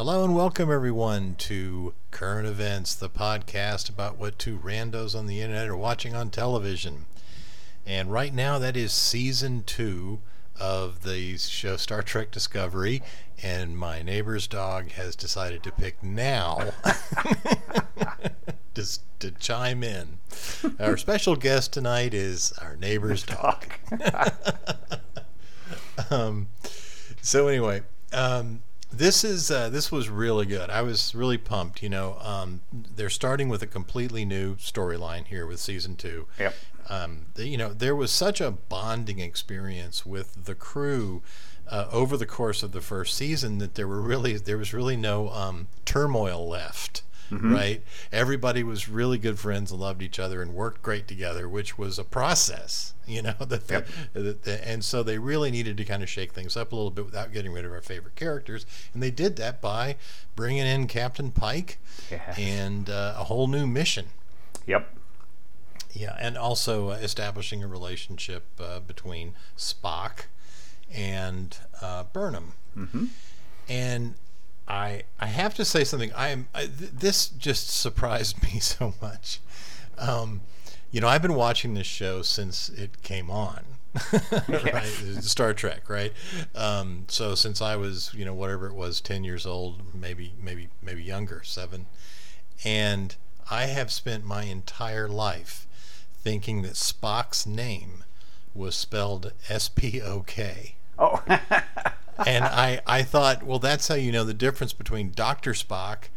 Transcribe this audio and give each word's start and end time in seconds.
Hello 0.00 0.24
and 0.24 0.34
welcome 0.34 0.72
everyone 0.72 1.34
to 1.34 1.92
Current 2.10 2.48
Events, 2.48 2.94
the 2.94 3.10
podcast 3.10 3.90
about 3.90 4.16
what 4.16 4.38
two 4.38 4.56
randos 4.56 5.14
on 5.14 5.26
the 5.26 5.42
internet 5.42 5.68
are 5.68 5.76
watching 5.76 6.14
on 6.14 6.30
television. 6.30 7.04
And 7.84 8.10
right 8.10 8.32
now 8.32 8.58
that 8.58 8.78
is 8.78 8.94
season 8.94 9.62
two 9.62 10.20
of 10.58 11.02
the 11.02 11.36
show 11.36 11.76
Star 11.76 12.00
Trek 12.00 12.30
Discovery, 12.30 13.02
and 13.42 13.76
my 13.76 14.00
neighbor's 14.00 14.46
dog 14.46 14.92
has 14.92 15.14
decided 15.14 15.62
to 15.64 15.70
pick 15.70 16.02
now 16.02 16.70
just 18.74 19.02
to 19.20 19.32
chime 19.32 19.82
in. 19.82 20.18
Our 20.78 20.96
special 20.96 21.36
guest 21.36 21.74
tonight 21.74 22.14
is 22.14 22.52
our 22.52 22.74
neighbor's 22.74 23.22
dog. 23.24 23.66
um, 26.10 26.48
so 27.20 27.48
anyway, 27.48 27.82
um, 28.14 28.62
this 28.92 29.24
is 29.24 29.50
uh, 29.50 29.68
this 29.68 29.90
was 29.90 30.08
really 30.08 30.46
good. 30.46 30.70
I 30.70 30.82
was 30.82 31.14
really 31.14 31.38
pumped. 31.38 31.82
You 31.82 31.88
know, 31.88 32.18
um, 32.20 32.62
they're 32.72 33.10
starting 33.10 33.48
with 33.48 33.62
a 33.62 33.66
completely 33.66 34.24
new 34.24 34.56
storyline 34.56 35.26
here 35.26 35.46
with 35.46 35.60
season 35.60 35.96
two. 35.96 36.26
Yep. 36.38 36.54
Um, 36.88 37.26
you 37.36 37.56
know, 37.56 37.72
there 37.72 37.94
was 37.94 38.10
such 38.10 38.40
a 38.40 38.50
bonding 38.50 39.20
experience 39.20 40.04
with 40.04 40.44
the 40.44 40.56
crew 40.56 41.22
uh, 41.68 41.86
over 41.92 42.16
the 42.16 42.26
course 42.26 42.62
of 42.62 42.72
the 42.72 42.80
first 42.80 43.14
season 43.14 43.58
that 43.58 43.76
there 43.76 43.86
were 43.86 44.00
really 44.00 44.36
there 44.36 44.58
was 44.58 44.74
really 44.74 44.96
no 44.96 45.30
um, 45.30 45.68
turmoil 45.84 46.48
left. 46.48 47.02
Right, 47.30 47.82
everybody 48.10 48.62
was 48.64 48.88
really 48.88 49.16
good 49.18 49.38
friends 49.38 49.70
and 49.70 49.80
loved 49.80 50.02
each 50.02 50.18
other 50.18 50.42
and 50.42 50.52
worked 50.52 50.82
great 50.82 51.06
together, 51.06 51.48
which 51.48 51.78
was 51.78 51.98
a 51.98 52.04
process, 52.04 52.92
you 53.06 53.22
know. 53.22 53.34
That, 53.38 53.68
the, 53.68 53.74
Yep. 53.74 53.88
that 54.14 54.42
the- 54.42 54.68
and 54.68 54.84
so 54.84 55.02
they 55.02 55.18
really 55.18 55.50
needed 55.50 55.76
to 55.76 55.84
kind 55.84 56.02
of 56.02 56.08
shake 56.08 56.32
things 56.32 56.56
up 56.56 56.72
a 56.72 56.76
little 56.76 56.90
bit 56.90 57.04
without 57.04 57.32
getting 57.32 57.52
rid 57.52 57.64
of 57.64 57.70
our 57.72 57.82
favorite 57.82 58.16
characters, 58.16 58.66
and 58.92 59.02
they 59.02 59.10
did 59.12 59.36
that 59.36 59.60
by 59.60 59.96
bringing 60.34 60.66
in 60.66 60.86
Captain 60.88 61.30
Pike 61.30 61.78
Yes. 62.10 62.36
and 62.38 62.90
uh, 62.90 63.14
a 63.16 63.24
whole 63.24 63.46
new 63.46 63.66
mission. 63.66 64.06
Yep. 64.66 64.96
Yeah, 65.92 66.16
and 66.20 66.36
also 66.38 66.90
uh, 66.90 66.94
establishing 66.94 67.62
a 67.62 67.66
relationship 67.68 68.44
uh, 68.60 68.80
between 68.80 69.34
Spock 69.56 70.26
and 70.92 71.56
uh, 71.80 72.04
Burnham. 72.12 72.52
Mm-hmm. 72.76 73.04
And 73.68 74.14
I 74.70 75.02
I 75.18 75.26
have 75.26 75.54
to 75.54 75.64
say 75.64 75.84
something. 75.84 76.12
I 76.14 76.28
am 76.28 76.48
I, 76.54 76.66
th- 76.66 76.92
this 76.92 77.28
just 77.28 77.68
surprised 77.68 78.42
me 78.42 78.60
so 78.60 78.94
much. 79.02 79.40
Um, 79.98 80.42
you 80.90 81.00
know, 81.00 81.08
I've 81.08 81.22
been 81.22 81.34
watching 81.34 81.74
this 81.74 81.86
show 81.86 82.22
since 82.22 82.68
it 82.70 83.02
came 83.02 83.30
on. 83.30 83.64
right, 84.48 84.84
Star 85.20 85.52
Trek, 85.52 85.90
right? 85.90 86.12
Um, 86.54 87.06
so 87.08 87.34
since 87.34 87.60
I 87.60 87.74
was, 87.74 88.12
you 88.14 88.24
know, 88.24 88.34
whatever 88.34 88.68
it 88.68 88.74
was, 88.74 89.00
ten 89.00 89.24
years 89.24 89.44
old, 89.44 89.82
maybe, 89.94 90.32
maybe, 90.40 90.68
maybe 90.80 91.02
younger, 91.02 91.42
seven, 91.42 91.86
and 92.64 93.16
I 93.50 93.64
have 93.64 93.90
spent 93.90 94.24
my 94.24 94.44
entire 94.44 95.08
life 95.08 95.66
thinking 96.22 96.62
that 96.62 96.74
Spock's 96.74 97.46
name 97.46 98.04
was 98.54 98.76
spelled 98.76 99.32
S 99.48 99.68
P 99.68 100.00
O 100.00 100.20
K 100.20 100.76
Oh. 101.00 101.22
and 102.26 102.44
I, 102.44 102.80
I 102.86 103.02
thought, 103.02 103.42
well, 103.42 103.58
that's 103.58 103.88
how 103.88 103.94
you 103.94 104.12
know 104.12 104.24
the 104.24 104.34
difference 104.34 104.72
between 104.72 105.12
Doctor 105.14 105.52
Spock 105.52 106.08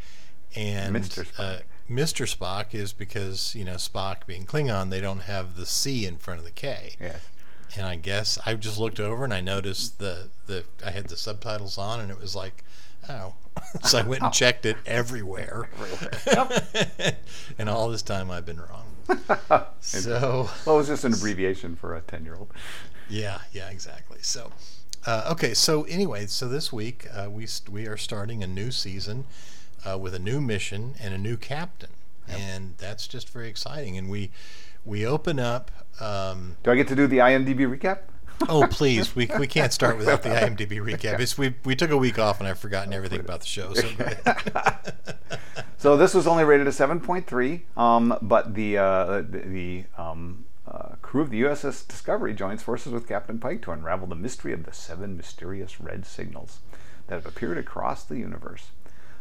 and 0.56 0.96
Mr. 0.96 1.26
Spock. 1.26 1.40
Uh, 1.40 1.60
Mr. 1.90 2.38
Spock 2.38 2.74
is 2.74 2.94
because 2.94 3.54
you 3.56 3.66
know 3.66 3.76
Spock 3.76 4.26
being 4.26 4.46
Klingon, 4.46 4.90
they 4.90 5.02
don't 5.02 5.24
have 5.24 5.56
the 5.56 5.66
C 5.66 6.06
in 6.06 6.18
front 6.18 6.40
of 6.40 6.46
the 6.46 6.52
K. 6.52 6.96
yes. 7.00 7.28
And 7.76 7.88
I 7.88 7.96
guess 7.96 8.38
I 8.46 8.54
just 8.54 8.78
looked 8.78 9.00
over 9.00 9.24
and 9.24 9.34
I 9.34 9.42
noticed 9.42 9.98
the 10.00 10.30
the 10.46 10.64
I 10.86 10.92
had 10.92 11.08
the 11.08 11.18
subtitles 11.18 11.78
on, 11.78 12.00
and 12.00 12.12
it 12.12 12.20
was 12.20 12.36
like, 12.36 12.64
oh. 13.10 13.34
so 13.84 14.00
I 14.00 14.02
went 14.04 14.24
and 14.24 14.34
checked 14.34 14.66
it 14.66 14.78
everywhere. 14.86 15.70
and 17.58 17.70
all 17.70 17.90
this 17.90 18.02
time 18.02 18.32
I've 18.32 18.46
been 18.46 18.60
wrong. 18.60 19.66
so 19.80 20.50
Well, 20.66 20.76
it 20.76 20.78
was 20.78 20.88
just 20.88 21.04
an 21.04 21.14
abbreviation 21.14 21.76
for 21.76 21.96
a 21.96 22.02
ten-year-old. 22.02 22.52
Yeah, 23.10 23.40
yeah, 23.52 23.70
exactly. 23.70 24.20
So, 24.22 24.52
uh, 25.06 25.30
okay, 25.32 25.54
so 25.54 25.84
anyway, 25.84 26.26
so 26.26 26.48
this 26.48 26.72
week 26.72 27.08
uh, 27.14 27.30
we 27.30 27.48
we 27.70 27.88
are 27.88 27.98
starting 27.98 28.44
a 28.44 28.48
new 28.48 28.72
season 28.72 29.26
uh, 29.86 29.98
with 29.98 30.14
a 30.14 30.20
new 30.20 30.42
mission 30.42 30.96
and 31.00 31.14
a 31.14 31.18
new 31.18 31.38
captain, 31.38 31.90
and 32.28 32.76
that's 32.78 33.08
just 33.08 33.30
very 33.30 33.50
exciting. 33.50 33.98
And 33.98 34.10
we 34.10 34.32
we 34.86 35.06
open 35.06 35.40
up. 35.40 35.72
Um, 36.00 36.58
Do 36.64 36.72
I 36.72 36.76
get 36.76 36.88
to 36.90 36.96
do 36.96 37.08
the 37.08 37.20
IMDb 37.20 37.60
recap? 37.60 38.00
oh, 38.50 38.68
please, 38.68 39.16
we, 39.16 39.30
we 39.38 39.48
can't 39.48 39.72
start 39.80 39.98
without 39.98 40.24
the 40.24 40.30
IMDb 40.30 40.82
recap. 40.82 41.20
It's, 41.20 41.38
we 41.38 41.56
we 41.64 41.76
took 41.76 41.92
a 41.92 41.98
week 41.98 42.18
off, 42.20 42.40
and 42.40 42.48
I've 42.48 42.60
forgotten 42.60 42.94
everything 42.94 43.20
about 43.20 43.42
the 43.42 43.48
show. 43.48 43.74
So. 43.74 43.90
So 45.84 45.98
this 45.98 46.14
was 46.14 46.28
only 46.28 46.46
rated 46.46 46.66
a 46.66 46.70
7.3, 46.70 47.62
um, 47.76 48.18
but 48.22 48.54
the 48.54 48.78
uh, 48.78 49.18
the, 49.18 49.40
the 49.40 49.84
um, 49.98 50.46
uh, 50.66 50.96
crew 51.14 51.22
of 51.22 51.30
the 51.30 51.44
USS 51.44 51.88
Discovery 51.88 52.34
joins 52.34 52.64
forces 52.64 52.92
with 52.92 53.08
Captain 53.08 53.38
Pike 53.38 53.62
to 53.62 53.72
unravel 53.72 54.08
the 54.08 54.16
mystery 54.16 54.52
of 54.52 54.64
the 54.64 54.74
seven 54.74 55.16
mysterious 55.16 55.80
red 55.80 56.08
signals 56.08 56.58
that 57.06 57.14
have 57.14 57.28
appeared 57.28 57.60
across 57.60 58.04
the 58.04 58.18
universe. 58.18 58.72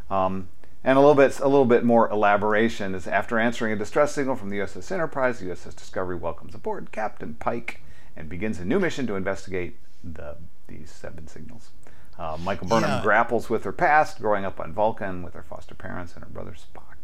Um, 0.09 0.47
and 0.83 0.97
a 0.97 0.99
little 1.01 1.13
bit, 1.13 1.39
a 1.39 1.47
little 1.47 1.67
bit 1.67 1.83
more 1.83 2.09
elaboration 2.09 2.95
is 2.95 3.05
after 3.05 3.37
answering 3.37 3.73
a 3.73 3.75
distress 3.75 4.11
signal 4.11 4.35
from 4.35 4.49
the 4.49 4.57
USS 4.57 4.91
Enterprise, 4.91 5.37
the 5.37 5.45
USS 5.45 5.75
Discovery 5.75 6.15
welcomes 6.15 6.55
aboard 6.55 6.91
Captain 6.91 7.35
Pike 7.35 7.81
and 8.15 8.27
begins 8.27 8.57
a 8.57 8.65
new 8.65 8.79
mission 8.79 9.05
to 9.05 9.13
investigate 9.15 9.77
the 10.03 10.37
these 10.65 10.89
seven 10.89 11.27
signals. 11.27 11.69
Uh, 12.17 12.39
Michael 12.41 12.69
Burnham 12.69 12.89
Yeah. 12.89 13.01
grapples 13.03 13.51
with 13.51 13.65
her 13.65 13.71
past, 13.71 14.19
growing 14.19 14.45
up 14.45 14.59
on 14.59 14.73
Vulcan 14.73 15.21
with 15.21 15.35
her 15.35 15.43
foster 15.43 15.75
parents 15.75 16.15
and 16.15 16.23
her 16.23 16.29
brother 16.31 16.53
Spock. 16.53 16.95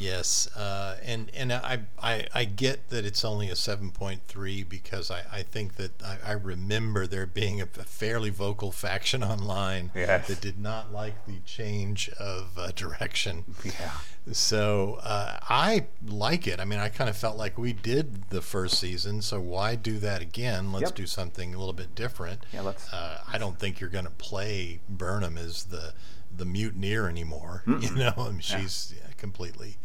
Yes, 0.00 0.48
uh, 0.56 0.96
and 1.04 1.30
and 1.34 1.52
I, 1.52 1.80
I 2.02 2.26
I 2.34 2.44
get 2.44 2.88
that 2.88 3.04
it's 3.04 3.24
only 3.24 3.50
a 3.50 3.56
seven 3.56 3.90
point 3.90 4.22
three 4.26 4.62
because 4.62 5.10
I, 5.10 5.22
I 5.32 5.42
think 5.42 5.76
that 5.76 6.02
I, 6.02 6.16
I 6.24 6.32
remember 6.32 7.06
there 7.06 7.26
being 7.26 7.60
a, 7.60 7.64
a 7.64 7.84
fairly 7.84 8.30
vocal 8.30 8.72
faction 8.72 9.22
online 9.22 9.90
Yes. 9.94 10.28
that 10.28 10.40
did 10.40 10.58
not 10.58 10.92
like 10.92 11.26
the 11.26 11.40
change 11.44 12.08
of 12.18 12.56
uh, 12.58 12.70
direction. 12.74 13.44
Yeah. 13.64 13.90
So 14.32 14.98
uh, 15.02 15.38
I 15.48 15.86
like 16.06 16.46
it. 16.46 16.60
I 16.60 16.64
mean, 16.64 16.78
I 16.78 16.88
kind 16.88 17.08
of 17.10 17.16
felt 17.16 17.36
like 17.36 17.58
we 17.58 17.72
did 17.72 18.28
the 18.30 18.40
first 18.42 18.78
season, 18.78 19.22
so 19.22 19.40
why 19.40 19.74
do 19.76 19.98
that 19.98 20.20
again? 20.22 20.72
Let's 20.72 20.84
Yep. 20.90 20.94
do 20.94 21.06
something 21.06 21.54
a 21.54 21.58
little 21.58 21.72
bit 21.72 21.94
different. 21.94 22.44
Yeah, 22.52 22.60
let's- 22.62 22.92
Uh, 22.92 23.20
I 23.26 23.38
don't 23.38 23.58
think 23.58 23.80
you're 23.80 23.90
going 23.90 24.04
to 24.04 24.10
play 24.10 24.80
Burnham 24.88 25.36
as 25.38 25.64
the 25.64 25.92
the 26.36 26.44
mutineer 26.44 27.08
anymore. 27.08 27.64
You 27.66 27.90
know, 27.94 28.12
I 28.16 28.30
mean, 28.30 28.38
she's 28.40 28.94
yeah, 28.96 29.09
completely. 29.20 29.76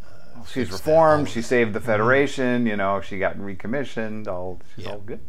Uh, 0.00 0.44
She's 0.44 0.70
reformed. 0.70 1.28
She 1.28 1.42
saved 1.42 1.72
the 1.72 1.80
Federation. 1.80 2.66
You 2.66 2.76
know, 2.76 3.00
she 3.00 3.18
got 3.18 3.36
recommissioned. 3.38 4.28
All 4.28 4.60
she's 4.76 4.84
Yeah. 4.84 4.92
all 4.92 4.98
good. 5.00 5.20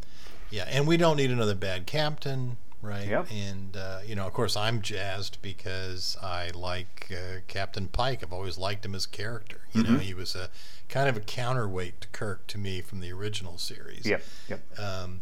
Yeah, 0.52 0.66
and 0.70 0.86
we 0.88 0.98
don't 0.98 1.18
need 1.18 1.32
another 1.32 1.56
bad 1.56 1.88
captain, 1.88 2.58
right? 2.82 3.08
Yep. 3.08 3.28
And 3.32 3.76
uh, 3.76 4.00
you 4.06 4.14
know, 4.16 4.28
of 4.28 4.34
course, 4.34 4.56
I'm 4.56 4.82
jazzed 4.82 5.40
because 5.42 6.18
I 6.22 6.50
like 6.54 7.12
uh, 7.12 7.40
Captain 7.48 7.88
Pike. 7.88 8.22
I've 8.22 8.32
always 8.34 8.58
liked 8.58 8.86
him 8.86 8.94
as 8.94 9.06
a 9.06 9.10
character. 9.10 9.62
You 9.74 9.84
know, 9.84 9.90
Mhm. 9.92 10.02
he 10.02 10.14
was 10.14 10.36
a 10.36 10.50
kind 10.88 11.10
of 11.10 11.18
a 11.18 11.22
counterweight 11.22 12.02
to 12.02 12.08
Kirk 12.10 12.46
to 12.48 12.58
me 12.60 12.82
from 12.82 13.00
the 13.00 13.12
original 13.12 13.58
series. 13.58 14.06
Yep. 14.06 14.24
Yep. 14.50 14.80
Um, 14.80 15.22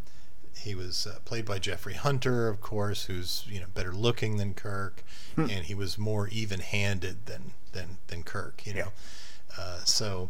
he 0.56 0.75
was 0.75 1.06
uh, 1.08 1.19
played 1.25 1.46
by 1.46 1.59
Jeffrey 1.59 1.94
Hunter, 1.96 2.47
of 2.47 2.62
course, 2.62 3.06
who's 3.06 3.46
you 3.50 3.59
know 3.59 3.68
better 3.74 3.91
looking 3.94 4.38
than 4.38 4.53
Kirk, 4.53 5.03
Hmm. 5.36 5.50
and 5.50 5.66
he 5.66 5.74
was 5.74 5.97
more 5.97 6.28
even-handed 6.28 7.25
than 7.25 7.52
than 7.72 7.97
than 8.08 8.24
Kirk. 8.24 8.66
You 8.66 8.74
know, 8.75 8.88
uh, 9.58 9.80
so 9.84 10.30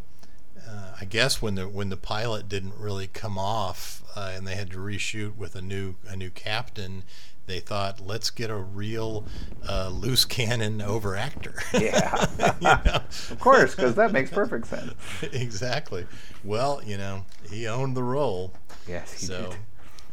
uh, 0.67 0.93
I 0.99 1.05
guess 1.05 1.41
when 1.41 1.55
the 1.55 1.67
when 1.67 1.89
the 1.89 1.97
pilot 1.97 2.47
didn't 2.49 2.75
really 2.77 3.07
come 3.07 3.37
off 3.37 4.03
uh, 4.15 4.31
and 4.35 4.47
they 4.47 4.55
had 4.55 4.71
to 4.71 4.77
reshoot 4.77 5.35
with 5.35 5.55
a 5.55 5.61
new 5.61 5.95
a 6.07 6.15
new 6.15 6.29
captain, 6.29 7.03
they 7.47 7.59
thought 7.59 7.99
let's 7.99 8.29
get 8.29 8.49
a 8.49 8.55
real 8.55 9.25
uh, 9.67 9.89
loose 9.89 10.23
cannon 10.25 10.81
over 10.81 11.15
actor. 11.15 11.55
Yeah. 11.73 13.01
Of 13.29 13.37
course, 13.39 13.75
because 13.75 13.95
that 13.95 14.11
makes 14.13 14.29
perfect 14.29 14.67
sense. 14.67 14.93
exactly. 15.33 16.05
Well, 16.43 16.81
you 16.85 16.97
know, 16.97 17.25
he 17.49 17.67
owned 17.67 17.97
the 17.97 18.03
role. 18.03 18.53
Yes, 18.87 19.13
he 19.19 19.25
so 19.25 19.49
did. 19.49 19.57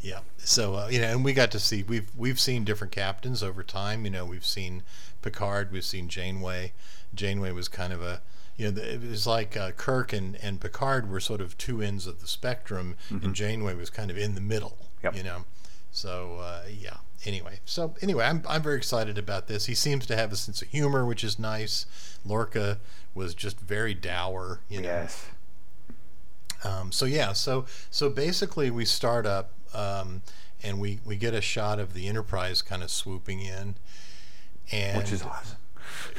Yeah. 0.01 0.21
So 0.39 0.75
uh, 0.75 0.89
you 0.91 1.01
know 1.01 1.09
and 1.09 1.25
we 1.25 1.33
got 1.33 1.51
to 1.53 1.59
see 1.61 1.83
we've 1.83 2.11
we've 2.17 2.41
seen 2.41 2.65
different 2.65 2.93
captains 2.93 3.43
over 3.43 3.63
time. 3.63 4.05
You 4.05 4.11
know 4.11 4.25
we've 4.25 4.45
seen 4.47 4.83
picard 5.23 5.71
we've 5.73 5.85
seen 5.85 6.09
janeway. 6.09 6.73
Janeway 7.15 7.53
was 7.53 7.69
kind 7.69 7.93
of 7.93 8.03
a 8.03 8.23
you 8.57 8.71
know 8.71 8.81
it 8.81 9.03
was 9.03 9.27
like 9.27 9.57
uh, 9.57 9.73
kirk 9.73 10.13
and 10.13 10.37
and 10.43 10.61
picard 10.61 11.11
were 11.11 11.21
sort 11.21 11.41
of 11.41 11.57
two 11.59 11.81
ends 11.83 12.07
of 12.07 12.21
the 12.21 12.27
spectrum 12.27 12.95
and 13.11 13.35
janeway 13.35 13.75
was 13.75 13.91
kind 13.91 14.11
of 14.11 14.19
in 14.19 14.35
the 14.35 14.41
middle 14.41 14.77
Mm-hmm. 15.03 15.07
Yep. 15.07 15.17
you 15.17 15.23
know. 15.23 15.45
So 15.91 16.37
uh, 16.41 16.63
yeah. 16.71 16.99
Anyway 17.25 17.61
so 17.65 17.95
anyway 18.03 18.25
I'm, 18.25 18.43
I'm 18.49 18.63
very 18.63 18.77
excited 18.77 19.19
about 19.19 19.47
this. 19.47 19.67
He 19.67 19.75
seems 19.75 20.07
to 20.07 20.17
have 20.17 20.31
a 20.33 20.37
sense 20.37 20.63
of 20.63 20.69
humor 20.69 21.05
which 21.07 21.23
is 21.25 21.39
nice. 21.39 21.87
Lorca 22.25 22.79
was 23.15 23.35
just 23.35 23.59
very 23.61 23.93
dour 23.95 24.61
you 24.69 24.81
know. 24.83 24.89
Yes. 24.89 25.27
um, 26.65 26.93
so 26.93 27.07
yeah, 27.07 27.33
so 27.33 27.65
so 27.91 28.11
basically 28.11 28.71
we 28.71 28.85
start 28.85 29.27
up 29.27 29.53
um, 29.75 30.23
and 30.63 30.81
we 30.81 31.01
we 31.05 31.17
get 31.17 31.35
a 31.35 31.41
shot 31.41 31.79
of 31.79 31.95
the 31.95 32.07
Enterprise 32.07 32.63
kind 32.63 32.83
of 32.83 32.91
swooping 32.91 33.41
in, 33.41 33.77
and 34.71 34.99
which 34.99 35.13
is 35.13 35.23
awesome. 35.23 35.57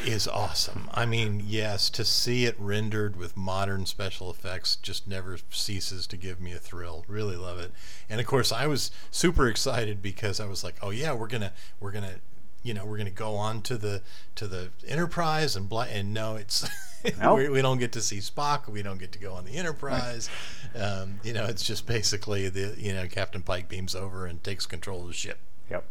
is 0.05 0.27
awesome. 0.27 0.89
I 0.93 1.05
mean, 1.05 1.43
yes, 1.45 1.89
to 1.91 2.05
see 2.05 2.45
it 2.45 2.55
rendered 2.57 3.15
with 3.15 3.37
modern 3.37 3.85
special 3.85 4.29
effects 4.29 4.75
just 4.75 5.07
never 5.07 5.37
ceases 5.51 6.07
to 6.07 6.17
give 6.17 6.41
me 6.41 6.53
a 6.53 6.59
thrill. 6.59 7.05
Really 7.07 7.35
love 7.35 7.59
it. 7.59 7.71
And 8.09 8.19
of 8.19 8.25
course, 8.25 8.51
I 8.51 8.67
was 8.67 8.91
super 9.11 9.47
excited 9.47 10.01
because 10.01 10.39
I 10.39 10.47
was 10.47 10.63
like, 10.63 10.75
"Oh 10.81 10.89
yeah, 10.89 11.13
we're 11.13 11.27
to 11.27 11.51
we're 11.79 11.91
going 11.91 12.05
to 12.05 12.19
you 12.63 12.73
know, 12.73 12.85
we're 12.85 12.97
going 12.97 13.05
to 13.05 13.11
go 13.11 13.35
on 13.35 13.61
to 13.63 13.77
the 13.77 14.01
to 14.35 14.47
the 14.47 14.69
Enterprise 14.87 15.55
and 15.55 15.67
blah, 15.69 15.83
and 15.83 16.13
no, 16.13 16.35
it's 16.35 16.67
Nope. 17.19 17.37
we, 17.37 17.49
we 17.49 17.61
don't 17.61 17.79
get 17.79 17.91
to 17.93 18.01
see 18.01 18.17
Spock. 18.17 18.67
We 18.67 18.83
don't 18.83 18.99
get 18.99 19.11
to 19.13 19.19
go 19.19 19.33
on 19.33 19.45
the 19.45 19.55
Enterprise. 19.55 20.29
Um, 20.75 21.19
you 21.23 21.33
know, 21.33 21.45
it's 21.45 21.63
just 21.63 21.85
basically 21.87 22.49
the 22.49 22.75
you 22.77 22.93
know 22.93 23.07
Captain 23.07 23.41
Pike 23.41 23.67
beams 23.69 23.95
over 23.95 24.25
and 24.25 24.43
takes 24.43 24.65
control 24.65 25.01
of 25.01 25.07
the 25.07 25.13
ship. 25.13 25.39
Yep. 25.69 25.85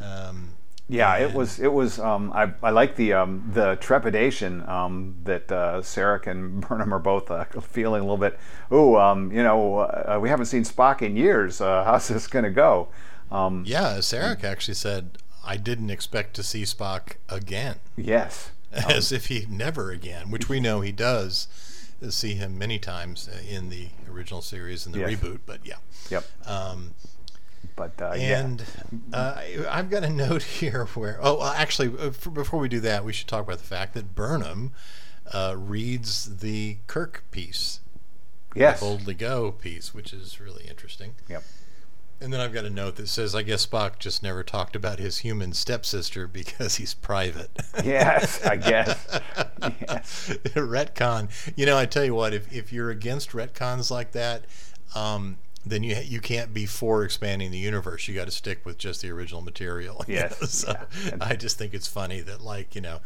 Um, 0.00 0.56
Yeah, 0.88 1.16
it 1.18 1.32
was. 1.32 1.60
It 1.60 1.72
was. 1.72 1.98
Um, 2.00 2.32
I 2.32 2.52
I 2.62 2.70
like 2.70 2.96
the 2.96 3.12
um, 3.12 3.48
the 3.52 3.76
trepidation 3.76 4.68
um, 4.68 5.16
that 5.24 5.50
uh, 5.52 5.80
Sarek 5.82 6.26
and 6.26 6.60
Burnham 6.68 6.92
are 6.92 6.98
both 6.98 7.30
uh, 7.30 7.44
feeling 7.60 8.00
a 8.00 8.04
little 8.04 8.16
bit. 8.16 8.38
Oh, 8.70 8.96
um, 8.96 9.30
you 9.32 9.42
know, 9.42 9.78
uh, 9.80 10.18
we 10.20 10.28
haven't 10.28 10.46
seen 10.46 10.64
Spock 10.64 11.02
in 11.02 11.16
years. 11.16 11.60
Uh, 11.60 11.84
how's 11.86 12.08
this 12.08 12.26
going 12.26 12.44
to 12.44 12.50
go? 12.50 12.88
Um, 13.30 13.64
Yeah, 13.66 13.98
Sarek 13.98 14.44
actually 14.44 14.74
said, 14.74 15.18
I 15.44 15.56
didn't 15.56 15.90
expect 15.90 16.34
to 16.34 16.42
see 16.42 16.62
Spock 16.62 17.14
again, 17.28 17.76
yes. 17.96 18.50
as 18.72 19.10
if 19.12 19.26
he 19.26 19.46
never 19.48 19.90
again, 19.90 20.30
which 20.30 20.48
we 20.48 20.60
know 20.60 20.80
he 20.80 20.92
does 20.92 21.48
uh, 22.04 22.10
see 22.10 22.34
him 22.34 22.58
many 22.58 22.78
times 22.78 23.28
uh, 23.28 23.38
in 23.48 23.68
the 23.70 23.88
original 24.10 24.42
series 24.42 24.84
and 24.86 24.94
the 24.94 25.00
Yes. 25.00 25.10
reboot, 25.12 25.40
but 25.46 25.60
yeah. 25.64 25.76
Yep. 26.10 26.24
Um, 26.46 26.94
But 27.76 28.00
uh, 28.00 28.14
yeah. 28.16 28.40
and 28.40 28.64
uh, 29.12 29.34
I- 29.36 29.66
I've 29.70 29.90
got 29.90 30.02
a 30.04 30.10
note 30.10 30.42
here 30.60 30.84
where, 30.94 31.18
oh, 31.22 31.38
well, 31.38 31.48
actually, 31.52 31.88
uh, 31.98 32.10
before 32.32 32.58
we 32.60 32.68
do 32.68 32.80
that, 32.80 33.04
we 33.04 33.12
should 33.12 33.28
talk 33.28 33.44
about 33.44 33.58
the 33.58 33.64
fact 33.64 33.94
that 33.94 34.14
Burnham 34.14 34.72
uh, 35.32 35.54
reads 35.56 36.38
the 36.38 36.78
Kirk 36.86 37.22
piece, 37.30 37.80
Yes. 38.54 38.80
Boldly 38.80 39.14
Go 39.14 39.52
piece, 39.52 39.94
which 39.94 40.12
is 40.12 40.40
really 40.40 40.64
interesting. 40.64 41.14
Yep. 41.28 41.44
And 42.22 42.32
then 42.32 42.40
I've 42.40 42.52
got 42.52 42.66
a 42.66 42.70
note 42.70 42.96
that 42.96 43.08
says, 43.08 43.34
I 43.34 43.42
guess 43.42 43.64
Spock 43.66 43.98
just 43.98 44.22
never 44.22 44.44
talked 44.44 44.76
about 44.76 44.98
his 44.98 45.18
human 45.18 45.54
stepsister 45.54 46.26
because 46.32 46.76
he's 46.76 46.94
private. 46.94 47.50
Yes. 47.82 48.44
I 48.44 48.56
guess. 48.56 49.20
yes. 49.60 50.28
retcon. 50.54 51.30
You 51.56 51.66
know, 51.66 51.78
I 51.78 51.86
tell 51.86 52.04
you 52.04 52.14
what, 52.14 52.34
if, 52.34 52.52
if 52.52 52.72
you're 52.72 52.90
against 52.90 53.30
retcons 53.30 53.90
like 53.90 54.12
that, 54.12 54.44
um, 54.94 55.38
then 55.66 55.82
you 55.82 55.94
you 55.96 56.20
can't 56.20 56.54
be 56.54 56.64
for 56.66 57.04
expanding 57.04 57.50
the 57.50 57.58
universe. 57.58 58.08
You 58.08 58.14
got 58.14 58.24
to 58.26 58.30
stick 58.30 58.64
with 58.64 58.78
just 58.78 59.02
the 59.02 59.10
original 59.10 59.42
material. 59.42 60.04
Yes, 60.08 60.40
know? 60.40 60.46
So 60.46 60.76
yeah. 61.04 61.16
I 61.20 61.36
just 61.36 61.58
think 61.58 61.74
it's 61.74 61.86
funny 61.86 62.20
that 62.22 62.40
like 62.40 62.74
you 62.74 62.80
know, 62.80 63.00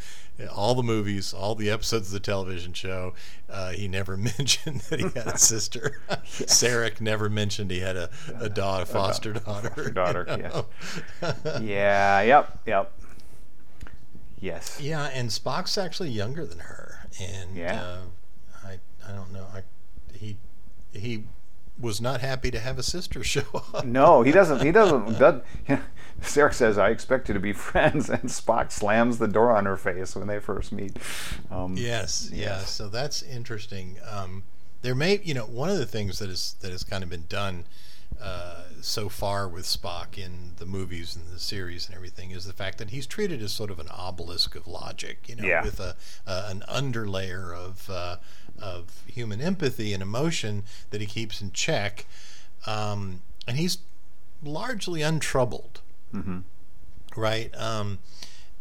all 0.55 0.75
the 0.75 0.83
movies, 0.85 1.35
all 1.35 1.55
the 1.55 1.69
episodes 1.71 2.07
of 2.09 2.13
the 2.13 2.21
television 2.21 2.73
show, 2.73 3.15
uh, 3.51 3.71
he 3.71 3.89
never 3.89 4.17
mentioned 4.39 4.83
that 4.83 5.01
he 5.01 5.07
had 5.07 5.27
a 5.27 5.39
sister. 5.55 6.01
Sarek 6.25 7.01
never 7.01 7.29
mentioned 7.29 7.71
he 7.71 7.81
had 7.81 7.97
a, 7.97 8.09
a 8.39 8.49
daughter, 8.49 8.87
foster 8.87 9.33
daughter. 9.33 9.71
foster 9.71 9.91
daughter, 9.91 10.27
you 10.31 10.43
know? 10.45 10.67
Yeah. 11.61 12.21
Yep. 12.23 12.59
Yep. 12.67 12.93
Yes. 14.41 14.79
Yeah, 14.81 15.07
and 15.13 15.31
Spock's 15.31 15.79
actually 15.79 16.11
younger 16.11 16.45
than 16.45 16.59
her, 16.61 17.09
and 17.21 17.57
Yeah. 17.57 17.81
uh, 17.83 17.99
I 18.65 18.79
I 19.09 19.13
don't 19.13 19.33
know. 19.33 19.47
I 19.55 19.63
he 20.17 20.37
he 20.93 21.25
was 21.79 22.01
not 22.01 22.21
happy 22.21 22.51
to 22.51 22.61
have 22.61 22.79
a 22.79 22.83
sister 22.83 23.25
show 23.25 23.43
up. 23.75 23.85
No, 23.85 24.23
he 24.23 24.33
doesn't. 24.33 24.63
He 24.63 24.73
doesn't. 24.73 25.19
does 25.19 25.43
Sarek 26.23 26.55
says, 26.55 26.79
"I 26.79 26.91
expect 26.91 27.29
you 27.29 27.35
to 27.35 27.41
be 27.41 27.53
friends," 27.71 28.09
and 28.09 28.23
Spock 28.25 28.71
slams 28.73 29.19
the 29.19 29.29
door 29.29 29.51
on 29.51 29.65
her 29.67 29.77
face 29.77 30.15
when 30.17 30.27
they 30.29 30.39
first 30.41 30.73
meet. 30.73 30.97
Um, 31.51 31.77
Yes, 31.77 32.31
yeah. 32.33 32.59
Yes. 32.59 32.71
So 32.71 32.89
that's 32.89 33.23
interesting. 33.23 33.97
Um, 34.09 34.45
there 34.83 34.95
may, 34.95 35.21
you 35.25 35.35
know, 35.35 35.45
one 35.47 35.71
of 35.71 35.79
the 35.79 35.87
things 35.87 36.19
that 36.21 36.31
is 36.31 36.57
that 36.61 36.71
has 36.71 36.85
kind 36.85 37.03
of 37.03 37.11
been 37.11 37.25
done 37.29 37.65
uh, 38.21 38.64
so 38.85 39.09
far 39.09 39.49
with 39.49 39.65
Spock 39.65 40.19
in 40.19 40.53
the 40.59 40.67
movies 40.67 41.17
and 41.17 41.27
the 41.35 41.39
series 41.39 41.87
and 41.87 41.95
everything 41.95 42.31
is 42.31 42.45
the 42.45 42.53
fact 42.53 42.79
that 42.79 42.91
he's 42.91 43.07
treated 43.07 43.41
as 43.43 43.53
sort 43.53 43.71
of 43.71 43.79
an 43.79 43.89
obelisk 43.91 44.55
of 44.55 44.67
logic, 44.67 45.29
you 45.29 45.37
know, 45.37 45.47
Yeah. 45.47 45.63
with 45.65 45.81
a 45.81 45.97
uh, 46.27 46.47
an 46.51 46.63
underlayer 46.69 47.55
of 47.55 47.89
uh, 47.91 48.17
of 48.61 49.03
human 49.07 49.41
empathy 49.41 49.93
and 49.93 50.03
emotion 50.03 50.65
that 50.91 51.01
he 51.01 51.07
keeps 51.07 51.41
in 51.41 51.51
check, 51.53 52.07
um, 52.67 53.23
and 53.49 53.57
he's 53.57 53.79
largely 54.43 55.01
untroubled 55.03 55.81
hmm 56.13 56.41
right? 57.17 57.57
Um, 57.57 58.01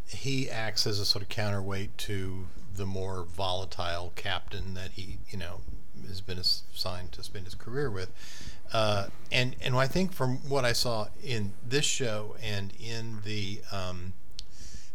he 0.08 0.48
acts 0.50 0.86
as 0.86 1.00
a 1.00 1.06
sort 1.06 1.24
of 1.24 1.30
counterweight 1.30 1.98
to 2.00 2.46
the 2.76 2.86
more 2.86 3.24
volatile 3.24 4.12
captain 4.16 4.76
that 4.76 4.92
he, 4.92 5.18
you 5.30 5.38
know, 5.40 5.62
has 6.08 6.22
been 6.22 6.38
assigned 6.38 7.12
to 7.14 7.24
spend 7.24 7.46
his 7.46 7.56
career 7.56 7.90
with. 7.90 8.12
Uh, 8.72 9.08
and 9.32 9.56
and 9.62 9.76
I 9.76 9.88
think 9.88 10.14
from 10.14 10.38
what 10.50 10.66
I 10.66 10.74
saw 10.74 11.08
in 11.24 11.54
this 11.68 11.86
show 11.86 12.36
and 12.42 12.74
in 12.80 13.20
the 13.24 13.62
um, 13.72 14.14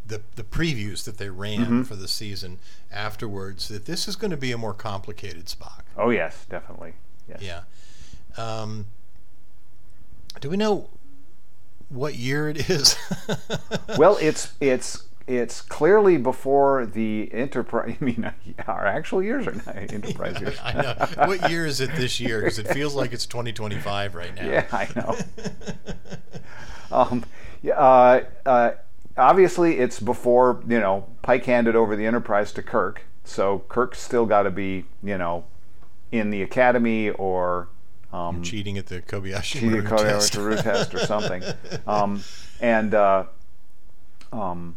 the 0.07 0.23
the 0.37 0.43
previews 0.43 1.05
that 1.05 1.19
they 1.19 1.29
ran 1.29 1.85
for 1.85 1.95
the 1.95 2.09
season 2.09 2.59
afterwards, 2.91 3.69
that 3.69 3.87
this 3.87 4.09
is 4.09 4.17
going 4.17 4.31
to 4.31 4.37
be 4.37 4.53
a 4.53 4.59
more 4.59 4.75
complicated 4.75 5.47
Spock. 5.47 5.83
Oh 5.97 6.11
yes, 6.11 6.47
definitely. 6.49 6.95
Yes. 7.29 7.43
Yeah. 7.43 7.63
Um, 8.37 8.87
do 10.41 10.49
we 10.49 10.57
know 10.57 10.89
what 11.89 12.15
year 12.15 12.49
it 12.49 12.71
is? 12.71 12.97
Well, 13.97 14.19
it's 14.21 14.53
it's 14.61 15.05
it's 15.29 15.61
clearly 15.61 16.17
before 16.17 16.87
the 16.87 17.29
enterprise. 17.33 17.97
I 18.01 18.05
mean, 18.05 18.33
our 18.67 18.87
actual 18.87 19.23
years 19.23 19.47
are 19.47 19.53
not 19.55 19.77
enterprise 19.93 20.41
years. 20.41 20.59
I 20.63 20.73
know. 20.73 21.27
What 21.27 21.51
year 21.51 21.67
is 21.67 21.81
it 21.81 21.95
this 21.95 22.19
year? 22.19 22.41
Because 22.41 22.59
it 22.59 22.69
feels 22.69 22.95
like 22.95 23.13
it's 23.13 23.27
2025 23.27 24.15
right 24.15 24.35
now. 24.35 24.45
Yeah, 24.49 24.67
I 24.73 24.89
know. 24.97 25.17
um, 26.91 27.25
yeah, 27.63 27.75
uh, 27.75 28.25
uh, 28.47 28.71
obviously, 29.17 29.79
it's 29.79 30.01
before 30.01 30.63
you 30.67 30.81
know 30.81 31.07
Pike 31.23 31.45
handed 31.45 31.77
over 31.77 31.95
the 31.95 32.07
Enterprise 32.07 32.53
to 32.55 32.63
Kirk, 32.63 33.03
so 33.25 33.65
Kirk's 33.69 34.01
still 34.01 34.25
got 34.27 34.43
to 34.45 34.51
be 34.51 34.87
you 35.03 35.19
know 35.19 35.45
in 36.11 36.31
the 36.31 36.41
academy 36.41 37.11
or 37.11 37.69
um, 38.15 38.43
Cheating 38.43 38.79
at 38.79 38.87
the 38.87 39.03
Kobayashi 39.03 39.43
cheating 39.43 39.85
Maru 39.85 39.99
test. 39.99 40.33
to 40.33 40.57
test 40.57 40.95
or 40.95 41.01
something. 41.01 41.43
Um, 41.87 42.23
and 42.59 42.95
uh, 42.95 43.25
um, 44.33 44.77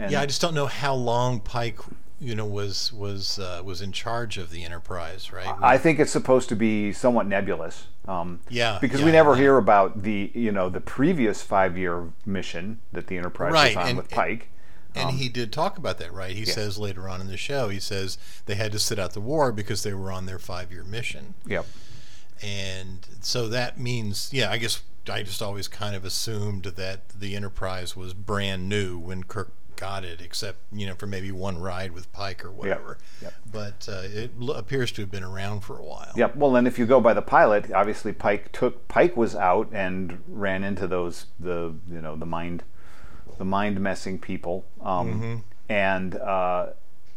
and 0.00 0.10
yeah, 0.10 0.20
I 0.20 0.26
just 0.26 0.40
don't 0.40 0.54
know 0.54 0.66
how 0.66 0.94
long 0.94 1.40
Pike, 1.40 1.78
you 2.20 2.34
know, 2.34 2.46
was 2.46 2.92
was 2.92 3.38
uh, 3.38 3.62
was 3.64 3.80
in 3.82 3.92
charge 3.92 4.38
of 4.38 4.50
the 4.50 4.64
Enterprise, 4.64 5.32
right? 5.32 5.54
I 5.62 5.78
think 5.78 5.98
it's 6.00 6.10
supposed 6.12 6.48
to 6.50 6.56
be 6.56 6.92
somewhat 6.92 7.26
nebulous. 7.26 7.86
Um, 8.08 8.40
Yeah, 8.48 8.78
because 8.80 9.00
yeah, 9.00 9.06
we 9.06 9.12
never 9.12 9.32
yeah. 9.34 9.42
hear 9.42 9.56
about 9.58 10.02
the 10.02 10.32
you 10.34 10.50
know 10.50 10.68
the 10.68 10.80
previous 10.80 11.42
five 11.42 11.76
year 11.78 12.08
mission 12.26 12.80
that 12.92 13.06
the 13.06 13.16
Enterprise 13.18 13.52
Right, 13.52 13.76
was 13.76 13.84
on 13.84 13.88
and- 13.90 13.96
with 13.98 14.10
Pike. 14.10 14.48
And 14.92 15.10
Um, 15.10 15.16
he 15.18 15.28
did 15.28 15.52
talk 15.52 15.78
about 15.78 15.98
that, 15.98 16.12
right? 16.12 16.34
He 16.34 16.44
says 16.44 16.76
later 16.76 17.08
on 17.08 17.20
in 17.20 17.28
the 17.28 17.36
show, 17.36 17.68
he 17.68 17.78
says 17.78 18.18
they 18.46 18.56
had 18.56 18.72
to 18.72 18.78
sit 18.80 18.98
out 18.98 19.12
the 19.12 19.20
war 19.20 19.52
because 19.52 19.84
they 19.84 19.94
were 19.94 20.10
on 20.10 20.26
their 20.26 20.40
five 20.40 20.72
year 20.72 20.82
mission. 20.82 21.34
Yep. 21.46 21.64
And 22.42 23.06
so 23.20 23.46
that 23.48 23.78
means, 23.78 24.30
yeah, 24.32 24.50
I 24.50 24.58
guess 24.58 24.82
I 25.08 25.22
just 25.22 25.42
always 25.42 25.68
kind 25.68 25.94
of 25.94 26.04
assumed 26.04 26.64
that 26.64 27.08
the 27.10 27.36
Enterprise 27.36 27.94
was 27.96 28.14
brand 28.14 28.68
new 28.68 28.98
when 28.98 29.22
Kirk 29.24 29.52
got 29.80 30.04
it, 30.04 30.20
except, 30.20 30.58
you 30.70 30.86
know, 30.86 30.94
for 30.94 31.06
maybe 31.06 31.32
one 31.32 31.58
ride 31.58 31.92
with 31.92 32.12
Pike 32.12 32.44
or 32.44 32.50
whatever. 32.52 32.98
yep. 33.22 33.34
But 33.50 33.88
uh, 33.90 34.02
it 34.04 34.30
l- 34.40 34.52
appears 34.52 34.92
to 34.92 35.02
have 35.02 35.10
been 35.10 35.24
around 35.24 35.60
for 35.62 35.78
a 35.78 35.84
while. 35.84 36.12
Yep. 36.16 36.36
Well, 36.36 36.54
and 36.56 36.66
if 36.68 36.78
you 36.78 36.86
go 36.86 37.00
by 37.00 37.14
the 37.14 37.22
pilot, 37.22 37.72
obviously 37.72 38.12
Pike 38.12 38.52
took 38.52 38.86
Pike 38.88 39.16
was 39.16 39.34
out 39.34 39.68
and 39.72 40.22
ran 40.28 40.62
into 40.62 40.86
those 40.86 41.26
the 41.40 41.74
you 41.88 42.00
know 42.00 42.14
the 42.16 42.26
mind 42.26 42.62
the 43.38 43.44
mind 43.44 43.80
messing 43.80 44.18
people, 44.18 44.66
um, 44.82 45.08
Mm-hmm. 45.08 45.36
and 45.72 46.14
uh, 46.16 46.66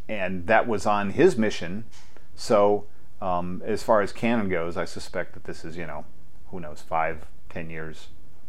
and 0.08 0.48
that 0.48 0.68
was 0.68 0.86
on 0.86 1.12
his 1.12 1.38
mission. 1.38 1.84
So 2.36 2.86
um, 3.22 3.62
as 3.66 3.84
far 3.84 4.02
as 4.02 4.12
canon 4.14 4.50
goes, 4.50 4.78
I 4.78 4.86
suspect 4.86 5.34
that 5.34 5.44
this 5.44 5.64
is 5.66 5.76
you 5.78 5.86
know 5.86 6.06
who 6.48 6.60
knows 6.60 6.82
five 6.82 7.26
ten 7.50 7.70
years 7.70 8.08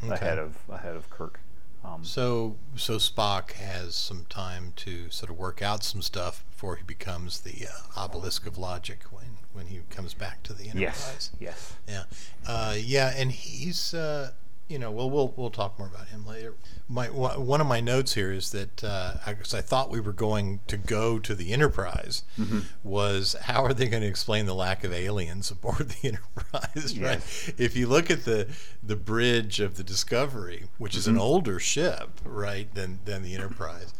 ahead 0.09 0.38
of 0.38 0.56
ahead 0.68 0.94
of 0.97 1.09
Kirk. 1.11 1.40
Um, 1.84 2.02
So, 2.04 2.56
so 2.76 2.96
Spock 2.96 3.52
has 3.52 3.94
some 3.94 4.24
time 4.28 4.72
to 4.76 5.10
sort 5.10 5.30
of 5.30 5.36
work 5.36 5.60
out 5.62 5.84
some 5.84 6.00
stuff 6.02 6.44
before 6.50 6.76
he 6.76 6.82
becomes 6.82 7.40
the 7.40 7.66
uh, 7.66 8.00
obelisk 8.00 8.46
of 8.46 8.56
logic 8.56 9.04
when, 9.10 9.38
when 9.52 9.66
he 9.66 9.80
comes 9.90 10.14
back 10.14 10.42
to 10.44 10.52
the 10.54 10.64
Enterprise. 10.70 11.30
yes. 11.38 11.38
Yes. 11.38 11.76
Yeah, 11.86 12.04
uh, 12.46 12.74
yeah, 12.78 13.12
and 13.16 13.30
he's 13.32 13.92
uh, 13.92 14.32
you 14.68 14.78
know, 14.78 14.90
well, 14.90 15.11
we'll 15.11 15.35
we'll 15.37 15.50
talk 15.50 15.78
more 15.78 15.88
about 15.88 16.09
him 16.09 16.26
later. 16.26 16.54
My 16.88 17.06
one 17.09 17.61
of 17.61 17.66
my 17.66 17.80
notes 17.80 18.14
here 18.14 18.33
is 18.33 18.50
that 18.52 18.83
uh, 18.85 19.14
I, 19.26 19.30
I 19.33 19.61
thought 19.61 19.90
we 19.90 20.00
were 20.00 20.12
going 20.12 20.61
to 20.68 20.76
go 20.76 21.18
to 21.18 21.35
the 21.35 21.52
Enterprise. 21.52 22.25
Mm-hmm. 22.38 22.61
Was 22.83 23.37
how 23.42 23.64
are 23.64 23.73
they 23.75 23.88
going 23.88 24.02
to 24.02 24.09
explain 24.09 24.47
the 24.47 24.54
lack 24.54 24.85
of 24.85 24.92
aliens 24.92 25.50
aboard 25.50 25.90
the 25.90 26.09
Enterprise? 26.09 26.99
Right. 26.99 27.21
If 27.59 27.76
you 27.76 27.87
look 27.88 28.11
at 28.11 28.25
the 28.25 28.49
the 28.83 28.97
bridge 28.97 29.61
of 29.61 29.76
the 29.76 29.85
Discovery, 29.85 30.64
which 30.78 30.94
is 30.97 31.06
an 31.06 31.14
Mm-hmm. 31.14 31.23
older 31.23 31.59
ship, 31.61 32.21
right, 32.25 32.73
than 32.75 33.00
than 33.04 33.23
the 33.23 33.35
Enterprise. 33.35 33.92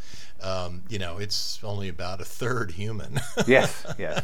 Um, 0.43 0.83
you 0.89 0.99
know, 0.99 1.17
it's 1.19 1.59
only 1.65 1.89
about 1.89 2.21
a 2.21 2.25
third 2.25 2.73
human. 2.73 3.21
Yes, 3.47 3.87
yes. 3.99 4.23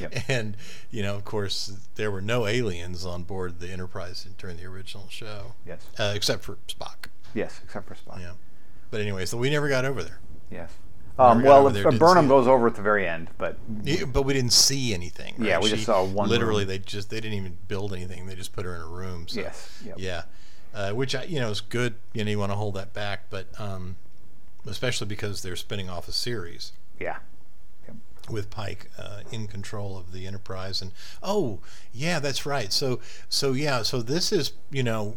Yep. 0.00 0.14
And 0.28 0.56
you 0.90 1.02
know, 1.02 1.14
of 1.16 1.24
course, 1.24 1.72
there 1.96 2.10
were 2.10 2.20
no 2.22 2.46
aliens 2.46 3.04
on 3.04 3.22
board 3.24 3.60
the 3.60 3.68
Enterprise 3.70 4.26
during 4.38 4.56
the 4.56 4.64
original 4.64 5.06
show. 5.10 5.54
Yes. 5.66 5.84
Uh, 5.98 6.12
except 6.14 6.42
for 6.44 6.58
Spock. 6.68 7.06
Yes, 7.34 7.60
except 7.64 7.86
for 7.88 7.94
Spock. 7.94 8.20
Yeah. 8.20 8.32
But 8.90 9.00
anyway, 9.00 9.26
so 9.26 9.36
we 9.36 9.50
never 9.50 9.68
got 9.68 9.84
over 9.84 10.02
there. 10.02 10.18
Yes. 10.50 10.72
Um, 11.18 11.42
well, 11.42 11.66
over 11.66 11.70
there, 11.70 11.88
if- 11.88 11.98
Burnham 11.98 12.28
goes 12.28 12.46
over 12.46 12.68
at 12.68 12.74
the 12.76 12.82
very 12.82 13.06
end, 13.06 13.28
but 13.38 13.58
Yeah, 13.82 14.04
But 14.04 14.22
we 14.22 14.32
didn't 14.34 14.52
see 14.52 14.94
anything. 14.94 15.34
Right? 15.38 15.48
Yeah, 15.48 15.58
we 15.60 15.68
just 15.68 15.84
saw 15.84 16.04
one 16.04 16.28
Literally, 16.28 16.60
room. 16.62 16.68
they 16.68 16.78
just 16.78 17.10
they 17.10 17.20
didn't 17.20 17.36
even 17.36 17.58
build 17.66 17.92
anything. 17.92 18.26
They 18.26 18.34
just 18.36 18.52
put 18.52 18.64
her 18.64 18.74
in 18.76 18.80
a 18.82 18.86
room. 18.86 19.26
So, 19.28 19.40
Yes, 19.40 19.82
yep. 19.84 19.96
Yeah. 19.98 20.22
Uh, 20.74 20.92
which 20.92 21.14
I, 21.16 21.24
you 21.24 21.40
know 21.40 21.50
is 21.50 21.60
good. 21.60 21.96
You 22.12 22.24
know, 22.24 22.30
you 22.30 22.38
want 22.38 22.52
to 22.52 22.56
hold 22.56 22.74
that 22.74 22.92
back, 22.94 23.24
but 23.30 23.46
um, 23.58 23.96
especially 24.68 25.06
because 25.06 25.42
they're 25.42 25.56
spinning 25.56 25.88
off 25.88 26.08
a 26.08 26.12
series. 26.12 26.72
yeah. 27.00 27.18
with 28.30 28.50
Pike 28.50 28.90
uh, 28.98 29.20
in 29.32 29.46
control 29.46 29.96
of 29.96 30.12
the 30.12 30.26
Enterprise, 30.26 30.82
and 30.82 30.92
oh 31.22 31.60
yeah, 31.94 32.18
that's 32.20 32.44
right. 32.44 32.72
So 32.72 33.00
so 33.30 33.52
yeah, 33.52 33.82
so 33.82 34.02
this 34.02 34.32
is 34.32 34.52
you 34.70 34.82
know 34.82 35.16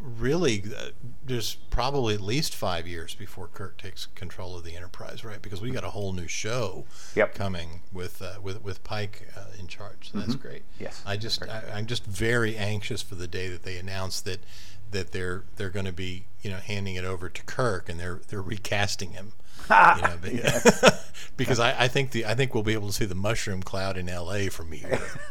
really 0.00 0.62
uh, 0.76 0.88
there's 1.24 1.54
probably 1.70 2.14
at 2.14 2.20
least 2.20 2.54
five 2.54 2.86
years 2.86 3.14
before 3.14 3.48
Kirk 3.48 3.76
takes 3.78 4.06
control 4.06 4.56
of 4.56 4.64
the 4.64 4.76
Enterprise, 4.76 5.24
right? 5.24 5.40
Because 5.40 5.60
we 5.60 5.70
got 5.70 5.84
a 5.84 5.90
whole 5.90 6.12
new 6.12 6.26
show 6.28 6.84
Yep. 7.14 7.34
coming 7.34 7.80
with 7.92 8.20
uh, 8.22 8.34
with 8.42 8.62
with 8.62 8.82
Pike 8.84 9.28
uh, 9.36 9.46
in 9.58 9.66
charge. 9.66 10.10
So 10.12 10.18
that's 10.18 10.34
great. 10.36 10.62
Yes. 10.78 11.02
I 11.06 11.16
just 11.16 11.42
I, 11.48 11.62
I'm 11.74 11.86
just 11.86 12.04
very 12.04 12.56
anxious 12.56 13.02
for 13.02 13.14
the 13.16 13.28
day 13.28 13.48
that 13.48 13.62
they 13.62 13.76
announce 13.78 14.20
that 14.22 14.40
that 14.92 15.12
they're 15.12 15.44
they're 15.56 15.70
going 15.70 15.86
to 15.86 15.92
be 15.92 16.24
you 16.42 16.50
know 16.50 16.56
handing 16.58 16.94
it 16.94 17.04
over 17.04 17.28
to 17.28 17.42
Kirk 17.44 17.88
and 17.88 17.98
they're 18.00 18.20
they're 18.28 18.40
recasting 18.42 19.10
him. 19.12 19.32
you 19.70 20.02
know, 20.02 20.16
be- 20.20 20.40
because 21.36 21.60
I, 21.60 21.84
I 21.84 21.88
think 21.88 22.10
the 22.10 22.26
I 22.26 22.34
think 22.34 22.52
we'll 22.54 22.62
be 22.64 22.72
able 22.72 22.88
to 22.88 22.92
see 22.92 23.04
the 23.04 23.14
mushroom 23.14 23.62
cloud 23.62 23.96
in 23.96 24.08
L.A. 24.08 24.48
from 24.48 24.72
here. 24.72 24.98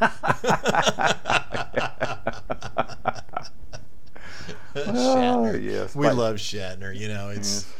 Shatner. 4.74 5.52
Oh, 5.54 5.54
yes, 5.54 5.94
we 5.94 6.06
but- 6.06 6.16
love 6.16 6.36
Shatner. 6.36 6.96
You 6.96 7.08
know, 7.08 7.28
it's 7.30 7.70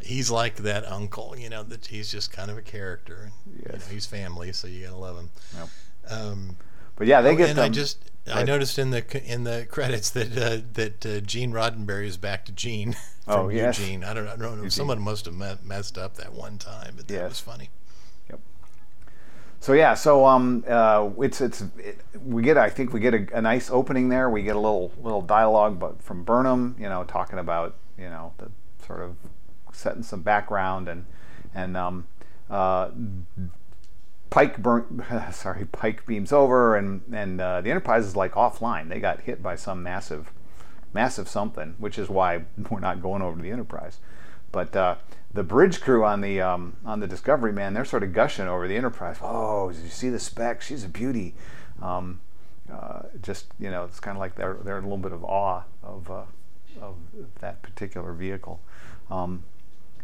he's 0.00 0.30
like 0.30 0.56
that 0.56 0.86
uncle. 0.90 1.34
You 1.36 1.50
know, 1.50 1.62
that 1.64 1.86
he's 1.86 2.10
just 2.10 2.32
kind 2.32 2.50
of 2.50 2.58
a 2.58 2.62
character. 2.62 3.30
You 3.46 3.62
know, 3.64 3.70
Yes. 3.74 3.88
he's 3.88 4.06
family, 4.06 4.52
so 4.52 4.66
you 4.68 4.84
gotta 4.84 4.96
love 4.96 5.16
him. 5.18 5.30
Yep. 5.56 5.68
Um, 6.10 6.56
But 6.96 7.06
yeah, 7.06 7.20
they 7.22 7.30
oh, 7.32 7.36
get 7.36 7.48
and 7.50 7.58
them. 7.58 7.64
I 7.64 7.68
just 7.68 8.10
I 8.32 8.42
noticed 8.44 8.78
in 8.78 8.90
the 8.90 9.04
in 9.32 9.44
the 9.44 9.66
credits 9.70 10.10
that 10.10 10.36
uh, 10.38 10.62
that 10.74 11.04
uh, 11.06 11.20
Gene 11.20 11.52
Roddenberry 11.52 12.06
is 12.06 12.16
back 12.16 12.44
to 12.46 12.52
Gene 12.52 12.92
from 13.24 13.46
Oh, 13.46 13.48
yes. 13.48 13.78
Eugene. 13.78 14.04
I 14.04 14.14
don't 14.14 14.28
I 14.28 14.36
don't 14.36 14.62
know. 14.62 14.68
Someone 14.68 15.00
must 15.00 15.24
have 15.26 15.34
me- 15.34 15.56
messed 15.64 15.98
up 15.98 16.16
that 16.16 16.32
one 16.32 16.58
time, 16.58 16.94
but 16.96 17.08
that 17.08 17.14
Yes. 17.14 17.28
was 17.30 17.40
funny. 17.40 17.70
Yep. 18.30 18.40
So 19.60 19.72
yeah, 19.72 19.94
so 19.94 20.24
um, 20.24 20.64
uh, 20.68 21.10
it's 21.18 21.40
it's 21.40 21.62
it, 21.78 21.98
we 22.24 22.42
get 22.42 22.56
I 22.56 22.70
think 22.70 22.92
we 22.92 23.00
get 23.00 23.14
a, 23.14 23.26
a 23.38 23.42
nice 23.42 23.70
opening 23.70 24.08
there. 24.08 24.30
We 24.30 24.42
get 24.42 24.56
a 24.56 24.60
little 24.60 24.92
little 25.02 25.22
dialogue, 25.22 25.78
but 25.78 26.02
from 26.02 26.22
Burnham, 26.22 26.76
you 26.78 26.88
know, 26.88 27.04
talking 27.04 27.38
about 27.38 27.74
you 27.98 28.08
know 28.08 28.32
the 28.38 28.50
sort 28.86 29.00
of 29.00 29.16
setting 29.72 30.02
some 30.02 30.22
background 30.22 30.88
and 30.88 31.06
and 31.54 31.76
um, 31.76 32.06
uh, 32.50 32.90
Pike 34.34 34.60
burn 34.60 35.04
sorry 35.32 35.64
Pike 35.66 36.04
beams 36.06 36.32
over 36.32 36.74
and 36.74 37.02
and 37.12 37.40
uh, 37.40 37.60
the 37.60 37.70
Enterprise 37.70 38.04
is 38.04 38.16
like 38.16 38.32
offline. 38.32 38.88
They 38.88 38.98
got 38.98 39.20
hit 39.20 39.40
by 39.40 39.54
some 39.54 39.80
massive 39.80 40.32
massive 40.92 41.28
something, 41.28 41.76
which 41.78 42.00
is 42.00 42.08
why 42.08 42.42
we're 42.70 42.80
not 42.80 43.00
going 43.00 43.22
over 43.22 43.36
to 43.36 43.42
the 43.42 43.52
Enterprise. 43.52 44.00
But 44.50 44.74
uh, 44.74 44.96
the 45.32 45.44
bridge 45.44 45.80
crew 45.80 46.04
on 46.04 46.20
the 46.20 46.40
um, 46.40 46.76
on 46.84 46.98
the 46.98 47.06
Discovery, 47.06 47.52
man, 47.52 47.74
they're 47.74 47.84
sort 47.84 48.02
of 48.02 48.12
gushing 48.12 48.48
over 48.48 48.66
the 48.66 48.76
Enterprise. 48.76 49.18
Oh, 49.22 49.70
did 49.70 49.84
you 49.84 49.88
see 49.88 50.08
the 50.08 50.18
spec? 50.18 50.62
She's 50.62 50.82
a 50.82 50.88
beauty. 50.88 51.36
Um, 51.80 52.20
uh, 52.72 53.02
just 53.22 53.46
you 53.60 53.70
know, 53.70 53.84
it's 53.84 54.00
kind 54.00 54.16
of 54.16 54.20
like 54.20 54.34
they're 54.34 54.58
they're 54.64 54.78
in 54.78 54.84
a 54.84 54.88
little 54.88 54.98
bit 54.98 55.12
of 55.12 55.22
awe 55.22 55.62
of 55.80 56.10
uh, 56.10 56.22
of 56.80 56.96
that 57.38 57.62
particular 57.62 58.12
vehicle. 58.12 58.58
Um, 59.12 59.44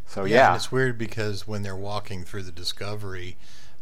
so 0.06 0.24
Yeah, 0.24 0.36
yeah, 0.36 0.46
and 0.48 0.56
it's 0.56 0.70
weird 0.70 0.98
because 0.98 1.48
when 1.48 1.62
they're 1.62 1.74
walking 1.74 2.22
through 2.22 2.44
the 2.44 2.52
Discovery, 2.52 3.36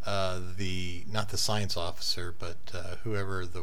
uh, 0.06 0.40
the 0.56 1.04
not 1.10 1.28
the 1.30 1.36
science 1.38 1.76
officer, 1.76 2.34
but 2.38 2.56
uh, 2.74 2.96
whoever 3.04 3.44
the 3.44 3.62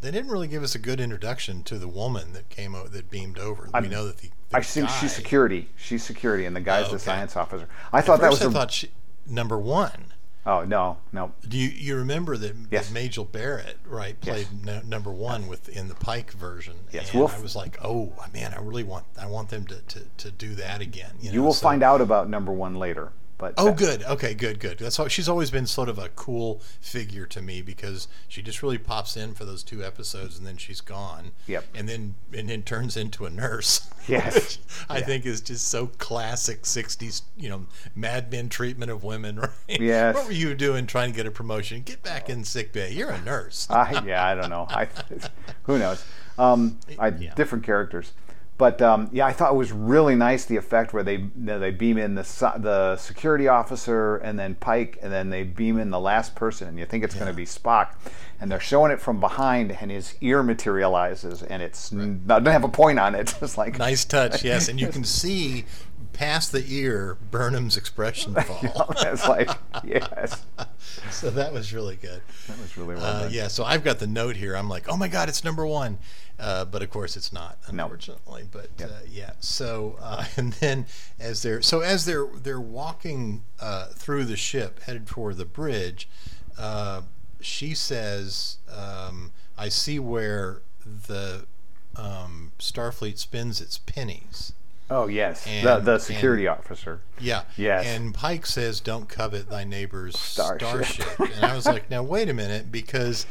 they 0.00 0.10
didn't 0.10 0.30
really 0.30 0.48
give 0.48 0.62
us 0.62 0.74
a 0.74 0.78
good 0.78 1.00
introduction 1.00 1.62
to 1.64 1.78
the 1.78 1.88
woman 1.88 2.32
that 2.34 2.48
came 2.48 2.74
o- 2.74 2.86
that 2.88 3.10
beamed 3.10 3.38
over. 3.38 3.68
we 3.80 3.88
know 3.88 4.06
that 4.06 4.18
the, 4.18 4.30
the 4.50 4.56
I 4.56 4.60
think 4.60 4.88
she's 4.88 5.12
security. 5.12 5.68
She's 5.76 6.02
security, 6.04 6.44
and 6.44 6.54
the 6.54 6.60
guy's 6.60 6.88
Oh, 6.88 6.92
the 6.92 6.98
science 6.98 7.36
officer. 7.36 7.68
I 7.92 7.98
At 7.98 8.04
thought 8.04 8.20
that 8.20 8.30
was 8.30 8.42
I 8.42 8.46
a, 8.46 8.50
thought 8.50 8.70
she 8.72 8.90
number 9.26 9.58
one. 9.58 10.12
oh 10.46 10.64
no 10.64 10.98
no 11.12 11.32
Do 11.48 11.58
you, 11.58 11.68
you 11.70 11.96
remember 11.96 12.36
that, 12.36 12.54
Yes. 12.70 12.86
that 12.88 12.94
Majel 12.94 13.24
Barrett 13.24 13.78
right 13.84 14.20
played 14.20 14.46
no, 14.64 14.80
number 14.82 15.10
one 15.10 15.48
with 15.48 15.68
in 15.68 15.88
the 15.88 15.94
Pike 15.96 16.30
version? 16.32 16.74
Yes, 16.92 17.12
and 17.12 17.20
I 17.28 17.40
was 17.40 17.56
like, 17.56 17.76
oh 17.82 18.12
man, 18.32 18.54
I 18.54 18.60
really 18.60 18.84
want 18.84 19.06
I 19.20 19.26
want 19.26 19.48
them 19.48 19.66
to, 19.66 19.80
to, 19.80 20.00
to 20.18 20.30
do 20.30 20.54
that 20.54 20.80
again. 20.80 21.12
You, 21.20 21.30
you 21.32 21.38
know, 21.38 21.46
will 21.46 21.52
so- 21.54 21.62
find 21.66 21.82
out 21.82 22.00
about 22.00 22.28
number 22.28 22.52
one 22.52 22.76
later. 22.76 23.10
But 23.38 23.52
Oh, 23.58 23.66
that- 23.66 23.76
good. 23.76 24.02
Okay, 24.04 24.32
good, 24.32 24.58
good. 24.60 24.78
That's 24.78 24.98
she's 25.12 25.28
always 25.28 25.50
been 25.50 25.66
sort 25.66 25.90
of 25.90 25.98
a 25.98 26.08
cool 26.10 26.62
figure 26.80 27.26
to 27.26 27.42
me 27.42 27.60
because 27.60 28.08
she 28.28 28.40
just 28.40 28.62
really 28.62 28.78
pops 28.78 29.14
in 29.16 29.34
for 29.34 29.44
those 29.44 29.62
two 29.62 29.84
episodes 29.84 30.38
and 30.38 30.46
then 30.46 30.56
she's 30.56 30.80
gone. 30.80 31.32
Yep. 31.46 31.64
And 31.74 31.86
then 31.88 32.14
and 32.32 32.48
then 32.48 32.62
turns 32.62 32.96
into 32.96 33.26
a 33.26 33.30
nurse. 33.30 33.88
Yes. 34.08 34.34
which 34.36 34.58
I 34.88 34.98
Yeah. 34.98 35.04
think 35.04 35.26
is 35.26 35.40
just 35.40 35.66
so 35.66 35.88
classic 35.98 36.62
'60s, 36.62 37.22
you 37.36 37.48
know, 37.48 37.66
Mad 37.96 38.30
Men 38.30 38.48
treatment 38.48 38.90
of 38.90 39.02
women. 39.02 39.36
Right. 39.68 39.80
Yes. 39.80 40.14
What 40.14 40.26
were 40.26 40.32
you 40.32 40.54
doing 40.54 40.86
trying 40.86 41.10
to 41.10 41.16
get 41.16 41.26
a 41.26 41.30
promotion? 41.32 41.82
Get 41.82 42.04
back 42.04 42.30
in 42.30 42.44
sick 42.44 42.72
bay. 42.72 42.92
You're 42.92 43.10
a 43.10 43.20
nurse. 43.22 43.66
I, 43.68 44.02
yeah, 44.06 44.24
I 44.24 44.34
don't 44.36 44.48
know. 44.48 44.66
I, 44.70 44.86
who 45.64 45.78
knows? 45.78 46.04
Um, 46.38 46.78
I, 47.00 47.08
Yeah. 47.08 47.34
Different 47.34 47.64
characters, 47.64 48.12
but 48.58 48.80
um, 48.80 49.08
yeah, 49.12 49.26
I 49.26 49.32
thought 49.32 49.52
it 49.52 49.56
was 49.56 49.70
really 49.72 50.14
nice 50.14 50.44
the 50.46 50.56
effect 50.56 50.92
where 50.94 51.02
they 51.02 51.16
you 51.16 51.30
know, 51.36 51.58
they 51.58 51.70
beam 51.70 51.98
in 51.98 52.14
the 52.14 52.22
the 52.58 52.96
security 52.96 53.48
officer 53.48 54.16
and 54.16 54.38
then 54.38 54.54
Pike, 54.54 54.98
and 55.02 55.12
then 55.12 55.30
they 55.30 55.42
beam 55.42 55.78
in 55.78 55.90
the 55.90 56.00
last 56.00 56.34
person, 56.34 56.68
and 56.68 56.78
you 56.78 56.86
think 56.86 57.04
it's 57.04 57.14
going 57.14 57.26
to 57.26 57.32
be 57.34 57.44
Spock, 57.44 57.88
and 58.40 58.50
they're 58.50 58.58
showing 58.60 58.90
it 58.92 59.00
from 59.00 59.20
behind, 59.20 59.72
and 59.80 59.90
his 59.90 60.14
ear 60.20 60.42
materializes, 60.42 61.42
and 61.42 61.62
it's 61.62 61.92
n- 61.92 62.22
doesn't 62.26 62.46
have 62.46 62.64
a 62.64 62.68
point 62.68 62.98
on 62.98 63.14
it. 63.14 63.34
It's 63.42 63.58
like 63.58 63.78
Nice 63.78 64.04
touch, 64.04 64.42
yes, 64.44 64.68
and 64.68 64.80
you 64.80 64.88
can 64.96 65.04
see 65.04 65.64
past 66.12 66.50
the 66.50 66.64
ear 66.66 67.18
Burnham's 67.30 67.76
expression 67.76 68.34
fall. 68.42 68.90
it's 69.00 69.28
like 69.28 69.50
yes, 69.84 70.46
so 71.10 71.28
that 71.28 71.52
was 71.52 71.74
really 71.74 71.96
good. 71.96 72.22
that 72.48 72.58
was 72.58 72.78
really 72.78 72.94
well 72.94 73.24
Uh, 73.24 73.28
yeah, 73.30 73.48
so 73.48 73.64
I've 73.64 73.84
got 73.84 73.98
the 73.98 74.06
note 74.06 74.36
here. 74.36 74.56
I'm 74.56 74.68
like, 74.70 74.88
oh 74.88 74.96
my 74.96 75.08
god, 75.08 75.28
it's 75.28 75.44
number 75.44 75.66
one, 75.66 75.98
uh, 76.38 76.64
but 76.66 76.82
of 76.82 76.90
course 76.90 77.16
it's 77.16 77.32
not, 77.32 77.58
No. 77.72 77.84
unfortunately. 77.84 78.44
But 78.50 78.70
Yep. 78.78 78.90
uh, 78.90 78.92
yeah, 79.10 79.30
so 79.40 79.96
uh, 80.00 80.24
and 80.36 80.52
then 80.54 80.86
as 81.18 81.42
they're 81.42 81.62
so 81.62 81.80
as 81.80 82.04
they're 82.04 82.26
they're 82.42 82.60
walking 82.60 83.44
uh, 83.60 83.86
through 83.88 84.24
the 84.26 84.36
ship 84.36 84.80
headed 84.82 85.08
for 85.08 85.32
the 85.34 85.44
bridge, 85.44 86.08
uh, 86.58 87.02
she 87.40 87.74
says, 87.74 88.58
um, 88.70 89.32
"I 89.56 89.68
see 89.68 89.98
where 89.98 90.62
the 90.84 91.46
um, 91.96 92.52
Starfleet 92.58 93.18
spends 93.18 93.60
its 93.60 93.78
pennies." 93.78 94.52
Oh 94.88 95.08
yes, 95.08 95.42
the 95.44 95.50
And- 95.50 95.84
the 95.84 95.98
security 95.98 96.46
officer. 96.46 97.00
Yeah. 97.18 97.42
Yes. 97.56 97.86
And 97.86 98.14
Pike 98.14 98.46
says, 98.46 98.78
"Don't 98.80 99.08
covet 99.08 99.48
thy 99.50 99.64
neighbor's 99.64 100.16
Starship." 100.18 100.84
starship." 100.86 101.18
and 101.34 101.44
I 101.44 101.54
was 101.56 101.66
like, 101.66 101.90
"Now 101.90 102.02
wait 102.04 102.28
a 102.28 102.34
minute," 102.34 102.70
because 102.70 103.26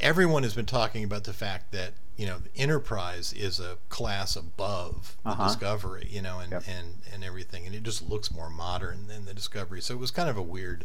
everyone 0.00 0.42
has 0.42 0.54
been 0.54 0.66
talking 0.66 1.04
about 1.04 1.24
the 1.24 1.32
fact 1.32 1.72
that 1.72 1.92
you 2.16 2.26
know 2.26 2.38
the 2.38 2.60
Enterprise 2.60 3.32
is 3.32 3.60
a 3.60 3.76
class 3.88 4.36
above 4.36 5.16
the 5.24 5.30
Uh-huh. 5.30 5.44
Discovery, 5.48 6.08
you 6.10 6.22
know, 6.22 6.38
and, 6.38 6.52
Yep. 6.52 6.64
and 6.68 6.94
and 7.12 7.24
everything, 7.24 7.66
and 7.66 7.74
it 7.74 7.82
just 7.82 8.02
looks 8.02 8.30
more 8.30 8.48
modern 8.50 9.06
than 9.08 9.24
the 9.26 9.34
Discovery. 9.34 9.80
So 9.82 9.94
it 9.94 10.00
was 10.00 10.10
kind 10.10 10.28
of 10.28 10.36
a 10.36 10.42
weird, 10.42 10.84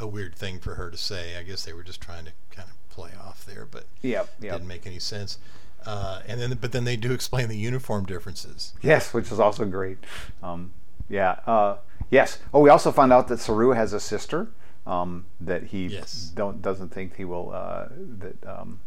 a 0.00 0.06
weird 0.06 0.34
thing 0.34 0.58
for 0.58 0.74
her 0.76 0.90
to 0.90 0.96
say. 0.96 1.36
I 1.38 1.42
guess 1.42 1.64
they 1.64 1.72
were 1.72 1.82
just 1.82 2.00
trying 2.00 2.24
to 2.26 2.32
kind 2.50 2.68
of 2.68 2.88
play 2.94 3.10
off 3.20 3.44
there, 3.44 3.66
but 3.70 3.86
Yep, 4.02 4.28
yep. 4.40 4.52
didn't 4.54 4.68
make 4.68 4.86
any 4.86 4.98
sense. 4.98 5.38
Uh, 5.86 6.20
and 6.26 6.40
then, 6.40 6.58
but 6.60 6.72
then 6.72 6.84
they 6.84 6.96
do 6.96 7.12
explain 7.12 7.48
the 7.48 7.56
uniform 7.56 8.04
differences. 8.04 8.72
Yes, 8.82 9.14
which 9.14 9.30
is 9.30 9.38
also 9.38 9.64
great. 9.64 9.98
Um, 10.42 10.72
yeah. 11.08 11.36
Uh, 11.46 11.76
yes. 12.10 12.38
Oh, 12.52 12.60
we 12.60 12.68
also 12.68 12.90
found 12.90 13.12
out 13.12 13.28
that 13.28 13.38
Saru 13.38 13.70
has 13.70 13.92
a 13.92 14.00
sister 14.00 14.48
um, 14.88 15.26
that 15.40 15.64
he 15.64 15.86
Yes. 15.86 16.32
don't 16.34 16.60
doesn't 16.62 16.88
think 16.88 17.14
he 17.16 17.24
will 17.24 17.52
uh, 17.52 17.86
that 18.18 18.44
um, 18.46 18.80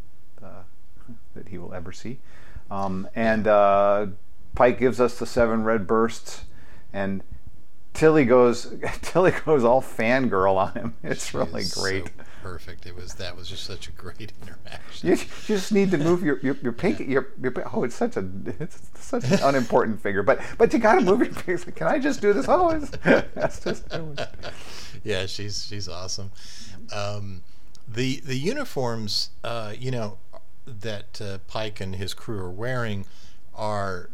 uh, 0.43 0.63
that 1.36 1.48
he 1.48 1.58
will 1.58 1.74
ever 1.74 1.91
see. 1.93 2.20
Um, 2.70 3.08
and 3.15 3.48
uh, 3.48 4.08
Pike 4.55 4.79
gives 4.79 5.00
us 5.00 5.17
the 5.20 5.25
seven 5.25 5.63
red 5.63 5.86
bursts, 5.88 6.46
and 6.91 7.22
Tilly 7.93 8.25
goes 8.25 8.74
Tilly 9.01 9.31
goes 9.46 9.63
all 9.63 9.81
fangirl 9.81 10.55
on 10.55 10.74
him. 10.74 10.93
It's 11.03 11.29
She 11.29 11.38
really 11.38 11.63
great. 11.79 12.08
so 12.08 12.12
perfect. 12.41 12.86
It 12.88 12.96
was 12.96 13.13
that 13.15 13.36
was 13.36 13.48
just 13.48 13.63
such 13.65 13.88
a 13.88 13.91
great 13.91 14.31
interaction. 14.41 15.10
You, 15.10 15.15
you 15.15 15.25
just 15.46 15.72
need 15.72 15.91
to 15.91 15.98
move 15.98 16.24
your 16.24 16.39
your, 16.39 16.55
your 16.63 16.72
pinky. 16.74 17.03
Your, 17.05 17.27
your 17.41 17.53
oh, 17.74 17.84
it's 17.84 17.96
such 17.96 18.15
a 18.17 18.25
it's 18.60 18.79
such 18.96 19.25
an 19.25 19.39
unimportant 19.43 20.01
figure, 20.01 20.24
but 20.24 20.39
but 20.58 20.72
you 20.74 20.79
got 20.79 20.96
to 20.96 21.01
move 21.01 21.20
your 21.20 21.34
pinky. 21.34 21.72
Can 21.74 21.88
I 21.88 22.00
just 22.00 22.22
do 22.22 22.31
this? 22.34 22.46
Oh, 22.48 22.70
it's, 22.70 22.89
that's 23.36 23.60
just 23.63 23.88
was- 23.91 24.17
yeah, 25.03 25.25
she's 25.25 25.65
she's 25.65 25.88
awesome. 25.88 26.31
Um, 26.93 27.43
the 27.88 28.22
the 28.22 28.36
uniforms, 28.36 29.31
uh, 29.43 29.74
you 29.77 29.91
know, 29.91 30.17
that 30.65 31.22
uh, 31.22 31.39
Pike 31.48 31.81
and 31.81 31.96
his 31.96 32.13
crew 32.13 32.39
are 32.39 32.51
wearing 32.51 33.05
are 33.53 34.10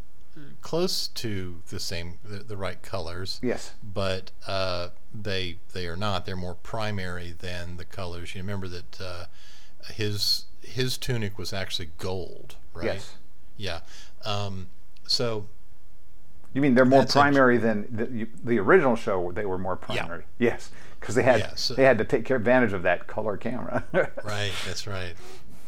close 0.61 1.07
to 1.07 1.61
the 1.69 1.79
same 1.79 2.19
the, 2.23 2.39
the 2.39 2.57
right 2.57 2.81
colors. 2.81 3.39
yes. 3.41 3.73
but 3.83 4.31
uh, 4.47 4.89
they 5.13 5.57
they 5.73 5.87
are 5.87 5.97
not. 5.97 6.25
They're 6.25 6.35
more 6.35 6.55
primary 6.55 7.35
than 7.37 7.77
the 7.77 7.85
colors. 7.85 8.35
You 8.35 8.41
remember 8.41 8.67
that 8.67 9.01
uh, 9.01 9.25
his 9.93 10.45
his 10.61 10.97
tunic 10.97 11.37
was 11.37 11.53
actually 11.53 11.89
gold, 11.97 12.55
right? 12.73 12.85
Yes. 12.85 13.15
Yeah. 13.57 13.79
Um, 14.25 14.67
so 15.07 15.47
You 16.57 16.61
mean 16.61 16.73
they're 16.73 16.85
more 16.85 17.01
That's 17.01 17.13
primary 17.13 17.59
than 17.59 17.85
the, 17.91 18.27
the 18.43 18.57
original 18.57 18.95
show? 18.95 19.31
They 19.31 19.45
were 19.45 19.59
more 19.59 19.75
primary. 19.75 20.23
Yes, 20.39 20.71
because 20.99 21.13
they 21.13 21.21
had 21.21 21.39
Yeah, 21.39 21.53
so- 21.53 21.75
they 21.75 21.83
had 21.83 21.99
to 21.99 22.03
take 22.03 22.25
care 22.25 22.37
advantage 22.37 22.73
of 22.73 22.81
that 22.81 23.05
color 23.05 23.37
camera. 23.37 23.83
right, 24.23 24.51
that's 24.65 24.87
right, 24.87 25.13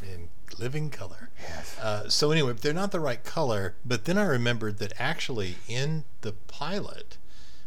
in 0.01 0.29
living 0.57 0.89
color. 0.89 1.29
Yes. 1.43 1.77
Uh, 1.77 2.09
so 2.09 2.31
anyway, 2.31 2.53
they're 2.53 2.73
not 2.73 2.91
the 2.91 2.99
right 2.99 3.23
color. 3.23 3.75
But 3.85 4.05
then 4.05 4.17
I 4.17 4.23
remembered 4.23 4.79
that 4.79 4.93
actually 4.97 5.57
in 5.67 6.05
the 6.21 6.31
pilot 6.47 7.19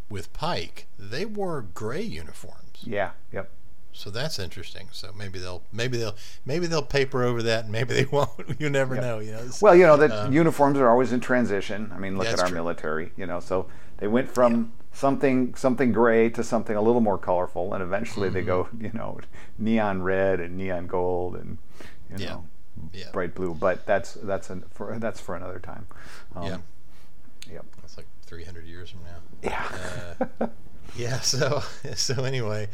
with 0.08 0.32
Pike, 0.32 0.88
they 0.98 1.24
wore 1.24 1.62
gray 1.62 2.02
uniforms. 2.02 2.80
Yeah. 2.82 3.12
Yep. 3.30 3.48
So 3.92 4.10
that's 4.10 4.38
interesting. 4.38 4.88
So 4.92 5.12
maybe 5.16 5.38
they'll 5.38 5.62
maybe 5.72 5.98
they'll 5.98 6.16
maybe 6.46 6.66
they'll 6.66 6.82
paper 6.82 7.22
over 7.24 7.42
that, 7.42 7.64
and 7.64 7.72
maybe 7.72 7.94
they 7.98 8.04
won't. 8.06 8.30
You 8.58 8.70
never 8.70 8.96
know. 8.96 9.18
You 9.18 9.32
know. 9.32 9.48
Well, 9.60 9.74
you 9.74 9.84
know 9.86 9.96
that 9.96 10.10
Uh, 10.10 10.28
uniforms 10.30 10.78
are 10.78 10.88
always 10.88 11.12
in 11.12 11.20
transition. 11.20 11.92
I 11.94 11.98
mean, 11.98 12.16
look 12.16 12.26
at 12.26 12.40
our 12.40 12.46
true. 12.48 12.54
military. 12.54 13.12
You 13.16 13.26
know, 13.26 13.38
so 13.40 13.66
they 13.98 14.06
went 14.08 14.28
from 14.30 14.72
something 14.92 15.54
something 15.54 15.92
gray 15.92 16.28
to 16.30 16.42
something 16.42 16.76
a 16.76 16.82
little 16.82 17.00
more 17.00 17.18
colorful, 17.18 17.74
and 17.74 17.82
eventually 17.82 18.28
they 18.30 18.42
go, 18.42 18.64
Mm-hmm. 18.64 18.84
you 18.86 18.90
know, 18.94 19.20
neon 19.58 20.02
red 20.02 20.40
and 20.40 20.56
neon 20.56 20.86
gold 20.86 21.36
and 21.36 21.58
you 22.10 22.16
Yeah. 22.18 22.30
know, 22.30 22.44
yeah, 22.92 23.10
bright 23.12 23.34
blue. 23.34 23.54
But 23.54 23.84
that's 23.86 24.14
that's 24.14 24.48
an, 24.50 24.64
for 24.70 24.98
that's 24.98 25.20
for 25.20 25.36
another 25.36 25.58
time. 25.58 25.86
Um, 26.34 26.44
yeah. 26.46 26.56
Yep. 27.52 27.66
That's 27.82 27.96
like 27.98 28.06
300 28.26 28.64
years 28.66 28.90
from 28.90 29.00
now. 29.04 29.18
Yeah. 29.42 30.28
Uh, 30.40 30.46
yeah. 30.96 31.20
So 31.20 31.62
so 31.94 32.24
anyway, 32.24 32.68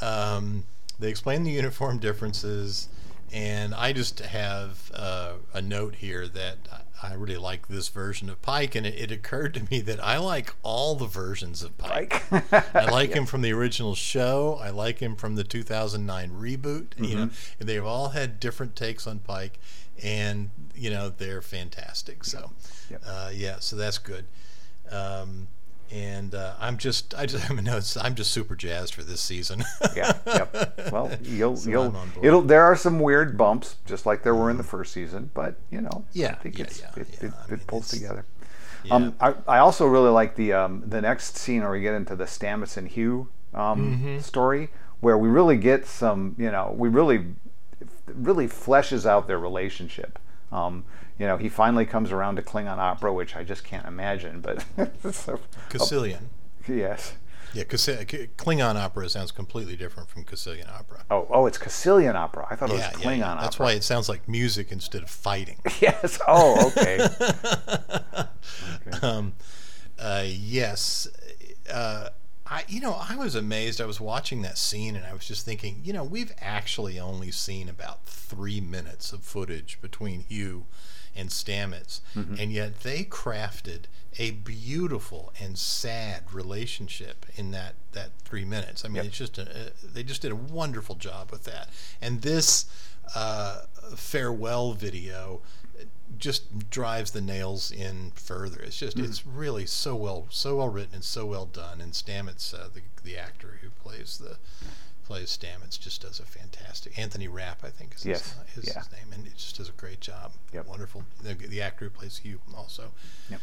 um, 0.00 0.64
they 0.98 1.08
explain 1.08 1.44
the 1.44 1.50
uniform 1.52 1.98
differences, 1.98 2.88
and 3.32 3.74
I 3.74 3.92
just 3.92 4.20
have 4.20 4.90
uh, 4.94 5.32
a 5.52 5.60
note 5.62 5.96
here 5.96 6.26
that 6.28 6.56
I 7.02 7.12
really 7.14 7.36
like 7.36 7.68
this 7.68 7.88
version 7.88 8.30
of 8.30 8.40
Pike, 8.40 8.74
and 8.74 8.86
it, 8.86 8.94
it 8.98 9.10
occurred 9.12 9.52
to 9.54 9.60
me 9.70 9.80
that 9.82 10.02
I 10.02 10.16
like 10.18 10.54
all 10.62 10.94
the 10.94 11.06
versions 11.06 11.62
of 11.62 11.76
Pike. 11.76 12.30
Like, 12.32 12.74
I 12.74 12.86
like 12.90 13.12
him 13.14 13.26
from 13.26 13.42
the 13.42 13.52
original 13.52 13.94
show. 13.94 14.58
I 14.62 14.70
like 14.70 15.00
him 15.00 15.16
from 15.16 15.34
the 15.34 15.44
2009 15.44 16.30
reboot. 16.30 16.86
You 16.98 17.14
know, 17.16 17.22
Mm-hmm. 17.26 17.60
and 17.60 17.68
they've 17.68 17.84
all 17.84 18.10
had 18.10 18.40
different 18.40 18.74
takes 18.76 19.06
on 19.06 19.18
Pike, 19.18 19.58
and 20.02 20.50
you 20.74 20.88
know 20.90 21.10
they're 21.10 21.42
fantastic. 21.42 22.24
So, 22.24 22.50
Yep. 22.90 23.02
uh, 23.06 23.30
yeah, 23.34 23.56
so 23.58 23.76
that's 23.76 23.98
good. 23.98 24.24
Um, 24.90 25.48
and 25.92 26.34
uh, 26.34 26.54
I'm 26.60 26.76
just, 26.78 27.14
I 27.16 27.26
just 27.26 27.44
have 27.48 27.62
notes. 27.62 27.96
I'm 27.96 28.14
just 28.14 28.30
super 28.32 28.54
jazzed 28.56 28.94
for 28.94 29.02
this 29.02 29.20
season. 29.20 29.64
yeah. 29.94 30.12
Yep. 30.26 30.72
Well, 30.92 31.10
you'll 31.22 31.56
So 31.56 31.70
you'll 31.70 31.82
I'm 31.84 31.88
on 31.88 31.92
board. 31.92 32.08
Mm-hmm. 32.16 32.26
it'll. 32.26 32.42
There 32.42 32.62
are 32.62 32.76
some 32.76 33.00
weird 33.00 33.36
bumps, 33.36 33.76
just 33.86 34.06
like 34.06 34.22
there 34.22 34.34
were 34.34 34.50
in 34.50 34.56
the 34.56 34.62
first 34.62 34.92
season, 34.92 35.30
but 35.34 35.56
you 35.70 35.80
know, 35.80 36.04
yeah, 36.12 36.30
I 36.32 36.34
think 36.34 36.58
yeah, 36.58 36.64
it's, 36.64 36.80
yeah, 36.80 36.90
it, 36.96 37.08
yeah. 37.20 37.28
it, 37.28 37.32
I 37.40 37.44
it 37.44 37.50
mean, 37.50 37.60
pulls 37.66 37.88
together. 37.88 38.24
Yeah. 38.84 38.94
Um, 38.94 39.14
I, 39.20 39.34
I 39.48 39.58
also 39.58 39.86
really 39.86 40.10
like 40.10 40.36
the 40.36 40.52
um, 40.52 40.82
the 40.86 41.00
next 41.00 41.36
scene 41.36 41.62
where 41.62 41.72
we 41.72 41.80
get 41.80 41.94
into 41.94 42.14
the 42.14 42.24
Stamets 42.24 42.76
and 42.76 42.86
Hugh 42.88 43.28
um, 43.52 43.96
Mm-hmm. 43.96 44.18
story, 44.20 44.68
where 45.00 45.18
we 45.18 45.28
really 45.28 45.56
get 45.56 45.86
some, 45.86 46.36
you 46.38 46.50
know, 46.52 46.72
we 46.76 46.88
really 46.88 47.24
really 48.06 48.46
fleshes 48.46 49.04
out 49.06 49.26
their 49.26 49.38
relationship. 49.38 50.18
Um, 50.52 50.84
you 51.18 51.26
know, 51.26 51.36
he 51.36 51.48
finally 51.48 51.86
comes 51.86 52.12
around 52.12 52.36
to 52.36 52.42
Klingon 52.42 52.78
opera, 52.78 53.12
which 53.12 53.36
I 53.36 53.44
just 53.44 53.64
can't 53.64 53.86
imagine, 53.86 54.40
but 54.40 54.64
so, 55.14 55.40
Kasseelian. 55.70 56.24
yes. 56.68 57.14
Yeah, 57.54 57.64
Klingon 57.64 58.74
opera 58.74 59.08
sounds 59.08 59.30
completely 59.30 59.76
different 59.76 60.10
from 60.10 60.24
Kasseelian 60.24 60.70
opera. 60.70 61.04
Oh, 61.10 61.26
oh, 61.30 61.46
it's 61.46 61.56
Kasseelian 61.56 62.14
opera. 62.14 62.46
I 62.50 62.56
thought 62.56 62.68
it 62.68 62.74
was 62.74 62.82
Klingon 62.82 63.04
yeah, 63.04 63.16
yeah. 63.16 63.32
opera. 63.32 63.42
That's 63.42 63.58
why 63.58 63.72
it 63.72 63.82
sounds 63.82 64.10
like 64.10 64.28
music 64.28 64.70
instead 64.70 65.02
of 65.02 65.10
fighting. 65.10 65.60
Yes. 65.80 66.18
Oh, 66.26 66.72
okay. 66.76 66.98
um, 69.02 69.34
uh, 69.98 70.24
yes. 70.26 71.06
Uh, 71.72 72.08
I, 72.46 72.64
you 72.68 72.80
know, 72.80 72.96
I 73.08 73.16
was 73.16 73.34
amazed. 73.34 73.80
I 73.80 73.86
was 73.86 74.00
watching 74.00 74.42
that 74.42 74.58
scene 74.58 74.96
and 74.96 75.04
I 75.04 75.12
was 75.12 75.26
just 75.26 75.44
thinking, 75.44 75.80
you 75.82 75.92
know, 75.92 76.04
we've 76.04 76.32
actually 76.40 76.98
only 76.98 77.30
seen 77.30 77.68
about 77.68 78.04
three 78.06 78.60
minutes 78.60 79.12
of 79.12 79.22
footage 79.22 79.78
between 79.80 80.20
Hugh 80.28 80.66
and 81.16 81.30
Stamets, 81.30 82.00
and 82.14 82.52
yet 82.52 82.80
they 82.80 83.04
crafted 83.04 83.82
a 84.18 84.30
beautiful 84.30 85.32
and 85.40 85.58
sad 85.58 86.32
relationship 86.32 87.26
in 87.36 87.50
that 87.50 87.74
that 87.92 88.10
three 88.24 88.44
minutes. 88.44 88.84
I 88.84 88.88
mean, 88.88 88.96
Yep. 88.96 89.04
it's 89.06 89.18
just 89.18 89.38
a, 89.38 89.72
they 89.84 90.02
just 90.02 90.22
did 90.22 90.32
a 90.32 90.36
wonderful 90.36 90.94
job 90.94 91.30
with 91.30 91.44
that. 91.44 91.68
And 92.00 92.22
this 92.22 92.66
uh, 93.14 93.62
farewell 93.94 94.72
video 94.72 95.40
just 96.18 96.70
drives 96.70 97.10
the 97.10 97.20
nails 97.20 97.70
in 97.70 98.12
further. 98.14 98.60
It's 98.60 98.78
just 98.78 98.98
it's 98.98 99.26
really 99.26 99.66
so 99.66 99.94
well 99.94 100.26
so 100.30 100.56
well 100.56 100.68
written 100.70 100.94
and 100.94 101.04
so 101.04 101.26
well 101.26 101.46
done. 101.46 101.80
And 101.80 101.92
Stamets, 101.92 102.54
uh, 102.54 102.68
the 102.72 102.80
the 103.04 103.18
actor 103.18 103.58
who 103.62 103.68
plays 103.70 104.18
the 104.18 104.36
plays 105.06 105.36
Stamets, 105.36 105.78
just 105.78 106.02
does 106.02 106.18
a 106.20 106.24
fantastic. 106.24 106.98
Anthony 106.98 107.28
Rapp, 107.28 107.62
I 107.64 107.70
think, 107.70 107.94
is, 107.94 108.04
Yes, 108.04 108.34
his, 108.54 108.64
is 108.64 108.70
yeah. 108.70 108.80
his 108.80 108.92
name, 108.92 109.12
and 109.12 109.26
it 109.26 109.36
just 109.36 109.56
does 109.56 109.68
a 109.68 109.72
great 109.72 110.00
job. 110.00 110.32
Yep. 110.52 110.66
Wonderful. 110.66 111.04
The, 111.22 111.34
the 111.34 111.62
actor 111.62 111.86
who 111.86 111.90
plays 111.90 112.18
Hugh 112.18 112.40
also. 112.56 112.92
Yep. 113.30 113.40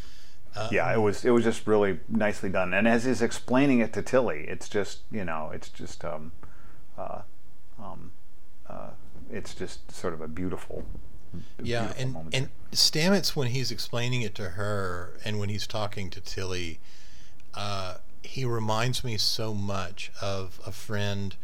Uh, 0.55 0.69
yeah, 0.71 0.93
it 0.93 0.99
was 0.99 1.25
it 1.25 1.31
was 1.31 1.43
just 1.43 1.65
really 1.65 1.99
nicely 2.07 2.49
done. 2.49 2.73
And 2.75 2.87
as 2.87 3.05
he's 3.05 3.23
explaining 3.23 3.79
it 3.79 3.91
to 3.93 4.03
Tilly, 4.03 4.45
it's 4.47 4.69
just 4.69 4.99
you 5.11 5.25
know, 5.25 5.49
it's 5.51 5.69
just 5.69 6.05
um, 6.05 6.31
uh, 6.95 7.21
um, 7.81 8.11
uh, 8.69 8.91
it's 9.31 9.55
just 9.55 9.91
sort 9.91 10.13
of 10.13 10.21
a 10.21 10.27
beautiful. 10.27 10.85
Yeah, 11.59 11.85
beautiful 11.85 12.01
and 12.03 12.13
moment. 12.13 12.35
and 12.35 12.49
Stamets 12.71 13.35
when 13.35 13.47
he's 13.47 13.71
explaining 13.71 14.21
it 14.21 14.35
to 14.35 14.49
her 14.49 15.17
and 15.25 15.39
when 15.39 15.49
he's 15.49 15.65
talking 15.65 16.11
to 16.11 16.21
Tilly, 16.21 16.79
uh, 17.55 17.97
he 18.21 18.45
reminds 18.45 19.03
me 19.03 19.17
so 19.17 19.55
much 19.55 20.11
of 20.21 20.59
a 20.67 20.71
friend 20.71 21.35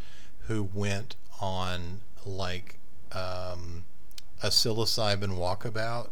who 0.49 0.63
went 0.73 1.15
on 1.39 2.01
like 2.25 2.79
um, 3.13 3.85
a 4.43 4.47
psilocybin 4.49 5.38
walkabout, 5.38 6.09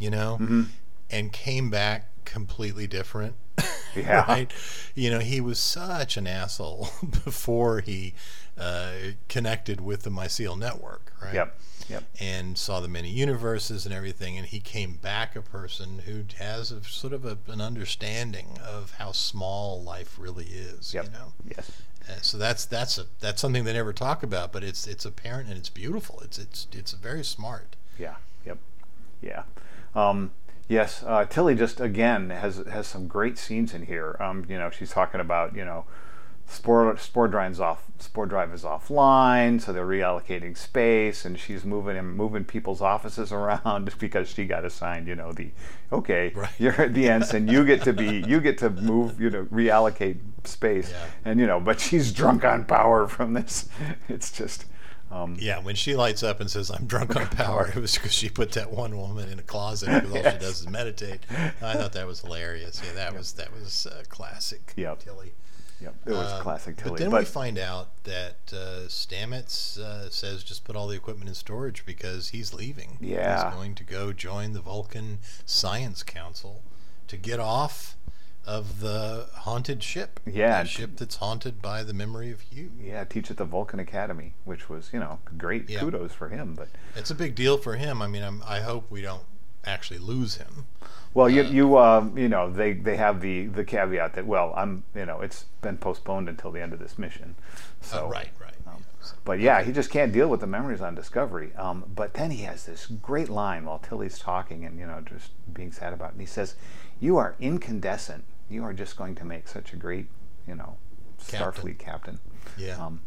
you 0.00 0.10
know, 0.10 0.38
Mm-hmm. 0.40 0.62
and 1.10 1.32
came 1.32 1.70
back 1.70 2.08
completely 2.24 2.88
different. 2.88 3.34
Yeah. 3.94 4.24
right. 4.28 4.52
You 4.94 5.08
know, 5.10 5.20
he 5.20 5.40
was 5.40 5.58
such 5.58 6.18
an 6.18 6.26
asshole 6.26 6.90
before 7.24 7.80
he 7.80 8.12
uh, 8.58 8.90
connected 9.28 9.80
with 9.80 10.02
the 10.02 10.10
mycelial 10.10 10.58
network, 10.58 11.14
right? 11.22 11.32
Yep. 11.32 11.58
Yep. 11.88 12.04
and 12.20 12.58
saw 12.58 12.80
the 12.80 12.88
many 12.88 13.08
universes 13.08 13.86
and 13.86 13.94
everything, 13.94 14.36
and 14.36 14.46
he 14.48 14.60
came 14.60 14.96
back 14.96 15.34
a 15.34 15.40
person 15.40 16.00
who 16.04 16.24
has 16.38 16.70
a, 16.72 16.84
sort 16.84 17.14
of 17.14 17.24
a, 17.24 17.38
an 17.50 17.62
understanding 17.62 18.58
of 18.62 18.92
how 18.98 19.12
small 19.12 19.82
life 19.82 20.16
really 20.18 20.44
is. 20.46 20.92
Yep. 20.92 21.04
You 21.06 21.10
know, 21.12 21.32
Yes. 21.56 21.70
So 22.22 22.38
that's 22.38 22.64
that's 22.64 22.98
a 22.98 23.06
that's 23.20 23.40
something 23.40 23.64
they 23.64 23.72
never 23.72 23.92
talk 23.92 24.22
about, 24.22 24.52
but 24.52 24.62
it's 24.62 24.86
it's 24.86 25.04
apparent 25.04 25.48
and 25.48 25.58
it's 25.58 25.68
beautiful. 25.68 26.20
It's 26.22 26.38
it's 26.38 26.66
it's 26.72 26.92
very 26.92 27.24
smart. 27.24 27.76
Yeah. 27.98 28.16
Yep. 28.44 28.58
Yeah. 29.22 29.42
Um, 29.94 30.32
yes. 30.68 31.02
Uh, 31.06 31.24
Tilly 31.24 31.54
just 31.54 31.80
again 31.80 32.30
has 32.30 32.58
has 32.70 32.86
some 32.86 33.06
great 33.08 33.38
scenes 33.38 33.74
in 33.74 33.86
here. 33.86 34.16
Um, 34.20 34.46
you 34.48 34.58
know, 34.58 34.70
she's 34.70 34.90
talking 34.90 35.20
about 35.20 35.54
you 35.54 35.64
know, 35.64 35.84
spore 36.46 36.96
spore 36.98 37.28
drive's 37.28 37.60
off 37.60 37.82
spore 37.98 38.26
drive 38.26 38.52
is 38.52 38.62
offline, 38.62 39.60
so 39.60 39.72
they're 39.72 39.86
reallocating 39.86 40.56
space, 40.56 41.24
and 41.24 41.38
she's 41.38 41.64
moving 41.64 41.96
and 41.96 42.14
moving 42.14 42.44
people's 42.44 42.80
offices 42.82 43.32
around 43.38 43.92
because 43.98 44.28
she 44.28 44.44
got 44.44 44.64
assigned. 44.64 45.06
You 45.08 45.14
know, 45.16 45.32
the 45.32 45.50
okay, 45.92 46.32
Right. 46.34 46.50
you're 46.58 46.80
at 46.80 46.94
the 46.94 47.08
ensign, 47.08 47.48
you 47.48 47.64
get 47.64 47.82
to 47.84 47.92
be 47.92 48.24
you 48.26 48.40
get 48.40 48.58
to 48.58 48.70
move. 48.70 49.20
You 49.20 49.30
know, 49.30 49.44
reallocate 49.46 50.18
space, 50.44 50.90
Yeah. 50.90 51.06
and 51.24 51.40
you 51.40 51.46
know, 51.46 51.58
but 51.60 51.80
she's 51.80 52.12
drunk 52.12 52.44
on 52.44 52.64
power 52.64 53.08
from 53.08 53.32
this. 53.34 53.68
It's 54.08 54.30
just. 54.30 54.66
Um, 55.10 55.36
Yeah, 55.38 55.60
when 55.62 55.76
she 55.76 55.94
lights 55.94 56.24
up 56.24 56.40
and 56.40 56.50
says, 56.50 56.68
"I'm 56.68 56.86
drunk 56.86 57.14
on 57.14 57.28
power," 57.28 57.68
it 57.68 57.76
was 57.76 57.94
because 57.94 58.12
she 58.12 58.28
put 58.28 58.50
that 58.52 58.72
one 58.72 58.96
woman 58.96 59.28
in 59.28 59.38
a 59.38 59.42
closet 59.42 59.86
because 60.02 60.10
all 60.10 60.32
she 60.32 60.38
does 60.38 60.60
is 60.62 60.68
meditate. 60.68 61.20
I 61.62 61.74
thought 61.74 61.92
that 61.92 62.06
was 62.08 62.20
hilarious. 62.22 62.82
Yeah, 62.84 62.92
that 62.94 63.14
was 63.16 63.32
that 63.34 63.52
was 63.54 63.86
uh, 63.86 64.02
classic. 64.08 64.72
Yep. 64.76 64.98
Tilly. 64.98 65.32
Yep, 65.80 65.94
it 66.06 66.10
was 66.12 66.32
Um, 66.32 66.42
classic 66.42 66.76
Tilly. 66.78 66.90
But 66.90 66.98
then 66.98 67.10
we 67.10 67.24
find 67.24 67.58
out 67.58 67.88
that 68.04 68.36
uh, 68.52 68.88
Stamets 68.88 69.78
uh, 69.78 70.08
says 70.10 70.42
just 70.42 70.64
put 70.64 70.74
all 70.76 70.86
the 70.88 70.96
equipment 70.96 71.28
in 71.28 71.34
storage 71.34 71.84
because 71.84 72.28
he's 72.30 72.54
leaving. 72.54 72.96
Yeah. 73.00 73.44
He's 73.50 73.54
going 73.54 73.74
to 73.74 73.84
go 73.84 74.12
join 74.12 74.52
the 74.54 74.60
Vulcan 74.60 75.18
Science 75.44 76.02
Council 76.02 76.62
to 77.08 77.16
get 77.18 77.38
off 77.40 77.96
of 78.46 78.80
the 78.80 79.26
haunted 79.40 79.82
ship. 79.82 80.20
Yeah. 80.24 80.62
The 80.62 80.68
ship 80.68 80.90
that's 80.96 81.16
haunted 81.16 81.60
by 81.60 81.82
the 81.82 81.92
memory 81.92 82.30
of 82.30 82.42
you. 82.52 82.70
yeah, 82.80 83.04
teach 83.04 83.30
at 83.30 83.36
the 83.36 83.44
Vulcan 83.44 83.78
Academy, 83.80 84.34
which 84.44 84.68
was 84.70 84.90
you 84.92 85.00
know 85.00 85.18
great 85.36 85.68
Yeah. 85.68 85.80
kudos 85.80 86.12
for 86.12 86.28
him. 86.28 86.54
But 86.54 86.68
It's 86.94 87.10
a 87.10 87.14
big 87.14 87.34
deal 87.34 87.58
for 87.58 87.74
him. 87.76 88.00
I 88.00 88.06
mean, 88.06 88.22
I'm, 88.22 88.42
I 88.46 88.60
hope 88.60 88.90
we 88.90 89.02
don't 89.02 89.24
actually 89.66 89.98
lose 89.98 90.36
him. 90.36 90.66
well, 91.14 91.28
you 91.28 91.42
you 91.44 91.78
um, 91.78 92.16
you 92.16 92.28
know 92.28 92.50
they 92.50 92.72
they 92.72 92.96
have 92.96 93.20
the 93.20 93.46
the 93.46 93.64
caveat 93.64 94.14
that 94.14 94.26
well 94.26 94.52
I'm 94.56 94.84
you 94.94 95.06
know 95.06 95.20
it's 95.20 95.46
been 95.62 95.78
postponed 95.78 96.28
until 96.28 96.50
the 96.50 96.62
end 96.62 96.72
of 96.72 96.78
this 96.78 96.98
mission. 96.98 97.34
So 97.80 98.04
oh, 98.06 98.10
right, 98.10 98.28
right. 98.40 98.54
um, 98.66 98.84
Yeah, 99.00 99.12
But 99.24 99.40
yeah, 99.40 99.62
he 99.62 99.72
just 99.72 99.90
can't 99.90 100.12
deal 100.12 100.28
with 100.28 100.40
the 100.40 100.46
memories 100.46 100.80
on 100.80 100.94
Discovery. 100.94 101.54
Um, 101.56 101.84
but 101.94 102.14
then 102.14 102.30
he 102.30 102.42
has 102.42 102.66
this 102.66 102.86
great 102.86 103.28
line 103.28 103.64
while 103.64 103.78
Tilly's 103.78 104.18
talking 104.18 104.64
and 104.64 104.78
you 104.78 104.86
know 104.86 105.00
just 105.00 105.30
being 105.52 105.72
sad 105.72 105.92
about 105.92 106.10
it. 106.10 106.12
And 106.12 106.20
he 106.20 106.26
says, 106.26 106.56
"You 107.00 107.16
are 107.16 107.34
incandescent. 107.40 108.24
You 108.48 108.64
are 108.64 108.72
just 108.72 108.96
going 108.96 109.14
to 109.16 109.24
make 109.24 109.48
such 109.48 109.72
a 109.72 109.76
great 109.76 110.06
you 110.46 110.54
know 110.54 110.76
Captain. 111.28 111.62
Starfleet 111.64 111.78
captain." 111.78 112.18
yeah. 112.56 112.84
Um, 112.84 113.00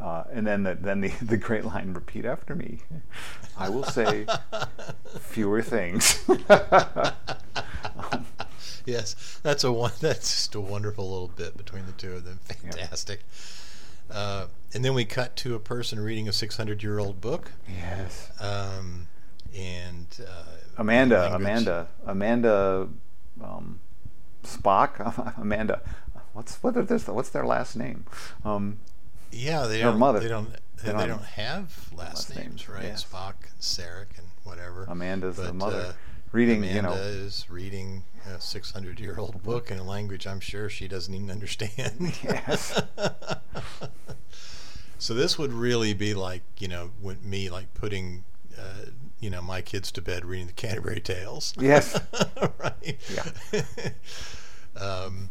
uh, 0.00 0.24
and 0.32 0.46
then 0.46 0.62
the, 0.62 0.74
then 0.74 1.00
the, 1.00 1.08
the 1.22 1.36
great 1.36 1.64
line, 1.64 1.92
repeat 1.92 2.24
after 2.24 2.54
me. 2.54 2.78
I 3.58 3.68
will 3.68 3.84
say 3.84 4.26
fewer 5.20 5.62
things. 5.62 6.22
yes, 8.86 9.38
that's 9.42 9.64
a 9.64 9.72
one. 9.72 9.92
That's 10.00 10.30
just 10.30 10.54
a 10.54 10.60
wonderful 10.60 11.10
little 11.10 11.28
bit 11.28 11.56
between 11.56 11.86
the 11.86 11.92
two 11.92 12.12
of 12.12 12.24
them. 12.24 12.40
Fantastic. 12.44 13.20
Uh, 14.10 14.46
and 14.74 14.84
then 14.84 14.94
we 14.94 15.04
cut 15.04 15.36
to 15.36 15.54
a 15.54 15.58
person 15.58 15.98
reading 15.98 16.28
a 16.28 16.32
600 16.32 16.82
year 16.82 16.98
old 16.98 17.20
book. 17.20 17.52
yes. 17.68 18.30
Um, 18.40 19.08
and 19.56 20.06
uh, 20.20 20.44
Amanda, 20.76 21.34
Amanda, 21.34 21.88
Amanda 22.04 22.88
um, 23.42 23.80
Spock, 24.44 25.38
Amanda. 25.38 25.80
What's 26.34 26.62
what 26.62 26.76
is 26.76 26.86
this? 26.88 27.08
What's 27.08 27.30
their 27.30 27.46
last 27.46 27.76
name? 27.76 28.04
Um, 28.44 28.78
Yeah, 29.36 29.66
they 29.66 29.80
don't. 29.80 29.98
mother. 29.98 30.20
They 30.20 30.28
don't. 30.28 30.48
They, 30.82 30.92
don't- 30.92 31.08
don't 31.08 31.24
have 31.24 31.88
last, 31.96 32.30
last 32.30 32.36
names, 32.36 32.68
right? 32.68 32.84
yes. 32.84 33.04
Spock, 33.04 33.34
and 33.50 33.60
Sarek, 33.60 34.18
and 34.18 34.26
whatever. 34.44 34.84
Amanda's 34.88 35.36
the 35.36 35.52
mother. 35.52 35.76
uh, 35.76 35.92
Reading, 36.32 36.58
Amanda 36.58 36.74
you 36.74 36.82
know, 36.82 36.92
is 36.92 37.46
reading 37.48 38.02
a 38.34 38.40
600 38.40 39.00
year 39.00 39.16
old 39.18 39.42
book 39.42 39.70
in 39.70 39.78
a 39.78 39.84
language 39.84 40.26
I'm 40.26 40.40
sure 40.40 40.68
she 40.68 40.86
doesn't 40.88 41.14
even 41.14 41.30
understand. 41.30 42.12
Yes. 42.22 42.82
so 44.98 45.14
this 45.14 45.38
would 45.38 45.52
really 45.52 45.94
be 45.94 46.14
like 46.14 46.42
you 46.58 46.68
know 46.68 46.90
with 47.00 47.24
me 47.24 47.48
like 47.48 47.72
putting 47.74 48.24
uh, 48.58 48.86
you 49.20 49.30
know 49.30 49.40
my 49.40 49.62
kids 49.62 49.90
to 49.92 50.02
bed 50.02 50.24
reading 50.24 50.48
the 50.48 50.52
Canterbury 50.52 51.00
Tales. 51.00 51.54
Yes. 51.58 51.98
right. 52.58 52.98
Yeah. 53.14 53.62
um, 54.82 55.30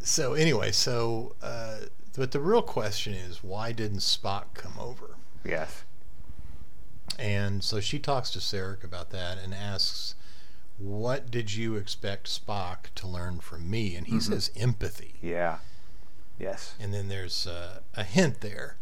so 0.00 0.34
anyway, 0.34 0.72
so 0.72 1.36
uh, 1.42 1.76
but 2.16 2.30
the 2.32 2.40
real 2.40 2.62
question 2.62 3.14
is 3.14 3.42
why 3.42 3.72
didn't 3.72 3.98
Spock 3.98 4.54
come 4.54 4.74
over? 4.78 5.16
yes, 5.44 5.84
And 7.18 7.62
so 7.62 7.80
she 7.80 7.98
talks 7.98 8.30
to 8.30 8.38
Sarek 8.38 8.84
about 8.84 9.10
that 9.10 9.38
and 9.38 9.52
asks, 9.54 10.14
"What 10.78 11.30
did 11.30 11.54
you 11.54 11.76
expect 11.76 12.26
Spock 12.28 12.86
to 12.96 13.06
learn 13.06 13.40
from 13.40 13.68
me?" 13.70 13.96
And 13.96 14.06
he 14.06 14.14
Mm-hmm. 14.14 14.32
says, 14.32 14.50
"Empathy." 14.56 15.14
yeah, 15.22 15.58
yes, 16.38 16.74
And 16.80 16.92
then 16.94 17.08
there's 17.08 17.46
uh, 17.46 17.80
a 17.94 18.04
hint 18.04 18.40
there 18.40 18.76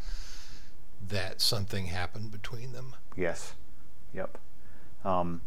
that 1.08 1.40
something 1.40 1.86
happened 1.86 2.30
between 2.30 2.72
them. 2.72 2.94
yes, 3.16 3.54
yep. 4.14 4.38
Um, 5.04 5.40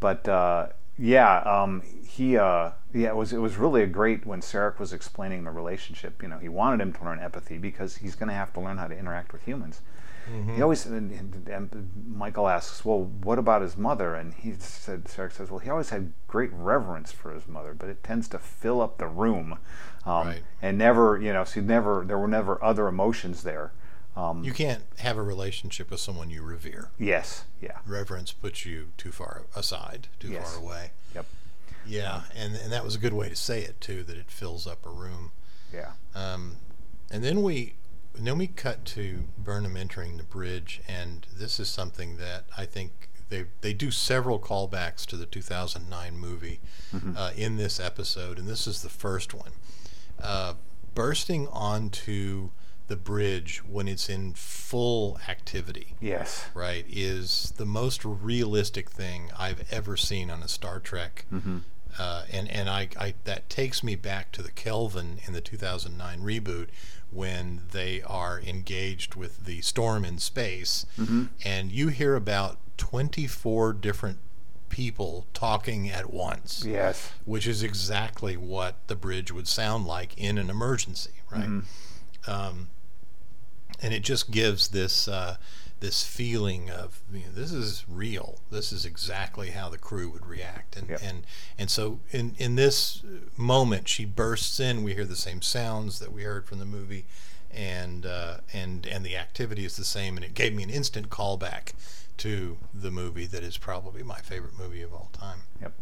but 0.00 0.26
uh, 0.26 0.68
yeah, 0.98 1.38
um, 1.40 1.82
he 2.06 2.36
uh, 2.36 2.70
yeah, 2.94 3.08
it 3.08 3.16
was 3.16 3.32
it 3.32 3.38
was 3.38 3.56
really 3.56 3.82
a 3.82 3.86
great 3.86 4.26
when 4.26 4.40
Sarek 4.40 4.78
was 4.78 4.92
explaining 4.92 5.44
the 5.44 5.50
relationship. 5.50 6.22
You 6.22 6.28
know, 6.28 6.38
he 6.38 6.48
wanted 6.48 6.80
him 6.80 6.92
to 6.94 7.04
learn 7.04 7.18
empathy 7.20 7.58
because 7.58 7.96
he's 7.96 8.14
going 8.14 8.28
to 8.28 8.34
have 8.34 8.52
to 8.54 8.60
learn 8.60 8.78
how 8.78 8.86
to 8.88 8.96
interact 8.98 9.32
with 9.32 9.42
humans. 9.42 9.80
He 10.56 10.60
always 10.60 10.84
and, 10.86 11.12
and- 11.12 11.48
and 11.48 11.90
Michael 12.08 12.48
asks, 12.48 12.84
"Well, 12.84 13.04
what 13.22 13.38
about 13.38 13.62
his 13.62 13.76
mother?" 13.76 14.16
And 14.16 14.34
he 14.34 14.54
said, 14.58 15.04
Sarek 15.04 15.30
says, 15.32 15.50
"Well, 15.52 15.60
he 15.60 15.70
always 15.70 15.90
had 15.90 16.12
great 16.26 16.50
reverence 16.52 17.12
for 17.12 17.32
his 17.32 17.46
mother, 17.46 17.74
but 17.78 17.88
it 17.88 18.02
tends 18.02 18.26
to 18.28 18.38
fill 18.40 18.80
up 18.80 18.98
the 18.98 19.06
room, 19.06 19.58
um, 20.04 20.26
Right. 20.26 20.42
and 20.60 20.76
never, 20.78 21.16
you 21.16 21.32
know, 21.32 21.44
so 21.44 21.60
never 21.60 22.02
there 22.04 22.18
were 22.18 22.26
never 22.26 22.62
other 22.64 22.88
emotions 22.88 23.44
there." 23.44 23.70
Um, 24.16 24.42
You 24.44 24.52
can't 24.52 24.82
have 24.98 25.16
a 25.18 25.22
relationship 25.22 25.90
with 25.90 26.00
someone 26.00 26.30
you 26.30 26.42
revere. 26.42 26.90
yes, 26.98 27.44
yeah, 27.60 27.78
Reverence 27.86 28.32
puts 28.32 28.64
you 28.64 28.92
too 28.96 29.12
far 29.12 29.42
aside, 29.54 30.08
too 30.18 30.28
Yes. 30.28 30.48
far 30.54 30.62
away. 30.62 30.90
yep, 31.14 31.26
Yeah, 31.86 32.22
and 32.34 32.54
and 32.56 32.72
that 32.72 32.84
was 32.84 32.94
a 32.94 32.98
good 32.98 33.12
way 33.12 33.28
to 33.28 33.36
say 33.36 33.62
it 33.62 33.80
too. 33.80 34.02
That 34.02 34.16
it 34.16 34.30
fills 34.30 34.66
up 34.66 34.86
a 34.86 34.90
room. 34.90 35.32
yeah, 35.72 35.92
Um, 36.14 36.56
and 37.10 37.22
then 37.22 37.42
we 37.42 37.74
and 38.16 38.26
then 38.26 38.38
we 38.38 38.46
cut 38.46 38.86
to 38.86 39.24
Burnham 39.36 39.76
entering 39.76 40.16
the 40.16 40.22
bridge, 40.22 40.80
and 40.88 41.26
this 41.32 41.60
is 41.60 41.68
something 41.68 42.16
that 42.16 42.44
I 42.56 42.64
think 42.64 43.10
they 43.28 43.44
they 43.60 43.74
do 43.74 43.90
several 43.90 44.38
callbacks 44.38 45.04
to 45.06 45.16
the 45.18 45.26
2009 45.26 46.16
movie 46.18 46.60
uh, 47.14 47.32
in 47.36 47.56
this 47.56 47.78
episode, 47.78 48.38
and 48.38 48.48
this 48.48 48.66
is 48.66 48.80
the 48.80 48.88
first 48.88 49.34
one. 49.34 49.52
Uh, 50.18 50.54
bursting 50.94 51.46
onto 51.48 52.48
the 52.88 52.96
bridge 52.96 53.62
when 53.68 53.88
it's 53.88 54.08
in 54.08 54.32
full 54.34 55.18
activity 55.28 55.94
yes, 56.00 56.46
right, 56.54 56.84
is 56.88 57.52
the 57.56 57.66
most 57.66 58.04
realistic 58.04 58.90
thing 58.90 59.30
I've 59.38 59.64
ever 59.72 59.96
seen 59.96 60.30
on 60.30 60.42
a 60.42 60.48
Star 60.48 60.78
Trek. 60.78 61.26
Uh, 61.98 62.24
and 62.30 62.48
and 62.50 62.68
I, 62.68 62.88
I 63.00 63.14
that 63.24 63.48
takes 63.48 63.82
me 63.82 63.94
back 63.94 64.30
to 64.32 64.42
the 64.42 64.50
Kelvin 64.50 65.18
in 65.26 65.32
the 65.32 65.40
2009 65.40 66.20
reboot 66.20 66.68
when 67.10 67.62
they 67.70 68.02
are 68.02 68.38
engaged 68.40 69.14
with 69.14 69.46
the 69.46 69.62
storm 69.62 70.04
in 70.04 70.18
space, 70.18 70.84
and 71.44 71.72
you 71.72 71.88
hear 71.88 72.14
about 72.14 72.58
24 72.76 73.72
different 73.72 74.18
people 74.68 75.26
talking 75.32 75.88
at 75.88 76.12
once. 76.12 76.64
Yes, 76.66 77.12
which 77.24 77.46
is 77.46 77.62
exactly 77.62 78.36
what 78.36 78.76
the 78.88 78.96
bridge 78.96 79.32
would 79.32 79.48
sound 79.48 79.86
like 79.86 80.16
in 80.18 80.36
an 80.36 80.50
emergency, 80.50 81.12
right? 81.30 81.44
Um, 82.26 82.68
and 83.82 83.92
it 83.94 84.02
just 84.02 84.30
gives 84.30 84.68
this 84.68 85.08
uh, 85.08 85.36
this 85.80 86.04
feeling 86.04 86.70
of 86.70 87.00
you 87.12 87.20
know, 87.20 87.32
this 87.34 87.52
is 87.52 87.84
real. 87.88 88.38
This 88.50 88.72
is 88.72 88.84
exactly 88.84 89.50
how 89.50 89.68
the 89.68 89.78
crew 89.78 90.08
would 90.10 90.26
react, 90.26 90.76
and 90.76 90.88
Yep. 90.90 91.00
and 91.02 91.26
and 91.58 91.70
so 91.70 92.00
in 92.10 92.34
in 92.38 92.54
this 92.56 93.02
moment, 93.36 93.88
she 93.88 94.04
bursts 94.04 94.58
in. 94.60 94.82
We 94.82 94.94
hear 94.94 95.04
the 95.04 95.16
same 95.16 95.42
sounds 95.42 95.98
that 95.98 96.12
we 96.12 96.22
heard 96.22 96.46
from 96.46 96.58
the 96.58 96.64
movie. 96.66 97.04
And 97.52 98.04
uh, 98.04 98.38
and 98.52 98.86
and 98.86 99.02
the 99.06 99.16
activity 99.16 99.64
is 99.64 99.76
the 99.76 99.84
same, 99.84 100.16
and 100.16 100.24
it 100.24 100.34
gave 100.34 100.54
me 100.54 100.62
an 100.62 100.68
instant 100.68 101.08
callback 101.08 101.72
to 102.18 102.58
the 102.74 102.90
movie 102.90 103.24
that 103.26 103.42
is 103.42 103.56
probably 103.56 104.02
my 104.02 104.18
favorite 104.18 104.58
movie 104.58 104.82
of 104.82 104.92
all 104.92 105.08
time. 105.12 105.38
Yep. 105.62 105.72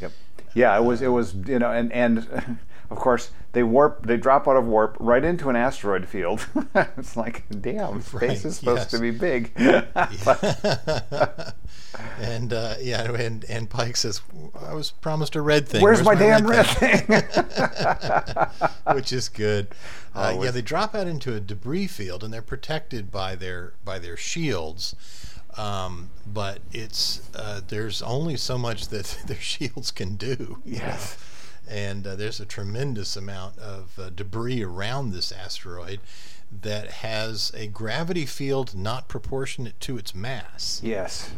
Yep. 0.00 0.12
Yeah, 0.54 0.76
it 0.78 0.84
was. 0.84 1.02
It 1.02 1.08
was. 1.08 1.34
You 1.34 1.58
know, 1.58 1.72
and 1.72 1.92
and 1.92 2.58
of 2.90 2.98
course 2.98 3.30
they 3.52 3.62
warp. 3.62 4.06
They 4.06 4.16
drop 4.16 4.46
out 4.48 4.56
of 4.56 4.66
warp 4.66 4.96
right 5.00 5.24
into 5.24 5.48
an 5.50 5.56
asteroid 5.56 6.08
field. 6.08 6.46
it's 6.74 7.16
like, 7.16 7.44
damn, 7.60 8.00
space 8.02 8.22
Right, 8.22 8.44
is 8.44 8.56
supposed 8.56 8.82
yes. 8.82 8.90
to 8.90 8.98
be 8.98 9.10
big. 9.10 9.52
and 12.20 12.52
uh, 12.52 12.74
yeah, 12.80 13.10
and 13.12 13.44
and 13.44 13.70
Pike 13.70 13.96
says, 13.96 14.20
"I 14.60 14.74
was 14.74 14.90
promised 14.90 15.36
a 15.36 15.42
red 15.42 15.68
thing. 15.68 15.82
Where's, 15.82 16.02
my, 16.02 16.14
damn 16.14 16.46
red 16.46 16.66
thing?" 16.66 17.06
thing? 17.06 17.22
Which 18.94 19.12
is 19.12 19.28
good. 19.28 19.68
Uh, 20.14 20.32
Oh, 20.34 20.44
yeah, 20.44 20.50
they 20.50 20.62
drop 20.62 20.94
out 20.94 21.06
into 21.06 21.34
a 21.34 21.40
debris 21.40 21.86
field, 21.86 22.24
and 22.24 22.32
they're 22.32 22.42
protected 22.42 23.10
by 23.10 23.34
their 23.34 23.74
by 23.84 23.98
their 23.98 24.16
shields. 24.16 24.94
Um, 25.56 26.10
but 26.26 26.60
it's 26.72 27.28
uh, 27.34 27.60
there's 27.66 28.02
only 28.02 28.36
so 28.36 28.58
much 28.58 28.88
that 28.88 29.18
their 29.26 29.40
shields 29.40 29.90
can 29.90 30.16
do. 30.16 30.58
Yes. 30.64 31.16
know. 31.16 31.24
And 31.68 32.06
uh, 32.06 32.16
there's 32.16 32.40
a 32.40 32.46
tremendous 32.46 33.16
amount 33.16 33.58
of 33.58 33.98
uh, 33.98 34.10
debris 34.10 34.62
around 34.62 35.12
this 35.12 35.32
asteroid 35.32 36.00
that 36.62 36.90
has 36.90 37.52
a 37.54 37.66
gravity 37.66 38.24
field 38.24 38.74
not 38.74 39.06
proportionate 39.06 39.78
to 39.80 39.98
its 39.98 40.14
mass. 40.14 40.80
yes. 40.82 41.30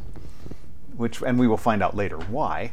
Which, 0.96 1.22
and 1.22 1.38
we 1.38 1.48
will 1.48 1.56
find 1.56 1.82
out 1.82 1.96
later 1.96 2.18
why. 2.18 2.72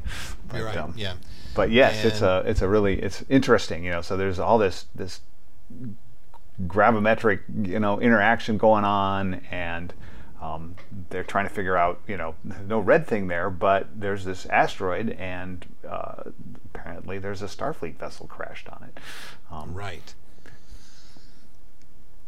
But, 0.49 0.61
right. 0.61 0.77
um, 0.77 0.93
yeah. 0.97 1.13
But 1.55 1.71
yes, 1.71 2.03
it's 2.05 2.21
a 2.21 2.43
it's 2.45 2.61
a 2.61 2.67
really 2.67 3.01
it's 3.01 3.23
interesting. 3.29 3.83
You 3.83 3.91
know, 3.91 4.01
so 4.01 4.15
there's 4.15 4.37
all 4.37 4.57
this 4.57 4.85
this 4.93 5.21
gravimetric, 6.67 7.39
you 7.67 7.79
know, 7.79 7.99
interaction 7.99 8.57
going 8.57 8.83
on, 8.83 9.35
and 9.49 9.93
um, 10.41 10.75
they're 11.09 11.23
trying 11.23 11.47
to 11.47 11.53
figure 11.53 11.75
out, 11.77 11.99
you 12.07 12.17
know, 12.17 12.35
no 12.67 12.79
red 12.79 13.07
thing 13.07 13.27
there, 13.27 13.49
but 13.49 13.87
there's 13.99 14.23
this 14.25 14.45
asteroid, 14.47 15.09
and 15.11 15.65
uh, 15.87 16.23
apparently 16.73 17.17
there's 17.19 17.41
a 17.41 17.47
Starfleet 17.47 17.95
vessel 17.97 18.27
crashed 18.27 18.69
on 18.69 18.83
it. 18.89 18.99
Um, 19.51 19.73
Right. 19.73 20.13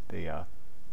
the 0.10 0.28
uh, 0.28 0.44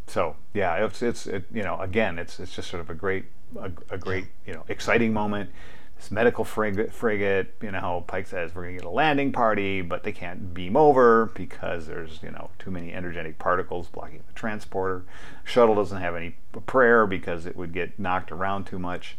so 0.07 0.37
yeah, 0.53 0.85
it's 0.85 1.03
it's 1.03 1.27
it, 1.27 1.45
you 1.53 1.63
know 1.63 1.79
again 1.81 2.19
it's 2.19 2.39
it's 2.39 2.55
just 2.55 2.69
sort 2.71 2.81
of 2.81 2.91
a 2.91 2.95
great 2.95 3.25
a, 3.59 3.71
a 3.91 3.99
great 3.99 4.27
you 4.47 4.53
know 4.53 4.65
exciting 4.69 5.13
moment. 5.13 5.51
This 5.97 6.11
medical 6.11 6.45
frigate, 6.45 6.93
frigate, 6.93 7.55
you 7.63 7.71
know, 7.71 8.05
Pike 8.07 8.27
says 8.27 8.55
we're 8.55 8.65
gonna 8.65 8.77
get 8.77 8.85
a 8.85 8.91
landing 8.91 9.33
party, 9.33 9.81
but 9.81 10.03
they 10.03 10.13
can't 10.13 10.53
beam 10.53 10.77
over 10.77 11.27
because 11.35 11.87
there's 11.87 12.21
you 12.23 12.31
know 12.31 12.51
too 12.59 12.71
many 12.71 12.93
energetic 12.93 13.39
particles 13.39 13.89
blocking 13.89 14.23
the 14.27 14.33
transporter. 14.35 15.05
Shuttle 15.45 15.75
doesn't 15.75 16.01
have 16.01 16.15
any 16.15 16.37
prayer 16.67 17.07
because 17.07 17.47
it 17.47 17.57
would 17.57 17.73
get 17.73 17.99
knocked 17.99 18.31
around 18.31 18.67
too 18.67 18.79
much. 18.79 19.17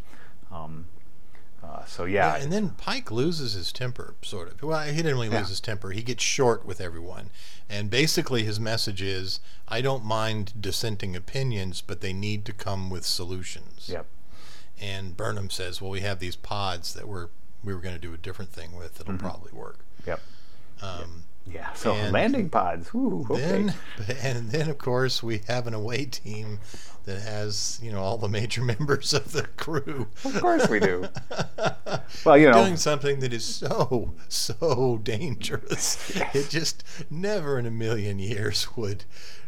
Um, 0.51 0.85
uh, 1.63 1.83
so 1.85 2.05
yeah, 2.05 2.37
Yeah, 2.37 2.43
and 2.43 2.53
then 2.53 2.69
Pike 2.69 3.09
loses 3.11 3.53
his 3.53 3.71
temper, 3.73 4.13
sort 4.21 4.53
of. 4.53 4.61
Well, 4.61 4.85
he 4.85 4.95
didn't 4.97 5.13
really 5.15 5.29
Yeah. 5.29 5.39
lose 5.39 5.49
his 5.49 5.59
temper. 5.59 5.89
He 5.89 6.03
gets 6.03 6.23
short 6.23 6.63
with 6.65 6.79
everyone. 6.79 7.31
And 7.69 7.89
basically, 7.89 8.43
his 8.43 8.59
message 8.59 9.01
is 9.01 9.39
I 9.67 9.81
don't 9.81 10.05
mind 10.05 10.53
dissenting 10.61 11.15
opinions, 11.15 11.81
but 11.81 12.01
they 12.01 12.13
need 12.13 12.45
to 12.45 12.53
come 12.53 12.89
with 12.91 13.03
solutions. 13.05 13.89
yep, 13.91 14.05
And 14.79 15.17
Burnham 15.17 15.49
says, 15.49 15.81
Well, 15.81 15.89
we 15.91 16.01
have 16.01 16.19
these 16.19 16.35
pods 16.35 16.93
that 16.93 17.07
we're, 17.07 17.29
we 17.63 17.73
were 17.73 17.81
going 17.81 17.95
to 17.95 18.01
do 18.01 18.13
a 18.13 18.17
different 18.17 18.51
thing 18.51 18.75
with 18.75 18.99
It'll 19.01 19.13
Mm-hmm. 19.13 19.25
probably 19.25 19.51
work. 19.51 19.79
yep, 20.05 20.21
Um, 20.81 21.23
yeah. 21.49 21.71
So 21.73 21.93
landing 21.93 22.49
pods. 22.49 22.89
Ooh, 22.93 23.25
okay. 23.29 23.41
Then, 23.41 23.73
and 24.21 24.51
then, 24.51 24.69
of 24.69 24.77
course, 24.77 25.23
we 25.23 25.41
have 25.47 25.65
an 25.65 25.73
away 25.73 26.05
team 26.05 26.59
that 27.05 27.21
has, 27.21 27.79
you 27.81 27.89
know, 27.91 28.01
all 28.01 28.17
the 28.17 28.27
major 28.27 28.61
members 28.73 29.13
of 29.13 29.31
the 29.31 29.43
crew. 29.55 30.07
of 30.25 30.39
course 30.41 30.67
we 30.69 30.79
do. 30.79 31.07
Well, 32.25 32.37
you 32.37 32.49
know, 32.49 32.63
doing 32.63 32.77
something 32.77 33.19
that 33.19 33.33
is 33.33 33.43
so 33.45 34.13
so 34.29 34.99
dangerous. 35.03 36.11
Yes. 36.15 36.35
It 36.35 36.49
just 36.49 36.83
never 37.09 37.59
in 37.59 37.65
a 37.65 37.71
million 37.71 38.17
years 38.19 38.75
would 38.77 39.03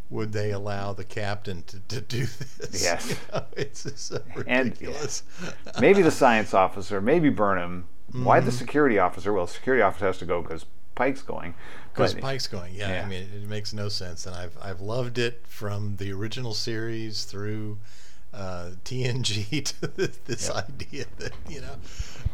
would 0.10 0.32
they 0.34 0.52
allow 0.52 0.92
the 0.94 1.04
captain 1.04 1.64
to, 1.64 1.80
to 1.82 2.02
do 2.02 2.26
this. 2.26 2.82
Yes. 2.84 3.10
You 3.10 3.16
know, 3.34 3.46
it's 3.56 3.84
just 3.84 4.00
so 4.08 4.22
And- 4.48 4.70
ridiculous. 4.70 5.24
maybe 5.80 6.02
the 6.02 6.12
science 6.12 6.54
officer, 6.54 7.00
maybe 7.02 7.30
Burnham. 7.30 7.88
Why 8.12 8.38
Mm-hmm. 8.40 8.46
the 8.48 8.52
security 8.52 8.98
officer? 8.98 9.32
Well, 9.32 9.46
security 9.46 9.84
officer 9.84 10.08
has 10.08 10.18
to 10.18 10.26
go 10.26 10.42
because 10.42 10.66
Pike's 10.96 11.22
going. 11.22 11.54
Because 11.94 12.16
Pike's 12.16 12.48
going, 12.48 12.74
yeah, 12.74 12.94
yeah. 12.94 13.02
I 13.04 13.06
mean, 13.08 13.22
it, 13.22 13.44
it 13.44 13.48
makes 13.48 13.72
no 13.74 13.88
sense, 13.90 14.26
and 14.26 14.36
I've 14.36 14.58
I've 14.62 14.80
loved 14.82 15.18
it 15.18 15.42
from 15.48 15.98
the 15.98 16.12
original 16.14 16.54
series 16.54 17.26
through 17.26 17.78
uh, 18.34 18.72
TNG 18.86 19.64
to 19.80 19.88
this, 19.88 20.18
this 20.26 20.48
Yep. 20.48 20.70
idea 20.70 21.06
that 21.18 21.34
you 21.48 21.62
know 21.62 21.76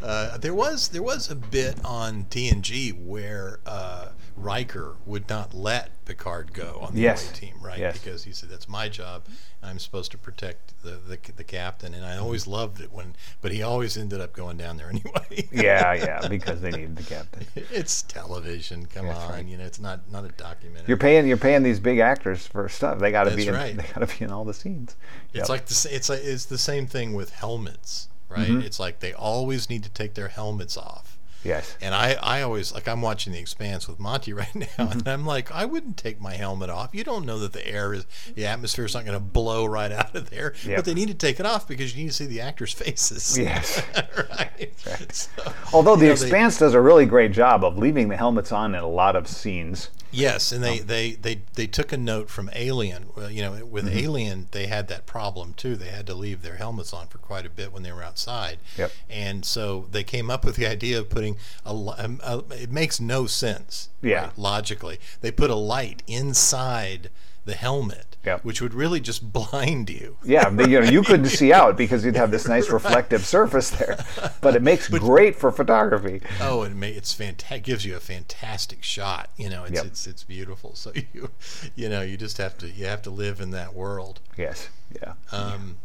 uh, 0.04 0.38
there 0.38 0.54
was 0.54 0.90
there 0.90 1.04
was 1.04 1.30
a 1.32 1.36
bit 1.36 1.76
on 1.86 2.26
TNG 2.26 2.94
where 3.06 3.60
uh, 3.66 4.10
Riker 4.38 4.96
would 5.06 5.28
not 5.30 5.54
let 5.54 5.90
Picard 6.06 6.54
go 6.54 6.80
on 6.82 6.94
the 6.94 7.02
Yes. 7.02 7.26
away 7.30 7.34
team, 7.40 7.56
right? 7.62 7.80
Yes. 7.80 7.98
Because 7.98 8.24
he 8.24 8.32
said 8.32 8.50
that's 8.50 8.68
my 8.70 8.90
job. 8.90 9.24
I'm 9.64 9.80
supposed 9.80 10.12
to 10.12 10.18
protect 10.20 10.80
the, 10.84 10.92
the 11.08 11.18
the 11.36 11.44
captain, 11.44 11.96
and 11.96 12.06
I 12.06 12.18
always 12.18 12.46
loved 12.46 12.80
it 12.80 12.92
when, 12.92 13.16
but 13.42 13.52
he 13.52 13.64
always 13.64 13.98
ended 13.98 14.22
up 14.22 14.34
going 14.34 14.58
down 14.58 14.78
there 14.78 14.90
anyway. 14.92 15.48
yeah, 15.52 15.94
yeah, 15.94 16.28
because 16.28 16.62
they 16.62 16.70
need 16.70 16.96
the 16.96 17.02
captain. 17.04 17.48
it's 17.72 18.04
television. 18.04 18.86
Come 18.86 19.08
That's 19.08 19.20
on, 19.20 19.32
right. 19.32 19.46
you 19.46 19.58
know, 19.58 19.64
it's 19.66 19.80
not 19.80 20.02
not 20.12 20.24
a 20.26 20.30
documentary. 20.30 20.86
You're 20.88 20.98
paying 20.98 21.26
you're 21.28 21.38
paying 21.38 21.64
these 21.64 21.80
big 21.80 21.98
actors 21.98 22.46
for 22.46 22.70
stuff. 22.70 23.00
They 23.00 23.10
got 23.12 23.24
to 23.24 23.36
be 23.36 23.48
in, 23.48 23.56
right. 23.56 23.76
they 23.76 23.84
got 23.84 24.08
to 24.08 24.18
be 24.20 24.24
in 24.26 24.32
all 24.32 24.46
the 24.46 24.54
scenes. 24.54 24.96
It's 25.34 25.38
Yep. 25.38 25.50
like 25.50 25.66
the 25.66 25.88
it's 25.92 26.10
like, 26.10 26.20
it's 26.24 26.46
the 26.46 26.60
same 26.60 26.86
thing 26.86 27.14
with 27.14 27.32
helmets, 27.32 28.10
right? 28.36 28.48
Mhm. 28.50 28.64
It's 28.64 28.80
like 28.80 29.00
they 29.00 29.14
always 29.14 29.70
need 29.70 29.84
to 29.84 29.90
take 29.90 30.14
their 30.16 30.28
helmets 30.30 30.76
off. 30.78 31.18
yes. 31.44 31.78
And 31.80 31.94
I, 31.94 32.18
I 32.24 32.42
always 32.42 32.74
like 32.74 32.88
I'm 32.88 33.02
watching 33.04 33.32
The 33.32 33.40
Expanse 33.40 33.88
with 33.88 34.00
Monty 34.00 34.34
right 34.42 34.54
now, 34.56 34.66
Mm-hmm. 34.66 35.00
and 35.00 35.08
I'm 35.08 35.26
like, 35.26 35.52
I 35.52 35.66
wouldn't 35.66 35.96
take 35.98 36.20
my 36.20 36.34
helmet 36.34 36.70
off. 36.72 36.90
You 36.94 37.04
don't 37.04 37.26
know 37.26 37.38
that 37.40 37.54
the 37.54 37.66
air 37.68 37.94
is 37.94 38.06
the 38.34 38.48
atmosphere 38.48 38.86
is 38.86 38.96
not 38.96 39.06
going 39.06 39.18
to 39.18 39.24
blow 39.24 39.66
right 39.66 39.92
out 39.92 40.16
of 40.16 40.30
there, 40.32 40.54
Yep. 40.66 40.76
but 40.78 40.86
they 40.86 40.94
need 40.96 41.10
to 41.10 41.14
take 41.14 41.40
it 41.40 41.46
off 41.46 41.68
because 41.68 41.96
you 41.96 42.04
need 42.04 42.10
to 42.10 42.16
see 42.16 42.26
the 42.26 42.42
actors' 42.42 42.74
faces. 42.74 43.38
Yes. 43.38 43.82
right. 44.18 44.74
right. 44.88 45.14
So, 45.14 45.54
Although 45.74 45.96
the 45.98 46.08
know, 46.08 46.16
they- 46.16 46.22
Expanse 46.26 46.58
does 46.58 46.74
a 46.74 46.82
really 46.82 47.06
great 47.06 47.32
job 47.32 47.64
of 47.64 47.78
leaving 47.78 48.10
the 48.10 48.18
helmets 48.18 48.52
on 48.52 48.74
in 48.74 48.82
a 48.82 48.88
lot 48.88 49.16
of 49.16 49.28
scenes. 49.28 49.90
Yes, 50.12 50.52
and 50.52 50.64
Um, 50.64 50.70
they, 50.72 50.80
they, 50.80 51.12
they, 51.12 51.42
they 51.56 51.68
took 51.68 51.92
a 51.92 51.98
note 51.98 52.30
from 52.30 52.50
Alien. 52.54 53.08
Well, 53.16 53.30
you 53.30 53.42
know, 53.42 53.66
with 53.66 53.86
Mm-hmm. 53.86 53.98
Alien, 53.98 54.48
they 54.52 54.68
had 54.68 54.88
that 54.88 55.06
problem 55.06 55.54
too. 55.56 55.76
They 55.76 55.90
had 55.90 56.08
to 56.08 56.14
leave 56.16 56.42
their 56.42 56.56
helmets 56.56 56.94
on 56.94 57.08
for 57.08 57.18
quite 57.18 57.46
a 57.46 57.50
bit 57.50 57.74
when 57.74 57.84
they 57.84 57.92
were 57.92 58.04
outside. 58.04 58.60
Yep. 58.78 58.92
And 59.10 59.46
so 59.46 59.88
they 59.92 60.04
came 60.04 60.30
up 60.30 60.46
with 60.46 60.56
the 60.56 60.68
idea 60.68 61.00
of 61.00 61.10
putting 61.10 61.38
a. 61.66 61.74
li- 61.74 61.96
um, 61.98 62.20
a 62.24 62.40
it 62.52 62.72
makes 62.72 63.00
no 63.00 63.26
sense. 63.28 63.90
Yeah. 64.02 64.26
right, 64.26 64.38
logically, 64.38 65.00
they 65.22 65.32
put 65.32 65.50
a 65.50 65.56
light 65.56 66.04
inside 66.08 67.10
the 67.46 67.54
helmet, 67.54 68.18
which 68.44 68.60
would 68.62 68.74
really 68.74 69.00
just 69.00 69.32
blind 69.34 69.90
you. 69.90 70.18
Yeah, 70.24 70.50
but, 70.50 70.70
you 70.70 70.82
know, 70.82 70.90
you 70.90 71.04
couldn't 71.04 71.28
see 71.28 71.54
out 71.54 71.78
because 71.78 72.04
you'd 72.04 72.16
have 72.16 72.32
this 72.32 72.48
nice 72.48 72.70
reflective 72.70 73.24
surface 73.26 73.70
there. 73.70 74.04
But 74.42 74.56
it 74.56 74.62
makes 74.64 74.88
great 74.90 75.36
for 75.36 75.52
photography. 75.52 76.22
Oh, 76.42 76.64
it 76.64 76.76
may, 76.76 76.92
it's 76.92 77.14
fantastic. 77.14 77.64
Gives 77.64 77.86
you 77.86 77.96
a 77.96 78.00
fantastic 78.00 78.84
shot. 78.84 79.30
You 79.38 79.50
know, 79.50 79.64
it's 79.64 79.76
Yep. 79.76 79.86
it's 79.86 80.08
it's 80.08 80.24
beautiful. 80.24 80.74
So 80.76 80.92
you, 81.14 81.30
you 81.76 81.88
know, 81.90 82.02
you 82.02 82.18
just 82.18 82.38
have 82.40 82.58
to 82.60 82.68
you 82.70 82.86
have 82.86 83.02
to 83.04 83.10
live 83.12 83.40
in 83.42 83.52
that 83.52 83.74
world. 83.76 84.20
Yes. 84.38 84.70
Yeah. 85.02 85.14
Um, 85.32 85.78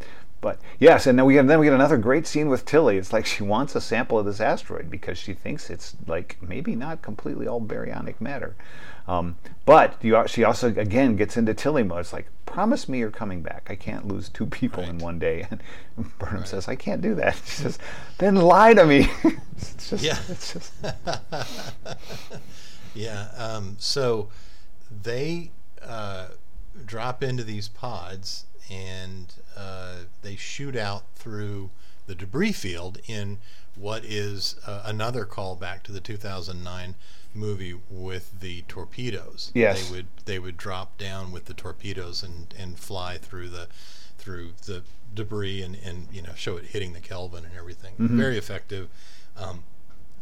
But 0.42 0.58
yes, 0.78 1.06
and 1.06 1.18
then 1.18 1.26
we 1.26 1.34
get 1.34 1.46
then 1.46 1.58
we 1.60 1.66
get 1.66 1.74
another 1.74 1.98
great 1.98 2.26
scene 2.26 2.48
with 2.48 2.64
Tilly. 2.64 2.96
It's 2.96 3.12
like 3.12 3.26
she 3.26 3.42
wants 3.42 3.74
a 3.74 3.80
sample 3.82 4.18
of 4.18 4.24
this 4.24 4.40
asteroid 4.40 4.88
because 4.90 5.18
she 5.18 5.34
thinks 5.34 5.68
it's 5.68 5.94
like 6.06 6.38
maybe 6.40 6.74
not 6.74 7.02
completely 7.02 7.46
all 7.46 7.60
baryonic 7.60 8.18
matter. 8.22 8.56
Um, 9.08 9.36
but 9.64 9.96
you, 10.02 10.22
she 10.26 10.44
also 10.44 10.68
again 10.68 11.16
gets 11.16 11.36
into 11.36 11.54
Tilly 11.54 11.82
mode. 11.82 12.00
It's 12.00 12.12
like, 12.12 12.26
promise 12.46 12.88
me 12.88 12.98
you're 12.98 13.10
coming 13.10 13.42
back. 13.42 13.68
I 13.70 13.76
can't 13.76 14.06
lose 14.08 14.28
two 14.28 14.46
people 14.46 14.82
in 14.82 14.98
one 14.98 15.18
day. 15.18 15.46
And 15.50 15.62
Burnham 16.18 16.44
says, 16.44 16.68
I 16.68 16.76
can't 16.76 17.00
do 17.00 17.14
that. 17.16 17.36
She 17.44 17.62
says, 17.62 17.78
then 18.18 18.36
lie 18.36 18.74
to 18.74 18.84
me. 18.84 19.08
it's 19.56 19.90
just, 19.90 20.04
Yeah. 20.04 20.18
it's 20.28 20.52
just, 20.54 20.72
Yeah. 22.94 23.28
Um, 23.36 23.76
so 23.78 24.28
they 25.02 25.50
uh, 25.82 26.28
drop 26.86 27.22
into 27.22 27.44
these 27.44 27.68
pods 27.68 28.46
and 28.70 29.32
uh, 29.56 29.94
they 30.22 30.36
shoot 30.36 30.76
out 30.76 31.04
through 31.14 31.70
the 32.06 32.14
debris 32.14 32.52
field 32.52 32.98
in 33.06 33.38
what 33.80 34.04
is 34.04 34.56
uh, 34.66 34.82
another 34.84 35.24
callback 35.24 35.82
to 35.84 35.92
the 35.92 36.00
2009 36.00 36.94
movie 37.34 37.74
with 37.88 38.40
the 38.40 38.62
torpedoes. 38.62 39.50
Yes. 39.54 39.88
They 39.88 39.96
would 39.96 40.06
they 40.24 40.38
would 40.38 40.56
drop 40.56 40.98
down 40.98 41.32
with 41.32 41.46
the 41.46 41.54
torpedoes 41.54 42.22
and, 42.22 42.54
and 42.58 42.78
fly 42.78 43.18
through 43.18 43.48
the 43.48 43.68
through 44.18 44.52
the 44.66 44.82
debris 45.14 45.62
and, 45.62 45.76
and 45.84 46.08
you 46.12 46.22
know 46.22 46.34
show 46.34 46.56
it 46.56 46.66
hitting 46.66 46.92
the 46.92 47.00
Kelvin 47.00 47.44
and 47.44 47.56
everything. 47.56 47.94
Very 47.98 48.36
effective. 48.36 48.88
Um, 49.36 49.64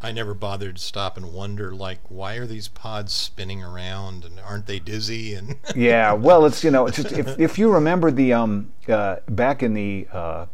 I 0.00 0.12
never 0.12 0.32
bothered 0.32 0.76
to 0.76 0.82
stop 0.82 1.16
and 1.16 1.32
wonder, 1.32 1.74
like, 1.74 1.98
why 2.08 2.36
are 2.36 2.46
these 2.46 2.68
pods 2.68 3.12
spinning 3.12 3.64
around 3.64 4.24
and 4.24 4.38
aren't 4.38 4.66
they 4.66 4.78
dizzy? 4.78 5.34
And 5.34 5.56
yeah. 5.74 6.12
Well, 6.12 6.46
it's 6.46 6.62
you 6.62 6.70
know, 6.70 6.86
it's 6.88 7.02
just 7.02 7.12
if, 7.12 7.38
if 7.38 7.58
you 7.58 7.72
remember 7.72 8.10
the 8.10 8.32
um 8.32 8.72
uh, 8.88 9.16
back 9.28 9.62
in 9.62 9.74
the 9.74 10.06
uh, 10.12 10.46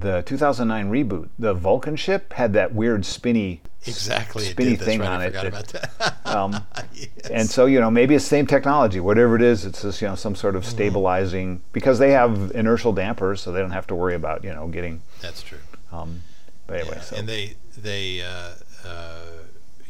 the 0.00 0.22
2009 0.22 0.90
reboot, 0.90 1.28
the 1.38 1.54
Vulcan 1.54 1.96
ship 1.96 2.32
had 2.32 2.52
that 2.54 2.74
weird 2.74 3.04
spinny 3.04 3.60
exactly, 3.86 4.44
spinny 4.44 4.76
thing 4.76 5.00
right, 5.00 5.08
on 5.08 5.20
I 5.20 5.24
it 5.26 5.34
forgot 5.34 5.42
that- 5.42 5.48
about 5.48 5.66
that. 5.98 6.16
Um, 6.30 6.64
Yes. 6.94 7.08
and 7.30 7.48
so 7.50 7.66
you 7.66 7.80
know 7.80 7.90
maybe 7.90 8.14
it's 8.14 8.24
the 8.24 8.28
same 8.30 8.46
technology, 8.46 9.00
whatever 9.00 9.34
it 9.36 9.42
is. 9.42 9.64
It's 9.64 9.82
just 9.82 10.00
you 10.02 10.08
know 10.08 10.14
some 10.14 10.34
sort 10.34 10.52
Mm-hmm. 10.54 10.58
of 10.58 10.66
stabilizing 10.66 11.62
because 11.72 11.98
they 11.98 12.10
have 12.12 12.52
inertial 12.54 12.92
dampers, 12.92 13.40
so 13.40 13.52
they 13.52 13.60
don't 13.60 13.70
have 13.70 13.86
to 13.88 13.94
worry 13.94 14.14
about 14.14 14.44
you 14.44 14.52
know 14.54 14.68
getting. 14.68 15.02
that's 15.20 15.42
true. 15.42 15.58
Um, 15.92 16.22
but 16.66 16.80
anyway, 16.80 16.96
Yeah, 16.96 17.02
so 17.02 17.16
And 17.16 17.28
they 17.28 17.54
they 17.76 18.22
uh, 18.22 18.50
uh, 18.86 19.20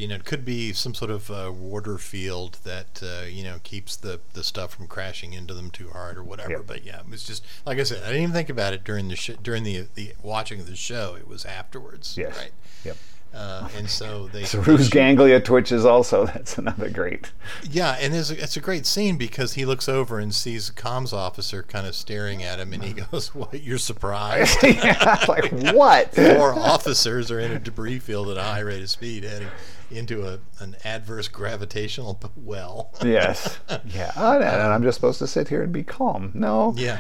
you 0.01 0.09
know 0.09 0.15
it 0.17 0.25
could 0.25 0.45
be 0.45 0.73
some 0.73 0.95
sort 0.95 1.11
of 1.11 1.31
uh, 1.31 1.53
water 1.55 1.99
field 1.99 2.59
that 2.65 3.03
uh, 3.03 3.27
you 3.27 3.45
know 3.45 3.59
keeps 3.63 3.95
the 3.97 4.21
the 4.35 4.43
stuff 4.43 4.75
from 4.75 4.87
crashing 4.89 5.33
into 5.33 5.55
them 5.55 5.71
too 5.71 5.91
hard 5.91 6.17
or 6.17 6.25
whatever. 6.25 6.51
Yep. 6.53 6.67
But 6.67 6.85
yeah, 6.85 7.01
it 7.01 7.09
was 7.09 7.23
just 7.25 7.45
like 7.67 7.79
I 7.79 7.83
said, 7.85 8.03
I 8.03 8.07
didn't 8.07 8.23
even 8.23 8.33
think 8.35 8.49
about 8.51 8.73
it 8.73 8.83
during 8.85 9.09
the 9.09 9.17
sh- 9.17 9.37
during 9.43 9.63
the 9.63 9.87
the 9.95 10.15
watching 10.23 10.61
of 10.61 10.67
the 10.67 10.77
show. 10.77 11.15
It 11.19 11.29
was 11.29 11.45
afterwards. 11.45 12.17
yes, 12.19 12.37
Right. 12.37 12.53
yep. 12.85 12.97
Uh, 13.33 13.69
and 13.79 13.89
so 13.89 14.27
they 14.33 14.43
they- 14.43 14.89
ganglia 14.89 15.39
twitches 15.41 15.85
also. 15.85 16.27
That's 16.35 16.59
another 16.59 16.91
great. 16.91 17.31
Yeah, 17.71 17.97
and 18.01 18.13
it's 18.13 18.31
a, 18.33 18.43
it's 18.43 18.57
a 18.57 18.61
great 18.61 18.87
scene 18.87 19.17
because 19.19 19.53
he 19.55 19.65
looks 19.65 19.89
over 19.89 20.19
and 20.19 20.35
sees 20.35 20.69
a 20.69 20.73
comms 20.73 21.13
officer 21.13 21.63
kind 21.63 21.87
of 21.87 21.95
staring 21.95 22.43
at 22.43 22.59
him, 22.59 22.73
and 22.73 22.83
he 22.83 22.93
goes, 23.13 23.33
"What? 23.33 23.63
You're 23.63 23.79
surprised?" 23.79 24.59
yeah, 24.65 25.25
like 25.29 25.49
what? 25.73 26.13
Four 26.13 26.55
officers 26.59 27.31
are 27.31 27.39
in 27.39 27.53
a 27.53 27.61
debris 27.61 28.01
field 28.01 28.31
at 28.31 28.37
a 28.37 28.43
high 28.43 28.61
rate 28.61 28.83
of 28.83 28.91
speed 28.91 29.23
heading 29.23 29.49
into 29.91 30.27
a 30.27 30.39
an 30.61 30.77
adverse 30.85 31.29
gravitational 31.29 32.21
well. 32.37 32.91
yes. 33.05 33.59
Yeah. 33.87 34.13
And 34.17 34.73
I'm 34.73 34.83
just 34.83 34.97
supposed 34.97 35.19
to 35.21 35.27
sit 35.27 35.49
here 35.49 35.63
and 35.63 35.73
be 35.73 35.83
calm. 35.85 36.31
No. 36.35 36.75
Yeah. 36.77 36.99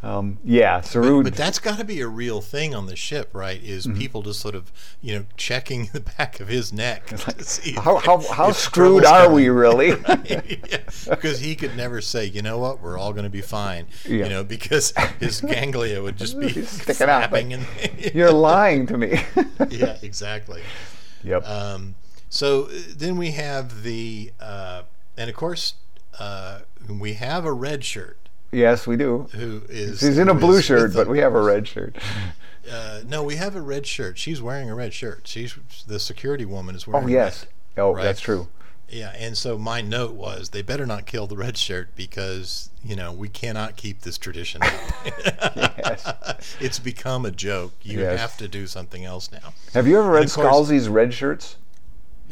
Um, 0.00 0.38
yeah. 0.44 0.80
Saru. 0.80 1.24
But 1.24 1.34
that's 1.34 1.58
got 1.58 1.78
to 1.78 1.84
be 1.84 2.00
a 2.00 2.06
real 2.06 2.40
thing 2.40 2.72
on 2.72 2.86
the 2.86 2.94
ship, 2.94 3.30
right? 3.32 3.60
Is 3.60 3.84
Mm-hmm. 3.84 3.98
people 3.98 4.22
just 4.22 4.38
sort 4.38 4.54
of, 4.54 4.70
you 5.00 5.12
know, 5.18 5.24
checking 5.36 5.86
the 5.92 5.98
back 6.00 6.38
of 6.38 6.46
his 6.46 6.72
neck 6.72 7.06
to 7.08 7.42
see 7.44 7.70
if- 7.72 7.78
how 7.78 7.96
how, 7.96 8.20
how 8.32 8.50
if 8.50 8.56
screwed 8.56 9.04
are 9.04 9.24
coming. 9.24 9.34
we 9.34 9.48
really? 9.48 9.94
Because 11.08 11.40
he 11.40 11.54
could 11.56 11.76
never 11.76 12.00
say, 12.00 12.24
you 12.26 12.42
know 12.42 12.58
what, 12.58 12.80
we're 12.80 12.96
all 12.98 13.12
going 13.12 13.24
to 13.24 13.30
be 13.30 13.40
fine. 13.40 13.86
Yeah. 14.04 14.24
You 14.24 14.28
know, 14.30 14.44
because 14.44 14.92
his 15.20 15.40
ganglia 15.52 16.00
would 16.02 16.16
just 16.16 16.38
be 16.38 16.50
Sticking 16.64 17.08
out, 17.08 17.30
flapping 17.30 17.52
and 17.54 17.66
You're 18.14 18.30
lying 18.32 18.86
to 18.86 18.98
me. 18.98 19.20
yeah, 19.70 19.96
exactly. 20.02 20.62
yep. 21.24 21.44
Um, 21.48 21.94
so 22.28 22.64
uh, 22.64 22.68
then 22.96 23.16
we 23.16 23.32
have 23.32 23.82
the, 23.82 24.32
uh, 24.40 24.82
and 25.16 25.28
of 25.30 25.36
course, 25.36 25.74
uh, 26.18 26.60
we 26.88 27.14
have 27.14 27.44
a 27.44 27.52
red 27.52 27.84
shirt 27.84 28.16
yes, 28.50 28.86
we 28.86 28.96
do. 28.96 29.28
who 29.34 29.62
is. 29.68 30.00
She's 30.00 30.16
in 30.18 30.28
a 30.28 30.34
blue 30.34 30.60
shirt, 30.62 30.94
but 30.94 31.06
we 31.08 31.18
have 31.18 31.34
a 31.34 31.42
red 31.42 31.68
shirt. 31.74 31.96
Uh, 32.70 33.00
no, 33.06 33.22
we 33.22 33.36
have 33.36 33.54
a 33.56 33.60
red 33.60 33.86
shirt. 33.86 34.18
She's 34.18 34.40
wearing 34.42 34.70
a 34.70 34.74
red 34.74 34.92
shirt. 34.94 35.22
She's 35.26 35.54
the 35.86 36.00
security 36.00 36.44
woman 36.44 36.74
is 36.74 36.86
wearing. 36.86 37.04
Oh 37.04 37.08
yes. 37.08 37.44
red. 37.76 37.84
Oh, 37.84 37.94
Right. 37.94 38.02
that's 38.04 38.20
true. 38.20 38.48
Yeah, 38.90 39.12
and 39.18 39.36
so 39.36 39.58
my 39.58 39.82
note 39.82 40.12
was 40.14 40.48
they 40.48 40.62
better 40.62 40.86
not 40.86 41.04
kill 41.04 41.26
the 41.26 41.36
red 41.36 41.58
shirt 41.58 41.94
because 41.94 42.70
you 42.82 42.96
know 42.96 43.12
we 43.12 43.28
cannot 43.28 43.76
keep 43.76 44.00
this 44.00 44.16
tradition. 44.18 44.62
Yes. 45.56 46.56
it's 46.60 46.78
become 46.78 47.24
a 47.24 47.30
joke. 47.30 47.72
You 47.82 48.00
Yes. 48.00 48.18
have 48.20 48.36
to 48.38 48.48
do 48.48 48.66
something 48.66 49.04
else 49.04 49.30
now. 49.32 49.52
Have 49.74 49.86
you 49.86 49.98
ever 49.98 50.10
read 50.10 50.28
Scalzi's 50.28 50.88
red 50.88 51.12
shirts? 51.14 51.56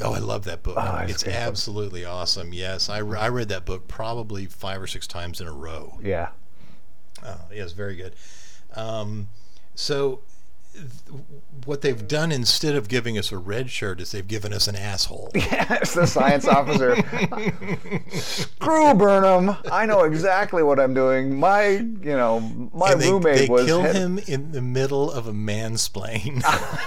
Oh, 0.03 0.13
I 0.13 0.19
love 0.19 0.45
that 0.45 0.63
book. 0.63 0.77
Ah, 0.79 1.03
it's 1.03 1.13
it's 1.13 1.23
a 1.23 1.25
great 1.27 1.35
book. 1.35 1.43
absolutely 1.43 2.05
awesome. 2.05 2.53
Yes, 2.53 2.89
I, 2.91 2.99
re- 2.99 3.19
I 3.19 3.29
read 3.29 3.49
that 3.49 3.65
book 3.65 3.89
probably 3.89 4.47
five 4.47 4.81
or 4.83 4.87
six 4.87 5.07
times 5.07 5.41
in 5.41 5.47
a 5.47 5.53
row. 5.53 5.99
Yeah. 6.03 6.29
Oh, 7.25 7.41
yes, 7.53 7.73
very 7.73 7.97
good. 7.97 8.15
Um, 8.75 9.29
so, 9.75 10.21
what 11.65 11.81
they've 11.83 12.07
done 12.07 12.31
instead 12.31 12.75
of 12.77 12.89
giving 12.89 13.19
us 13.19 13.33
a 13.33 13.39
red 13.39 13.71
shirt 13.71 14.01
is 14.01 14.13
they've 14.13 14.27
given 14.29 14.53
us 14.53 14.69
an 14.69 14.77
asshole. 14.77 15.31
Yes, 15.37 15.95
the 15.95 16.07
science 16.07 16.47
officer. 16.47 16.95
Screw 18.11 18.95
Burnham. 18.95 19.57
I 19.71 19.85
know 19.87 20.05
exactly 20.05 20.63
what 20.63 20.79
I'm 20.79 20.95
doing. 20.95 21.39
My, 21.41 21.69
you 21.69 21.99
know, 22.03 22.41
my 22.73 22.95
they, 22.95 23.11
roommate 23.11 23.39
they 23.39 23.49
was 23.49 23.65
kill 23.67 23.81
head- 23.83 23.97
him 23.97 24.19
in 24.27 24.53
the 24.53 24.63
middle 24.63 25.11
of 25.11 25.27
a 25.27 25.33
mansplain. 25.33 26.43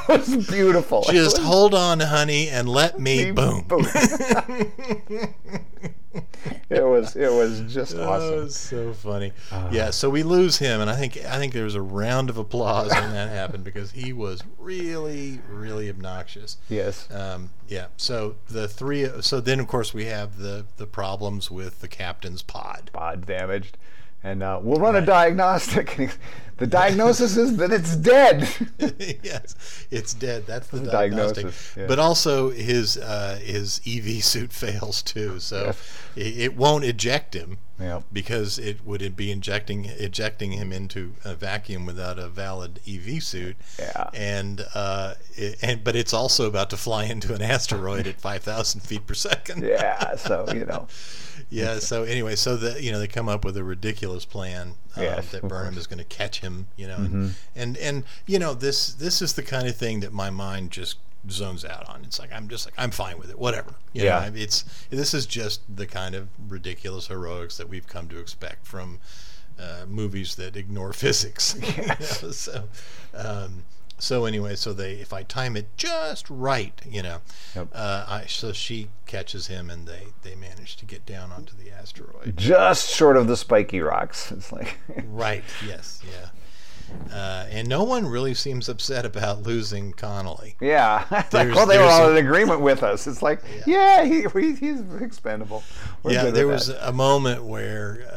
it 0.10 0.20
was 0.36 0.48
beautiful. 0.48 1.04
Just 1.10 1.38
was 1.40 1.46
hold 1.48 1.74
on, 1.74 2.00
honey, 2.00 2.48
and 2.50 2.70
let 2.70 3.00
me 3.00 3.26
me- 3.26 3.32
boom. 3.32 3.64
boom. 3.68 3.86
it 6.70 6.84
was 6.84 7.16
it 7.16 7.32
was 7.32 7.62
just 7.72 7.96
Oh, 7.96 8.04
awesome. 8.10 8.50
so 8.50 8.94
funny. 8.94 9.32
Ah. 9.52 9.70
yeah, 9.72 9.92
so 9.92 10.10
we 10.10 10.24
lose 10.24 10.58
him, 10.58 10.82
and 10.82 10.90
I 10.90 10.96
think 10.96 11.18
I 11.26 11.38
think 11.38 11.54
there 11.54 11.64
was 11.64 11.76
a 11.76 11.82
round 11.82 12.30
of 12.30 12.38
applause 12.38 12.90
when 12.92 13.12
that 13.12 13.30
happened 13.30 13.64
because 13.64 13.92
he 13.92 14.12
was 14.14 14.42
really, 14.58 15.40
really 15.50 15.90
obnoxious. 15.90 16.58
Yes. 16.68 17.08
Um, 17.12 17.52
yeah. 17.68 17.88
So 17.98 18.36
the 18.50 18.68
three. 18.68 19.08
So 19.22 19.40
then, 19.40 19.60
of 19.60 19.68
course, 19.68 19.94
we 19.94 20.06
have 20.06 20.38
the 20.38 20.66
the 20.78 20.88
problems 20.88 21.52
with 21.52 21.82
the 21.82 21.88
captain's 21.88 22.42
pod. 22.42 22.90
Pod 22.94 23.26
damaged. 23.26 23.78
And 24.24 24.44
uh, 24.44 24.60
we'll 24.62 24.80
run 24.80 24.96
a 24.98 25.06
diagnostic. 25.06 26.18
the 26.58 26.68
diagnosis 26.68 27.38
is 27.38 27.56
that 27.58 27.72
it's 27.72 27.96
dead. 27.96 28.48
yes, 29.24 29.86
it's 29.90 30.14
dead. 30.14 30.46
That's 30.46 30.68
the 30.68 30.80
The 30.80 30.92
diagnostic. 30.92 31.36
diagnosis, 31.46 31.74
yeah. 31.78 31.88
But 31.88 32.00
also 32.00 32.50
his 32.50 32.98
uh, 32.98 33.40
his 33.42 33.80
EV 33.88 34.22
suit 34.24 34.52
fails 34.64 35.02
too, 35.02 35.40
so 35.40 35.68
Yes. 35.68 35.78
it, 36.18 36.38
it 36.40 36.58
won't 36.58 36.84
eject 36.84 37.34
him 37.34 37.60
Yep. 37.80 38.04
because 38.12 38.60
it 38.60 38.86
would 38.86 39.16
be 39.16 39.32
injecting 39.32 39.86
ejecting 39.86 40.52
him 40.52 40.74
into 40.74 41.14
a 41.24 41.34
vacuum 41.34 41.86
without 41.86 42.20
a 42.20 42.28
valid 42.28 42.82
EV 42.86 43.24
suit. 43.24 43.56
Yeah. 43.80 44.10
And 44.14 44.66
uh, 44.76 45.14
it, 45.38 45.60
and 45.62 45.82
but 45.82 45.96
it's 45.96 46.14
also 46.14 46.46
about 46.46 46.70
to 46.72 46.78
fly 46.78 47.06
into 47.06 47.34
an 47.34 47.42
asteroid 47.42 48.06
at 48.06 48.20
five 48.20 48.44
thousand 48.44 48.82
feet 48.82 49.08
per 49.08 49.14
second. 49.14 49.64
Yeah. 49.64 50.18
So 50.18 50.46
you 50.54 50.66
know. 50.66 50.90
Yeah. 51.50 51.80
So 51.80 52.04
anyway, 52.04 52.36
so 52.36 52.56
the 52.58 52.82
you 52.82 52.92
know 52.92 53.00
they 53.00 53.08
come 53.08 53.28
up 53.30 53.44
with 53.44 53.58
a 53.58 53.64
ridiculous 53.64 54.26
plan 54.26 54.76
um, 54.96 55.04
Yes, 55.04 55.32
that 55.32 55.42
Burnham. 55.48 55.72
Mm-hmm. 55.72 55.80
is 55.80 55.88
going 55.88 55.98
to 56.00 56.04
catch 56.06 56.42
him. 56.42 56.68
You 56.78 56.88
know, 56.88 56.98
and, 56.98 57.36
and 57.56 57.78
and 57.78 58.04
you 58.28 58.38
know 58.40 58.54
this 58.54 58.94
this 58.94 59.22
is 59.22 59.34
the 59.34 59.44
kind 59.44 59.68
of 59.68 59.76
thing 59.76 60.00
that 60.02 60.14
my 60.14 60.30
mind 60.30 60.72
just 60.72 60.98
zones 61.30 61.66
out 61.66 61.88
on. 61.90 62.04
It's 62.06 62.20
like 62.20 62.32
I'm 62.32 62.48
just 62.48 62.66
like 62.66 62.76
I'm 62.78 62.92
fine 62.92 63.18
with 63.18 63.30
it. 63.30 63.40
Whatever. 63.40 63.74
You 63.94 64.04
Yeah. 64.04 64.30
Know, 64.30 64.36
it's 64.36 64.64
this 64.90 65.14
is 65.14 65.26
just 65.26 65.62
the 65.76 65.86
kind 65.88 66.16
of 66.16 66.28
ridiculous 66.48 67.08
heroics 67.08 67.58
that 67.58 67.68
we've 67.68 67.88
come 67.88 68.08
to 68.10 68.20
expect 68.20 68.66
from 68.68 69.00
uh, 69.60 69.86
movies 69.88 70.36
that 70.36 70.56
ignore 70.56 70.94
physics. 71.04 71.56
you 71.78 71.86
know, 71.88 72.32
so. 72.32 72.66
Um, 73.14 73.64
so 74.00 74.26
anyway, 74.26 74.56
so 74.56 74.74
they 74.74 74.94
if 74.94 75.14
I 75.14 75.24
time 75.24 75.56
it 75.56 75.68
just 75.78 76.30
right, 76.30 76.74
you 76.90 77.02
know, 77.04 77.20
Yep. 77.56 77.68
uh, 77.74 78.06
I, 78.08 78.26
so 78.28 78.52
she 78.54 78.90
catches 79.06 79.48
him 79.48 79.70
and 79.70 79.88
they 79.88 80.08
they 80.24 80.36
manage 80.36 80.76
to 80.78 80.86
get 80.86 81.06
down 81.06 81.32
onto 81.32 81.56
the 81.56 81.72
asteroid. 81.72 82.36
Just 82.38 82.90
short 82.90 83.18
of 83.18 83.28
the 83.28 83.38
spiky 83.38 83.80
rocks. 83.82 84.32
It's 84.40 84.52
like. 84.52 84.78
Right. 85.08 85.44
Yes. 85.66 86.02
Yeah. 86.10 86.30
Uh, 87.14 87.46
and 87.52 87.68
no 87.68 87.84
one 87.84 88.08
really 88.08 88.34
seems 88.34 88.68
upset 88.68 89.06
about 89.06 89.44
losing 89.44 89.94
Connolly. 89.94 90.56
Yeah. 90.60 91.06
like, 91.32 91.54
well, 91.54 91.68
they 91.68 91.78
were 91.78 91.84
all 91.84 92.08
a- 92.08 92.12
in 92.18 92.26
agreement 92.26 92.62
with 92.62 92.82
us. 92.82 93.06
It's 93.06 93.22
like, 93.22 93.42
yeah, 93.68 94.04
he, 94.06 94.24
he, 94.34 94.56
he's 94.56 94.82
expendable. 95.00 95.62
We're 96.02 96.14
yeah, 96.14 96.24
there 96.32 96.48
that. 96.48 96.52
was 96.52 96.70
a 96.70 96.92
moment 96.92 97.44
where 97.44 98.09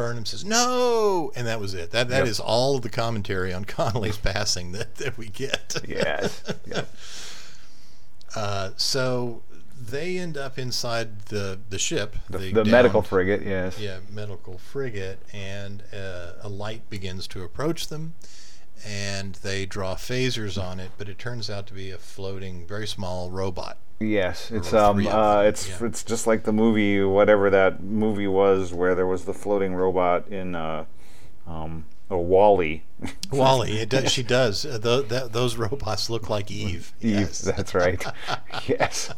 Burnham 0.00 0.24
says 0.24 0.44
no, 0.46 1.30
and 1.36 1.46
that 1.46 1.60
was 1.60 1.74
it. 1.74 1.90
That 1.90 2.08
that 2.08 2.20
Yep. 2.20 2.26
is 2.26 2.40
all 2.40 2.76
of 2.76 2.82
the 2.82 2.88
commentary 2.88 3.52
on 3.52 3.66
Connolly's 3.66 4.16
passing 4.32 4.72
that, 4.72 4.94
that 4.96 5.18
we 5.18 5.28
get. 5.28 5.76
Yes. 5.86 6.42
Yeah. 6.66 6.84
Uh, 8.34 8.70
so 8.76 9.42
they 9.78 10.16
end 10.18 10.36
up 10.38 10.58
inside 10.58 11.22
the 11.26 11.58
the 11.68 11.78
ship, 11.78 12.16
The, 12.30 12.38
the, 12.38 12.52
the 12.52 12.64
medical 12.64 13.02
frigate, 13.02 13.42
yes. 13.42 13.78
yeah, 13.78 13.98
medical 14.10 14.56
frigate, 14.58 15.18
and 15.34 15.82
uh, 15.92 16.32
a 16.42 16.48
light 16.48 16.88
begins 16.88 17.26
to 17.28 17.42
approach 17.42 17.88
them, 17.88 18.14
and 18.84 19.34
they 19.36 19.66
draw 19.66 19.94
phasers 19.94 20.62
on 20.62 20.80
it, 20.80 20.90
but 20.98 21.08
it 21.08 21.18
turns 21.18 21.50
out 21.50 21.66
to 21.68 21.74
be 21.74 21.90
a 21.90 21.98
floating, 21.98 22.66
very 22.66 22.86
small 22.86 23.30
robot. 23.30 23.78
Yes, 24.00 24.50
it's 24.50 24.72
um, 24.72 25.06
uh, 25.06 25.42
it's 25.42 25.68
yeah. 25.68 25.86
it's 25.86 26.02
just 26.02 26.26
like 26.26 26.44
the 26.44 26.52
movie, 26.52 27.02
whatever 27.02 27.50
that 27.50 27.82
movie 27.82 28.28
was, 28.28 28.72
where 28.72 28.94
there 28.94 29.06
was 29.06 29.26
the 29.26 29.34
floating 29.34 29.74
robot 29.74 30.28
in 30.28 30.54
uh, 30.54 30.86
um, 31.46 31.84
a 32.08 32.16
WALL-E. 32.16 32.82
WALL-E, 33.30 33.78
it 33.78 33.88
does, 33.90 34.10
she 34.10 34.22
does. 34.22 34.64
Uh, 34.64 34.78
that, 34.78 35.32
those 35.32 35.56
robots 35.56 36.08
look 36.08 36.30
like 36.30 36.50
Eve. 36.50 36.94
Eve, 37.00 37.10
Yes. 37.20 37.40
that's 37.40 37.74
right. 37.74 38.02
yes. 38.66 39.12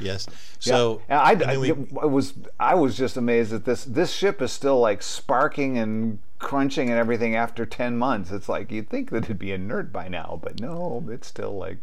Yes. 0.00 0.26
So 0.58 1.02
Yeah. 1.08 1.30
And 1.30 1.42
I, 1.44 1.56
we- 1.58 1.70
I 2.00 2.06
was 2.06 2.34
I 2.60 2.74
was 2.74 2.96
just 2.96 3.16
amazed 3.16 3.50
that 3.52 3.64
this 3.64 3.84
this 3.84 4.12
ship 4.12 4.40
is 4.42 4.52
still 4.52 4.78
like 4.80 5.02
sparking 5.02 5.78
and 5.78 6.18
crunching 6.38 6.90
and 6.90 6.98
everything 6.98 7.34
after 7.36 7.64
ten 7.66 7.96
months. 7.96 8.30
It's 8.30 8.48
like 8.48 8.70
you'd 8.70 8.88
think 8.90 9.10
that 9.10 9.24
it'd 9.24 9.38
be 9.38 9.52
inert 9.52 9.92
by 9.92 10.08
now, 10.08 10.38
but 10.42 10.60
no, 10.60 11.04
it's 11.10 11.26
still 11.28 11.56
like 11.56 11.78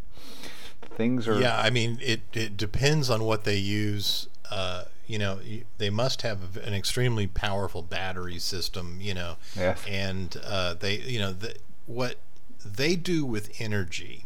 things 0.95 1.27
are. 1.27 1.39
Yeah, 1.39 1.59
I 1.59 1.69
mean, 1.69 1.97
it, 2.01 2.21
it 2.33 2.57
depends 2.57 3.09
on 3.09 3.23
what 3.23 3.43
they 3.43 3.57
use. 3.57 4.27
Uh, 4.49 4.85
you 5.07 5.17
know, 5.17 5.39
they 5.77 5.89
must 5.89 6.21
have 6.21 6.57
an 6.57 6.73
extremely 6.73 7.25
powerful 7.27 7.81
battery 7.81 8.39
system. 8.39 8.97
You 9.01 9.13
know, 9.13 9.35
Yes. 9.55 9.81
and 9.87 10.35
uh, 10.45 10.73
they, 10.75 10.97
you 10.99 11.19
know, 11.19 11.31
the, 11.33 11.55
what 11.85 12.15
they 12.65 12.95
do 12.95 13.25
with 13.25 13.49
energy. 13.59 14.25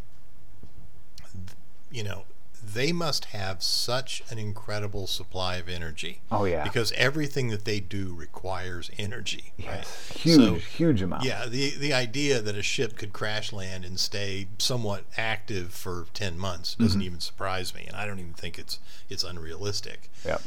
You 1.91 2.03
know, 2.03 2.23
they 2.73 2.91
must 2.91 3.25
have 3.25 3.61
such 3.63 4.23
an 4.29 4.37
incredible 4.37 5.07
supply 5.07 5.55
of 5.57 5.69
energy. 5.69 6.21
Oh, 6.31 6.45
yeah. 6.45 6.63
Because 6.63 6.91
everything 6.93 7.49
that 7.49 7.65
they 7.65 7.79
do 7.79 8.13
requires 8.15 8.89
energy. 8.97 9.53
Yes. 9.57 9.67
Right? 10.11 10.17
Huge, 10.19 10.35
So, 10.35 10.53
huge 10.55 11.01
amount. 11.01 11.23
yeah, 11.23 11.45
the 11.45 11.75
the 11.77 11.93
idea 11.93 12.41
that 12.41 12.55
a 12.55 12.61
ship 12.61 12.97
could 12.97 13.13
crash 13.13 13.53
land 13.53 13.85
and 13.85 13.99
stay 13.99 14.47
somewhat 14.57 15.05
active 15.17 15.73
for 15.73 16.07
ten 16.13 16.37
months 16.37 16.75
doesn't 16.75 16.99
Mm-hmm. 16.99 17.05
even 17.07 17.19
surprise 17.19 17.73
me, 17.73 17.85
and 17.87 17.95
I 17.95 18.05
don't 18.05 18.19
even 18.19 18.33
think 18.33 18.57
it's 18.59 18.79
it's 19.09 19.23
unrealistic. 19.23 20.09
Yep. 20.25 20.41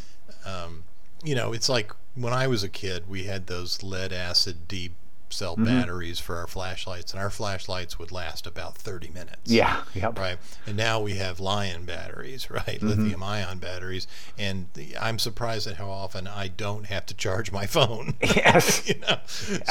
Um, 0.45 0.85
you 1.25 1.35
know, 1.35 1.53
it's 1.53 1.69
like 1.69 1.93
when 2.15 2.33
I 2.33 2.47
was 2.47 2.63
a 2.63 2.69
kid, 2.69 3.09
we 3.09 3.25
had 3.25 3.47
those 3.47 3.83
lead 3.83 4.13
acid 4.13 4.69
deep 4.69 4.95
cell 5.31 5.55
Mm-hmm. 5.57 5.65
batteries 5.65 6.19
for 6.21 6.37
our 6.37 6.47
flashlights, 6.47 7.13
and 7.13 7.21
our 7.23 7.31
flashlights 7.31 7.99
would 7.99 8.11
last 8.13 8.47
about 8.47 8.77
30 8.77 9.09
minutes. 9.11 9.39
Yeah. 9.51 9.83
Yep. 9.95 10.19
Right. 10.19 10.39
And 10.67 10.77
now 10.77 11.01
we 11.01 11.15
have 11.17 11.41
Lion 11.41 11.85
batteries, 11.85 12.51
right? 12.51 12.65
Mm-hmm. 12.67 12.89
Lithium 12.89 13.23
ion 13.23 13.59
batteries. 13.59 14.07
And 14.39 14.67
the, 14.75 14.97
I'm 14.99 15.19
surprised 15.19 15.67
at 15.67 15.77
how 15.77 15.91
often 15.91 16.27
I 16.27 16.49
don't 16.49 16.87
have 16.87 17.07
to 17.07 17.15
charge 17.15 17.53
my 17.53 17.67
phone. 17.77 18.15
Yes. 18.23 18.89
you 18.89 18.95
know? 19.01 19.19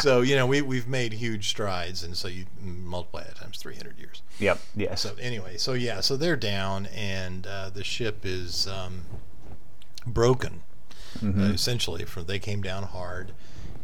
So, 0.01 0.21
you 0.21 0.36
know, 0.36 0.45
we, 0.45 0.61
we've 0.61 0.88
made 0.88 1.13
huge 1.13 1.47
strides. 1.49 2.03
And 2.03 2.15
so 2.17 2.27
you 2.27 2.45
multiply 2.61 3.23
that 3.23 3.36
times 3.36 3.57
300 3.57 3.97
years. 3.97 4.21
Yep. 4.39 4.59
Yes. 4.75 5.01
So, 5.01 5.15
anyway, 5.19 5.57
so 5.57 5.73
yeah, 5.73 6.01
so 6.01 6.15
they're 6.17 6.36
down, 6.36 6.86
and 6.88 7.47
uh, 7.47 7.69
the 7.69 7.84
ship 7.84 8.19
is 8.23 8.67
um, 8.67 9.01
broken, 10.05 10.61
Mm-hmm. 11.19 11.41
uh, 11.41 11.45
essentially. 11.49 12.03
For 12.05 12.21
they 12.21 12.38
came 12.38 12.61
down 12.61 12.84
hard, 12.84 13.32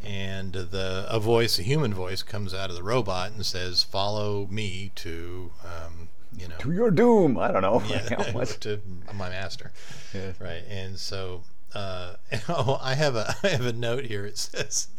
and 0.03 0.53
the 0.53 1.05
a 1.09 1.19
voice, 1.19 1.59
a 1.59 1.63
human 1.63 1.93
voice, 1.93 2.23
comes 2.23 2.53
out 2.53 2.69
of 2.69 2.75
the 2.75 2.83
robot 2.83 3.31
and 3.31 3.45
says, 3.45 3.83
"Follow 3.83 4.47
me 4.47 4.91
to, 4.95 5.51
um, 5.63 6.09
you 6.37 6.47
know, 6.47 6.55
to 6.59 6.71
your 6.71 6.91
doom. 6.91 7.37
I 7.37 7.51
don't 7.51 7.61
know. 7.61 7.81
yeah, 7.89 8.05
to 8.61 8.81
my 9.13 9.29
master." 9.29 9.71
Yeah. 10.13 10.33
Right, 10.39 10.63
and 10.69 10.97
so. 10.99 11.43
Uh, 11.75 12.17
oh, 12.49 12.77
I 12.83 12.93
have 12.93 13.15
a 13.15 13.35
I 13.41 13.47
have 13.47 13.65
a 13.65 13.73
note 13.73 14.05
here. 14.05 14.27
It 14.27 14.37
says, 14.37 14.89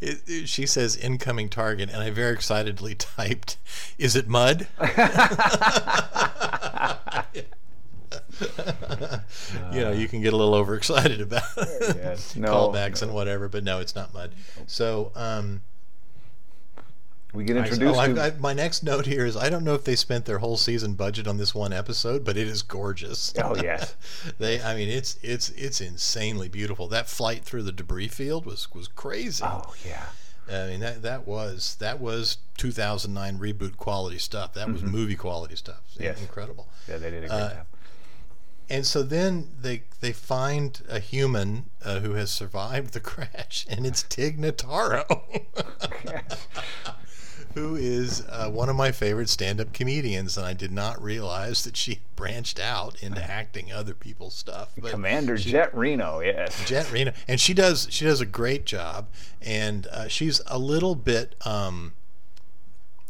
it, 0.00 0.22
it- 0.26 0.48
she 0.48 0.66
says 0.66 0.96
incoming 0.96 1.48
target, 1.48 1.88
and 1.88 2.02
I 2.02 2.10
very 2.10 2.32
excitedly 2.34 2.96
typed, 2.96 3.58
"Is 3.96 4.16
it 4.16 4.26
mud?" 4.26 4.66
you 9.72 9.80
know, 9.80 9.92
you 9.92 10.08
can 10.08 10.20
get 10.22 10.32
a 10.32 10.36
little 10.36 10.54
overexcited 10.54 11.20
about 11.20 11.42
Yes. 11.56 12.34
No, 12.36 12.48
callbacks 12.70 13.02
and 13.02 13.12
whatever, 13.14 13.48
but 13.48 13.64
no, 13.64 13.80
it's 13.80 13.94
not 13.94 14.12
mud. 14.14 14.32
So, 14.66 15.12
um, 15.14 15.62
We 17.32 17.44
get 17.44 17.56
I- 17.56 17.60
introduced 17.60 17.96
oh, 17.96 18.00
I- 18.00 18.12
to. 18.12 18.22
I- 18.22 18.30
my 18.38 18.52
next 18.52 18.82
note 18.82 19.06
here 19.06 19.26
is 19.26 19.36
I 19.36 19.48
don't 19.50 19.64
know 19.64 19.74
if 19.74 19.84
they 19.84 19.96
spent 19.96 20.24
their 20.24 20.38
whole 20.38 20.56
season 20.56 20.94
budget 20.94 21.26
on 21.26 21.36
this 21.36 21.54
one 21.54 21.72
episode, 21.72 22.24
but 22.24 22.36
it 22.36 22.46
is 22.46 22.62
gorgeous. 22.62 23.32
oh 23.42 23.56
yes. 23.56 23.94
they, 24.38 24.60
I 24.62 24.74
mean, 24.74 24.88
it's 24.88 25.18
it's 25.22 25.50
it's 25.50 25.80
insanely 25.80 26.48
beautiful. 26.48 26.88
That 26.88 27.08
flight 27.08 27.44
through 27.44 27.62
the 27.64 27.72
debris 27.72 28.08
field 28.08 28.46
was 28.46 28.72
was 28.74 28.88
crazy. 28.88 29.44
Oh 29.46 29.74
yeah. 29.86 30.04
I 30.48 30.68
mean, 30.68 30.78
that 30.80 31.02
that 31.02 31.26
was 31.26 31.76
that 31.80 31.98
was 32.00 32.38
2009 32.58 33.38
reboot 33.38 33.76
quality 33.76 34.18
stuff. 34.18 34.54
That 34.54 34.70
was 34.72 34.80
movie 34.82 35.16
quality 35.16 35.56
stuff. 35.56 35.80
Mm-hmm. 35.94 36.04
Yes. 36.04 36.20
incredible. 36.20 36.68
Yeah, 36.88 36.98
they 36.98 37.10
did 37.10 37.24
a 37.24 37.28
great 37.28 37.36
Uh, 37.36 37.48
job. 37.54 37.66
And 38.68 38.84
so 38.84 39.02
then 39.02 39.48
they 39.60 39.82
they 40.00 40.12
find 40.12 40.80
a 40.88 40.98
human 40.98 41.66
uh, 41.84 42.00
who 42.00 42.14
has 42.14 42.30
survived 42.30 42.92
the 42.92 43.00
crash, 43.00 43.66
and 43.68 43.86
it's 43.86 44.02
Tig 44.02 44.38
Notaro, 44.38 45.04
who 47.54 47.76
is 47.76 48.24
uh, 48.28 48.50
one 48.50 48.68
of 48.68 48.74
my 48.74 48.90
favorite 48.90 49.28
stand-up 49.28 49.72
comedians, 49.72 50.36
and 50.36 50.44
I 50.44 50.52
did 50.52 50.72
not 50.72 51.00
realize 51.00 51.62
that 51.64 51.76
she 51.76 52.00
branched 52.16 52.58
out 52.58 53.00
into 53.02 53.22
acting 53.22 53.72
other 53.72 53.94
people's 53.94 54.34
stuff. 54.34 54.72
But 54.76 54.90
Commander 54.90 55.36
Jet 55.36 55.74
Reno. 55.74 56.20
Yes. 56.20 56.68
Jet 56.68 56.90
Reno, 56.90 57.12
and 57.28 57.40
she 57.40 57.54
does 57.54 57.86
she 57.90 58.04
does 58.04 58.20
a 58.20 58.26
great 58.26 58.66
job, 58.66 59.06
and 59.40 59.86
uh, 59.86 60.08
she's 60.08 60.40
a 60.48 60.58
little 60.58 60.96
bit 60.96 61.36
um, 61.44 61.92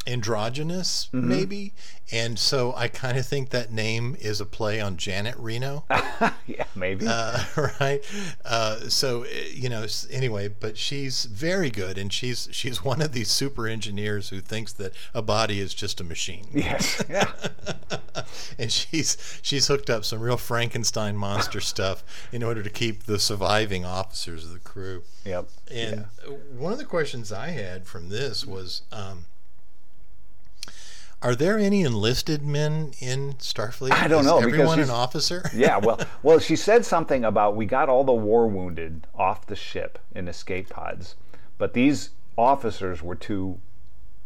androgynous, 0.06 1.08
Mm-hmm. 1.12 1.28
maybe, 1.28 1.72
and 2.12 2.38
so 2.38 2.72
I 2.76 2.88
kind 2.88 3.18
of 3.18 3.26
think 3.26 3.50
that 3.50 3.72
name 3.72 4.16
is 4.20 4.40
a 4.40 4.46
play 4.46 4.80
on 4.80 4.96
Janet 4.96 5.34
Reno. 5.38 5.84
yeah, 6.46 6.64
maybe. 6.74 7.06
uh, 7.08 7.42
right? 7.80 8.00
Uh, 8.44 8.88
so 8.88 9.24
uh, 9.24 9.28
you 9.52 9.68
know, 9.68 9.86
anyway, 10.10 10.48
but 10.48 10.76
she's 10.78 11.24
very 11.24 11.70
good, 11.70 11.98
and 11.98 12.12
she's 12.12 12.48
she's 12.52 12.84
one 12.84 13.00
of 13.02 13.12
these 13.12 13.30
super 13.30 13.66
engineers 13.66 14.28
who 14.28 14.40
thinks 14.40 14.72
that 14.74 14.92
a 15.14 15.22
body 15.22 15.60
is 15.60 15.74
just 15.74 16.00
a 16.00 16.04
machine. 16.04 16.46
yes. 16.52 17.02
Yeah. 17.10 17.30
and 18.58 18.70
she's 18.72 19.16
she's 19.42 19.66
hooked 19.68 19.88
up 19.90 20.04
some 20.04 20.20
real 20.20 20.36
Frankenstein 20.36 21.16
monster 21.16 21.60
stuff 21.60 22.02
in 22.32 22.42
order 22.42 22.62
to 22.62 22.70
keep 22.70 23.04
the 23.04 23.18
surviving 23.18 23.84
officers 23.84 24.44
of 24.44 24.52
the 24.52 24.58
crew. 24.58 25.02
Yep. 25.24 25.48
And 25.70 26.04
uh 26.26 26.30
one 26.56 26.72
of 26.72 26.78
the 26.78 26.84
questions 26.84 27.32
I 27.32 27.48
had 27.50 27.86
from 27.86 28.08
this 28.08 28.44
was. 28.46 28.82
Um, 28.92 29.26
are 31.22 31.34
there 31.34 31.58
any 31.58 31.82
enlisted 31.82 32.42
men 32.42 32.92
in 33.00 33.34
Starfleet? 33.34 33.92
I 33.92 34.06
don't 34.08 34.20
Is 34.20 34.26
know, 34.26 34.38
Everyone 34.38 34.80
an 34.80 34.90
officer? 34.90 35.42
yeah, 35.54 35.78
well, 35.78 35.98
well, 36.22 36.38
she 36.38 36.56
said 36.56 36.84
something 36.84 37.24
about 37.24 37.56
we 37.56 37.66
got 37.66 37.88
all 37.88 38.04
the 38.04 38.12
war 38.12 38.46
wounded 38.46 39.06
off 39.14 39.46
the 39.46 39.56
ship 39.56 39.98
in 40.14 40.28
escape 40.28 40.68
pods, 40.68 41.16
but 41.58 41.72
these 41.72 42.10
officers 42.36 43.02
were 43.02 43.14
too 43.14 43.58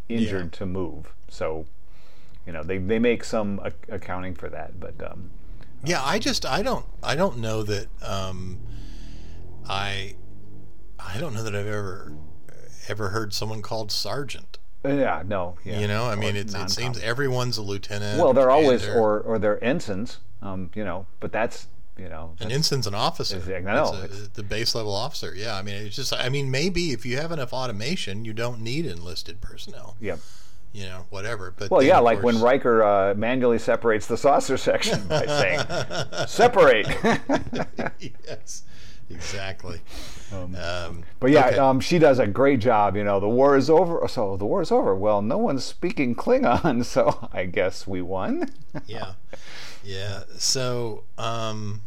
injured 0.08 0.52
to 0.54 0.66
move. 0.66 1.14
So, 1.28 1.66
you 2.44 2.52
know, 2.52 2.62
they, 2.64 2.78
they 2.78 2.98
make 2.98 3.22
some 3.22 3.60
ac- 3.64 3.74
accounting 3.88 4.34
for 4.34 4.48
that, 4.48 4.80
but 4.80 4.94
um, 5.08 5.30
Yeah, 5.84 6.02
I 6.04 6.18
just 6.18 6.44
I 6.44 6.62
don't 6.62 6.86
I 7.02 7.14
don't 7.14 7.38
know 7.38 7.62
that 7.62 7.86
um, 8.02 8.58
I 9.68 10.16
I 10.98 11.18
don't 11.18 11.34
know 11.34 11.44
that 11.44 11.54
I've 11.54 11.66
ever 11.68 12.12
ever 12.88 13.10
heard 13.10 13.32
someone 13.32 13.62
called 13.62 13.92
sergeant. 13.92 14.58
Yeah, 14.84 15.22
no, 15.26 15.56
yeah. 15.64 15.78
You 15.80 15.88
know, 15.88 16.06
I 16.06 16.14
mean, 16.14 16.36
it, 16.36 16.54
it 16.54 16.70
seems 16.70 16.98
everyone's 17.00 17.58
a 17.58 17.62
lieutenant. 17.62 18.20
well, 18.20 18.32
they're 18.32 18.50
always 18.50 18.82
they're- 18.82 18.96
or 18.98 19.20
or 19.20 19.38
they're 19.38 19.62
ensigns, 19.62 20.18
um, 20.42 20.70
you 20.74 20.84
know, 20.84 21.06
but 21.20 21.32
that's 21.32 21.66
you 21.98 22.08
know, 22.08 22.34
an 22.40 22.50
ensign's 22.50 22.86
an 22.86 22.94
officer. 22.94 23.36
Is- 23.36 23.46
I 23.48 23.60
That's 23.60 23.92
know, 23.92 23.98
a- 24.00 24.04
it's- 24.04 24.28
the 24.32 24.42
base 24.42 24.74
level 24.74 24.94
officer. 24.94 25.34
Yeah, 25.36 25.54
I 25.56 25.62
mean, 25.62 25.74
it's 25.86 25.96
just 25.96 26.14
I 26.14 26.28
mean, 26.30 26.50
maybe 26.50 26.92
if 26.92 27.04
you 27.04 27.18
have 27.18 27.30
enough 27.30 27.52
automation, 27.52 28.24
you 28.24 28.32
don't 28.32 28.60
need 28.62 28.86
enlisted 28.86 29.40
personnel. 29.40 29.96
yeah. 30.00 30.16
You 30.72 30.84
know, 30.86 31.06
whatever. 31.10 31.50
But 31.50 31.68
Well, 31.72 31.82
yeah, 31.82 31.98
like 31.98 32.22
when 32.22 32.36
course- 32.36 32.44
Riker 32.44 32.84
uh, 32.84 33.14
manually 33.14 33.58
separates 33.58 34.06
the 34.06 34.16
saucer 34.16 34.56
section 34.56 35.04
by 35.08 35.26
saying, 35.26 35.66
"Separate." 36.28 36.86
yes, 38.00 38.62
exactly. 39.10 39.80
Um, 40.32 41.02
But 41.18 41.32
yeah, 41.32 41.48
okay. 41.48 41.58
um, 41.58 41.80
she 41.80 41.98
does 41.98 42.20
a 42.20 42.26
great 42.28 42.60
job. 42.60 42.94
You 42.96 43.02
know, 43.02 43.18
the 43.18 43.28
war 43.28 43.56
is 43.56 43.68
over. 43.68 44.06
So 44.06 44.36
the 44.36 44.44
war 44.46 44.62
is 44.62 44.70
over. 44.70 44.94
Well, 44.94 45.22
no 45.22 45.36
one's 45.38 45.64
speaking 45.64 46.14
Klingon, 46.14 46.84
so 46.94 47.28
I 47.32 47.46
guess 47.46 47.84
we 47.84 48.00
won. 48.00 48.48
yeah 48.86 49.14
yeah 49.82 50.20
so 50.38 51.02
um 51.18 51.80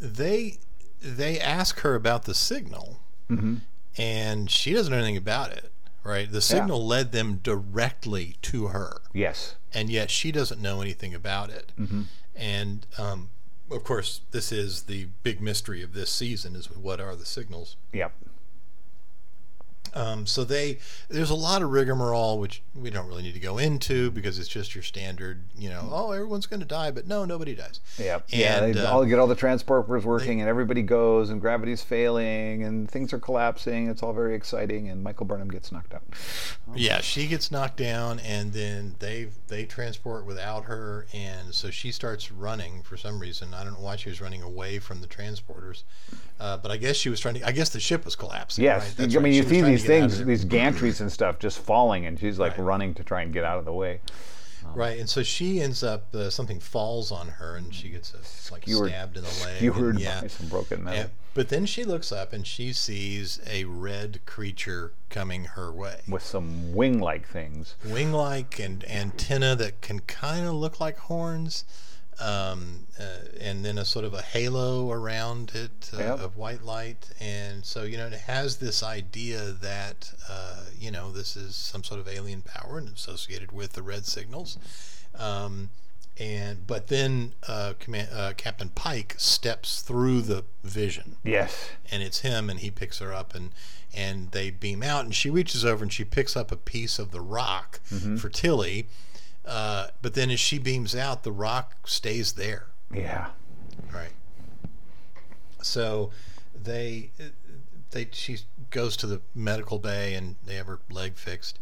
they 0.00 0.58
they 1.00 1.38
ask 1.38 1.80
her 1.80 1.94
about 1.94 2.24
the 2.24 2.34
signal 2.34 2.98
Mm-hmm. 3.30 3.56
and 3.96 4.50
she 4.50 4.72
doesn't 4.74 4.90
know 4.92 4.98
anything 4.98 5.16
about 5.16 5.52
it 5.52 5.70
right 6.02 6.30
the 6.30 6.40
signal 6.42 6.84
led 6.86 7.12
them 7.12 7.36
directly 7.42 8.36
to 8.42 8.66
her 8.68 9.00
Yes. 9.14 9.54
and 9.72 9.88
yet 9.88 10.10
she 10.10 10.32
doesn't 10.32 10.60
know 10.60 10.80
anything 10.82 11.14
about 11.14 11.48
it 11.50 11.72
Mm-hmm. 11.80 12.02
and 12.34 12.86
um 12.98 13.30
of 13.72 13.84
course 13.84 14.20
this 14.30 14.52
is 14.52 14.82
the 14.84 15.06
big 15.22 15.40
mystery 15.40 15.82
of 15.82 15.94
this 15.94 16.10
season 16.10 16.54
is 16.54 16.66
what 16.66 17.00
are 17.00 17.16
the 17.16 17.26
signals 17.26 17.76
Yep. 17.92 18.12
Um, 19.94 20.26
so 20.26 20.44
they 20.44 20.78
there's 21.08 21.30
a 21.30 21.34
lot 21.34 21.62
of 21.62 21.70
rigmarole 21.70 22.38
which 22.38 22.62
we 22.74 22.90
don't 22.90 23.06
really 23.08 23.22
need 23.22 23.34
to 23.34 23.40
go 23.40 23.58
into 23.58 24.10
because 24.10 24.38
it's 24.38 24.48
just 24.48 24.74
your 24.74 24.82
standard, 24.82 25.44
you 25.56 25.68
know, 25.68 25.88
oh 25.90 26.12
everyone's 26.12 26.46
going 26.46 26.60
to 26.60 26.66
die, 26.66 26.90
but 26.90 27.06
no, 27.06 27.24
nobody 27.24 27.54
dies. 27.54 27.80
Yeah. 27.98 28.20
And, 28.32 28.74
They 28.74 28.80
uh, 28.80 28.90
all 28.90 29.04
get 29.04 29.18
all 29.18 29.26
the 29.26 29.36
transporters 29.36 30.04
working, 30.04 30.40
and 30.40 30.48
everybody 30.48 30.82
goes, 30.82 31.30
and 31.30 31.40
gravity's 31.40 31.82
failing, 31.82 32.62
and 32.62 32.90
things 32.90 33.12
are 33.12 33.18
collapsing. 33.18 33.88
It's 33.88 34.02
all 34.02 34.12
very 34.12 34.34
exciting, 34.34 34.88
and 34.88 35.02
Michael 35.02 35.26
Burnham 35.26 35.50
gets 35.50 35.72
knocked 35.72 35.94
out. 35.94 36.02
Yeah, 36.74 37.00
she 37.00 37.26
gets 37.26 37.50
knocked 37.50 37.76
down, 37.76 38.20
and 38.20 38.52
then 38.52 38.96
they 38.98 39.28
they 39.48 39.64
transport 39.64 40.24
without 40.24 40.64
her, 40.64 41.06
and 41.12 41.54
so 41.54 41.70
she 41.70 41.92
starts 41.92 42.32
running 42.32 42.82
for 42.82 42.96
some 42.96 43.18
reason. 43.18 43.52
I 43.54 43.64
don't 43.64 43.74
know 43.74 43.80
why 43.80 43.96
she 43.96 44.08
was 44.08 44.20
running 44.20 44.42
away 44.42 44.78
from 44.78 45.00
the 45.00 45.06
transporters, 45.06 45.82
uh, 46.40 46.56
but 46.56 46.70
I 46.70 46.76
guess 46.76 46.96
she 46.96 47.08
was 47.08 47.20
trying 47.20 47.34
to. 47.34 47.46
I 47.46 47.52
guess 47.52 47.68
the 47.68 47.80
ship 47.80 48.04
was 48.04 48.16
collapsing. 48.16 48.64
Yes, 48.64 48.98
right? 48.98 49.14
I 49.14 49.18
mean 49.20 49.32
She 49.32 49.38
you 49.38 49.44
see 49.48 49.60
to 49.60 49.81
these 49.82 49.88
get 49.88 50.02
out 50.02 50.04
of 50.10 50.12
things, 50.16 50.26
these 50.26 50.44
gantries 50.44 51.00
and 51.00 51.10
stuff, 51.12 51.38
just 51.38 51.58
falling, 51.58 52.06
and 52.06 52.18
she's 52.18 52.38
like 52.38 52.58
Right. 52.58 52.64
running 52.64 52.94
to 52.94 53.04
try 53.04 53.22
and 53.22 53.32
get 53.32 53.44
out 53.44 53.58
of 53.58 53.64
the 53.64 53.72
way. 53.72 54.00
Right, 54.74 54.98
and 55.00 55.08
so 55.10 55.24
she 55.24 55.60
ends 55.60 55.82
up 55.82 56.14
uh, 56.14 56.30
something 56.30 56.60
falls 56.60 57.10
on 57.10 57.26
her, 57.28 57.56
and 57.56 57.74
she 57.74 57.88
gets 57.88 58.14
a, 58.14 58.52
like 58.52 58.62
Skewered- 58.62 58.90
stabbed 58.90 59.16
in 59.16 59.24
the 59.24 59.28
leg. 59.44 59.56
Skewered 59.56 59.94
and, 59.96 60.00
yeah, 60.00 60.20
by 60.20 60.28
some 60.28 60.46
broken 60.48 60.84
metal. 60.84 61.00
And- 61.02 61.10
but 61.34 61.48
then 61.48 61.64
she 61.66 61.82
looks 61.84 62.12
up 62.12 62.32
and 62.34 62.46
she 62.46 62.72
sees 62.74 63.40
a 63.48 63.64
red 63.64 64.20
creature 64.26 64.92
coming 65.10 65.44
her 65.44 65.72
way, 65.72 66.00
with 66.06 66.22
some 66.22 66.74
wing-like 66.74 67.26
things. 67.26 67.74
wing-like 67.84 68.58
and 68.60 68.84
antenna 68.88 69.56
that 69.56 69.80
can 69.80 70.00
kind 70.00 70.46
of 70.46 70.54
look 70.54 70.78
like 70.78 70.98
horns, 70.98 71.64
um, 72.20 72.86
uh, 73.00 73.04
and 73.40 73.64
then 73.64 73.78
a 73.78 73.84
sort 73.84 74.04
of 74.04 74.14
a 74.14 74.22
halo 74.22 74.90
around 74.90 75.52
it 75.54 75.90
uh, 75.94 75.98
Yep. 75.98 76.20
of 76.20 76.36
white 76.36 76.62
light, 76.62 77.08
and 77.20 77.64
so 77.64 77.82
you 77.84 77.96
know 77.96 78.06
it 78.06 78.12
has 78.12 78.56
this 78.56 78.82
idea 78.82 79.52
that 79.60 80.12
uh, 80.28 80.64
you 80.78 80.90
know 80.90 81.10
this 81.10 81.36
is 81.36 81.54
some 81.56 81.82
sort 81.82 82.00
of 82.00 82.08
alien 82.08 82.42
power 82.42 82.78
and 82.78 82.88
associated 82.88 83.50
with 83.52 83.72
the 83.72 83.82
red 83.82 84.04
signals. 84.06 84.58
Um, 85.18 85.70
and 86.18 86.66
but 86.66 86.88
then 86.88 87.32
uh, 87.48 87.72
Command, 87.80 88.08
uh, 88.12 88.32
Captain 88.36 88.68
Pike 88.68 89.14
steps 89.16 89.80
through 89.80 90.20
the 90.22 90.44
vision, 90.62 91.16
Yes. 91.24 91.70
and 91.90 92.02
it's 92.02 92.20
him, 92.20 92.50
and 92.50 92.60
he 92.60 92.70
picks 92.70 92.98
her 92.98 93.12
up, 93.12 93.34
and 93.34 93.50
and 93.94 94.30
they 94.30 94.50
beam 94.50 94.82
out, 94.82 95.04
and 95.04 95.14
she 95.14 95.28
reaches 95.30 95.64
over 95.64 95.82
and 95.82 95.92
she 95.92 96.04
picks 96.04 96.34
up 96.36 96.50
a 96.52 96.56
piece 96.56 96.98
of 96.98 97.10
the 97.10 97.20
rock 97.20 97.80
for 98.18 98.28
Tilly, 98.30 98.86
uh, 99.44 99.88
but 100.02 100.14
then 100.14 100.30
as 100.30 100.40
she 100.40 100.58
beams 100.58 100.94
out, 100.94 101.22
the 101.24 101.32
rock 101.32 101.76
stays 101.88 102.32
there. 102.34 102.66
Yeah. 102.94 103.28
Right. 103.92 104.12
So 105.62 106.10
they 106.60 107.10
they 107.90 108.08
she 108.12 108.38
goes 108.70 108.96
to 108.98 109.06
the 109.06 109.20
medical 109.34 109.78
bay 109.78 110.14
and 110.14 110.36
they 110.44 110.54
have 110.56 110.66
her 110.66 110.80
leg 110.90 111.16
fixed 111.16 111.58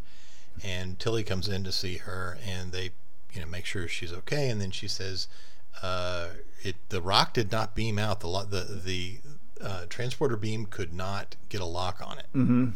and 0.62 0.99
Tilly 0.99 1.22
comes 1.22 1.49
in 1.49 1.64
to 1.64 1.72
see 1.72 1.97
her 1.99 2.39
and 2.47 2.72
they 2.72 2.91
you 3.33 3.41
know 3.41 3.47
make 3.47 3.64
sure 3.64 3.89
she's 3.89 4.12
okay 4.12 4.49
and 4.49 4.61
then 4.61 4.70
she 4.70 4.89
says 4.89 5.26
uh, 5.83 6.28
it 6.62 6.76
the 6.89 7.01
rock 7.03 7.33
did 7.35 7.51
not 7.51 7.74
beam 7.74 7.99
out 7.99 8.20
the 8.20 8.28
lo- 8.28 8.45
the 8.45 8.81
the 8.85 9.18
uh, 9.61 9.85
transporter 9.89 10.37
beam 10.37 10.66
could 10.66 10.93
not 10.93 11.37
get 11.49 11.61
a 11.61 11.64
lock 11.66 12.01
on 12.05 12.18
it 12.18 12.26
Mm-hmm. 12.35 12.68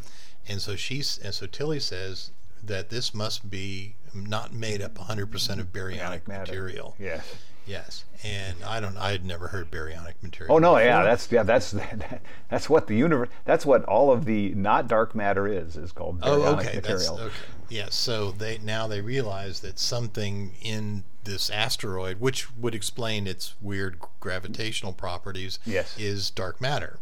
and 0.49 0.61
so 0.61 0.77
she's 0.77 1.19
and 1.19 1.33
so 1.35 1.47
Tilly 1.47 1.81
says 1.81 2.31
that 2.67 2.91
this 2.91 3.15
must 3.15 3.51
be 3.51 3.97
not 4.15 4.53
made 4.53 4.81
up 4.81 4.95
100% 4.95 5.59
of 5.61 5.73
baryonic 5.73 6.27
material 6.29 6.95
Yes. 6.99 7.35
Yes, 7.67 8.05
and 8.23 8.57
I 8.67 8.79
don't. 8.79 8.95
I 8.99 9.13
had 9.13 9.25
never 9.25 9.49
heard 9.49 9.71
baryonic 9.71 10.17
material. 10.21 10.55
Oh 10.55 10.59
no, 10.59 10.77
yeah, 10.77 11.03
that's 11.03 11.33
yeah, 11.33 11.45
that's 11.45 11.71
that, 11.71 12.21
that's 12.51 12.69
what 12.69 12.89
the 12.89 12.95
universe. 12.95 13.31
That's 13.47 13.65
what 13.65 13.83
all 13.87 14.13
of 14.13 14.27
the 14.27 14.55
not 14.55 14.87
dark 14.87 15.15
matter 15.15 15.47
is. 15.49 15.75
Is 15.75 15.91
called 15.91 16.19
Oh, 16.23 16.41
baryonic 16.41 16.59
okay. 16.59 16.81
That's 16.81 17.09
material. 17.09 17.21
okay. 17.29 17.35
Yeah. 17.71 17.87
So 17.89 18.33
they 18.33 18.59
now 18.59 18.87
they 18.87 19.01
realize 19.01 19.61
that 19.61 19.79
something 19.79 20.53
in 20.61 21.05
this 21.25 21.49
asteroid, 21.49 22.21
which 22.21 22.55
would 22.55 22.75
explain 22.75 23.27
its 23.27 23.55
weird 23.63 23.97
gravitational 24.21 24.93
properties, 24.93 25.59
Yes. 25.65 25.99
is 25.99 26.29
dark 26.29 26.61
matter. 26.61 26.99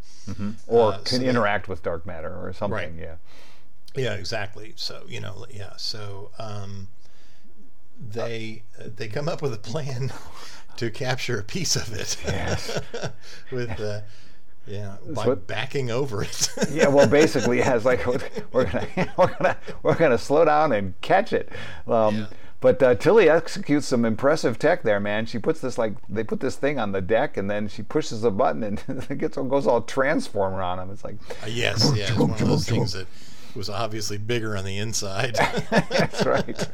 Or 0.68 0.92
Uh, 0.92 0.98
can 0.98 1.22
so 1.22 1.26
interact 1.26 1.66
with 1.68 1.82
dark 1.82 2.06
matter 2.06 2.28
or 2.46 2.52
something. 2.52 2.72
Right. 2.76 2.92
Yeah. 2.96 3.14
Yeah, 3.96 4.14
exactly. 4.14 4.72
So 4.76 5.04
you 5.08 5.20
know, 5.20 5.46
yeah. 5.50 5.74
So 5.76 6.30
um, 6.38 6.88
they 8.00 8.62
uh, 8.80 8.88
they 8.96 9.08
come 9.08 9.28
up 9.28 9.42
with 9.42 9.52
a 9.54 9.58
plan 9.58 10.12
to 10.76 10.90
capture 10.90 11.38
a 11.38 11.44
piece 11.44 11.76
of 11.76 11.92
it. 11.92 12.16
Yes. 12.24 12.80
with 13.52 13.78
uh, 13.80 14.00
yeah 14.66 14.96
by 15.14 15.26
what- 15.26 15.46
backing 15.46 15.90
over 15.90 16.22
it. 16.22 16.48
Yeah, 16.70 16.88
well, 16.88 17.08
basically, 17.08 17.58
yeah, 17.58 17.74
it's 17.76 17.84
like 17.84 18.06
we're 18.52 18.64
gonna 18.64 18.88
we're 19.18 19.34
gonna 19.36 19.56
we're 19.82 19.94
gonna 19.96 20.18
slow 20.18 20.44
down 20.44 20.72
and 20.72 20.98
catch 21.00 21.32
it. 21.32 21.48
Um, 21.86 22.16
Yeah. 22.16 22.26
But 22.60 22.80
uh, 22.80 22.94
Tilly 22.94 23.28
executes 23.28 23.88
some 23.88 24.04
impressive 24.04 24.56
tech 24.56 24.84
there, 24.84 25.00
man. 25.00 25.26
She 25.26 25.40
puts 25.40 25.60
this 25.60 25.78
like 25.78 25.94
they 26.08 26.22
put 26.22 26.38
this 26.38 26.54
thing 26.54 26.78
on 26.78 26.92
the 26.92 27.00
deck, 27.00 27.36
and 27.36 27.50
then 27.50 27.66
she 27.66 27.82
pushes 27.82 28.22
a 28.22 28.30
button, 28.30 28.62
and 28.62 28.80
it 29.10 29.18
gets 29.18 29.36
goes 29.36 29.66
all 29.66 29.82
transformer 29.82 30.62
on 30.62 30.78
him. 30.78 30.88
It's 30.92 31.02
like 31.02 31.16
Uh, 31.42 31.48
yes, 31.48 31.92
yeah, 31.96 32.04
it's 32.04 32.16
one 32.16 32.30
of 32.30 32.38
those 32.38 32.68
things 32.68 32.92
that 32.92 33.08
was 33.54 33.68
obviously 33.68 34.18
bigger 34.18 34.56
on 34.56 34.64
the 34.64 34.78
inside. 34.78 35.34
that's 35.70 36.24
right. 36.26 36.68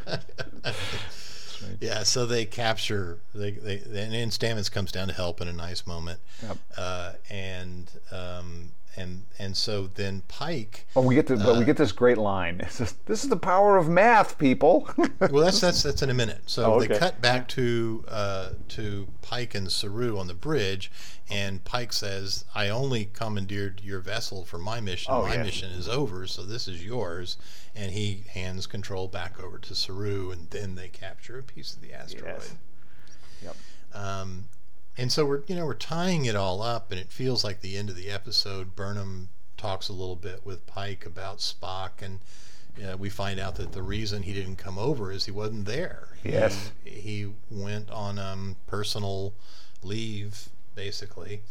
yeah, 1.80 2.02
so 2.02 2.26
they 2.26 2.44
capture 2.44 3.18
they 3.34 3.50
they 3.52 3.78
and 3.78 4.12
then 4.12 4.30
Stamets 4.30 4.70
comes 4.70 4.92
down 4.92 5.08
to 5.08 5.14
help 5.14 5.40
in 5.40 5.48
a 5.48 5.52
nice 5.52 5.86
moment, 5.86 6.20
Yep. 6.42 6.58
uh, 6.76 7.12
and 7.30 7.90
um, 8.12 8.72
and 8.98 9.22
and 9.38 9.56
so 9.56 9.86
then 9.86 10.22
Pike. 10.28 10.86
Oh, 10.96 11.02
we 11.02 11.14
get 11.14 11.26
to 11.28 11.36
but 11.36 11.56
we 11.56 11.64
get 11.64 11.76
this 11.76 11.92
great 11.92 12.18
line. 12.18 12.58
This 12.58 13.24
is 13.24 13.28
the 13.28 13.36
power 13.36 13.76
of 13.76 13.88
math, 13.88 14.38
people. 14.38 14.88
Well, 15.30 15.44
that's 15.44 15.60
that's 15.60 15.82
that's 15.82 16.02
in 16.02 16.10
a 16.10 16.14
minute. 16.14 16.42
So 16.46 16.74
Oh, 16.74 16.80
they 16.80 16.88
cut 16.88 17.20
back 17.20 17.48
to 17.48 18.04
uh, 18.08 18.50
to 18.68 19.08
Pike 19.22 19.54
and 19.54 19.70
Saru 19.70 20.18
on 20.18 20.26
the 20.26 20.34
bridge, 20.34 20.90
and 21.30 21.62
Pike 21.64 21.92
says, 21.92 22.44
"I 22.54 22.68
only 22.68 23.06
commandeered 23.06 23.80
your 23.82 24.00
vessel 24.00 24.44
for 24.44 24.58
my 24.58 24.80
mission. 24.80 25.12
Oh, 25.12 25.22
my 25.22 25.34
yeah. 25.34 25.42
mission 25.42 25.70
is 25.70 25.88
over, 25.88 26.26
so 26.26 26.42
this 26.42 26.68
is 26.68 26.84
yours." 26.84 27.36
And 27.74 27.92
he 27.92 28.24
hands 28.30 28.66
control 28.66 29.06
back 29.08 29.42
over 29.42 29.58
to 29.58 29.74
Saru, 29.74 30.30
and 30.30 30.50
then 30.50 30.74
they 30.74 30.88
capture 30.88 31.38
a 31.38 31.42
piece 31.42 31.74
of 31.74 31.80
the 31.80 31.92
asteroid. 31.92 32.40
Yes. 32.40 32.54
Yep. 33.42 33.56
Um, 33.94 34.48
and 34.98 35.10
so 35.12 35.24
we're 35.24 35.42
you 35.46 35.54
know 35.54 35.64
we're 35.64 35.74
tying 35.74 36.24
it 36.26 36.36
all 36.36 36.60
up, 36.60 36.90
and 36.90 37.00
it 37.00 37.10
feels 37.10 37.44
like 37.44 37.60
the 37.60 37.76
end 37.76 37.88
of 37.88 37.96
the 37.96 38.10
episode. 38.10 38.76
Burnham 38.76 39.28
talks 39.56 39.88
a 39.88 39.92
little 39.92 40.16
bit 40.16 40.44
with 40.44 40.66
Pike 40.66 41.06
about 41.06 41.38
Spock, 41.38 42.02
and 42.02 42.18
uh, 42.84 42.96
we 42.96 43.08
find 43.08 43.40
out 43.40 43.56
that 43.56 43.72
the 43.72 43.82
reason 43.82 44.22
he 44.22 44.32
didn't 44.32 44.56
come 44.56 44.78
over 44.78 45.10
is 45.10 45.24
he 45.24 45.30
wasn't 45.32 45.64
there. 45.66 46.08
He- 46.22 46.30
Yes. 46.32 46.72
he, 46.84 47.28
went 47.50 47.90
on 47.90 48.18
um, 48.18 48.56
personal 48.66 49.32
leave, 49.82 50.48
basically, 50.74 51.42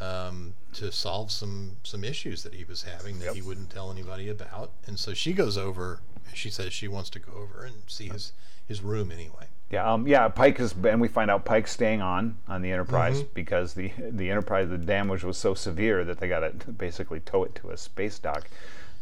um, 0.00 0.54
to 0.74 0.90
solve 0.92 1.30
some 1.30 1.76
some 1.82 2.04
issues 2.04 2.42
that 2.42 2.54
he 2.54 2.64
was 2.64 2.82
having 2.82 3.18
that 3.18 3.26
Yep. 3.26 3.34
he 3.34 3.42
wouldn't 3.42 3.70
tell 3.70 3.90
anybody 3.90 4.28
about. 4.28 4.70
And 4.86 4.98
so 4.98 5.14
she 5.14 5.32
goes 5.32 5.56
over. 5.58 6.00
She 6.34 6.48
says 6.50 6.72
she 6.72 6.88
wants 6.88 7.10
to 7.10 7.18
go 7.18 7.32
over 7.32 7.64
and 7.64 7.76
see 7.86 8.08
his 8.08 8.32
his 8.66 8.80
room 8.82 9.10
anyway. 9.12 9.46
Yeah, 9.72 9.90
um, 9.90 10.06
yeah. 10.06 10.28
Pike 10.28 10.60
is, 10.60 10.74
and 10.84 11.00
we 11.00 11.08
find 11.08 11.30
out 11.30 11.44
Pike's 11.44 11.72
staying 11.72 12.02
on 12.02 12.36
on 12.46 12.60
the 12.62 12.70
Enterprise 12.70 13.20
Mm-hmm. 13.22 13.32
because 13.34 13.74
the 13.74 13.90
the 13.98 14.30
Enterprise 14.30 14.68
the 14.68 14.78
damage 14.78 15.24
was 15.24 15.38
so 15.38 15.54
severe 15.54 16.04
that 16.04 16.18
they 16.20 16.28
got 16.28 16.40
to 16.60 16.70
basically 16.72 17.20
tow 17.20 17.44
it 17.44 17.54
to 17.56 17.70
a 17.70 17.76
space 17.76 18.18
dock. 18.18 18.48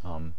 Um, 0.05 0.35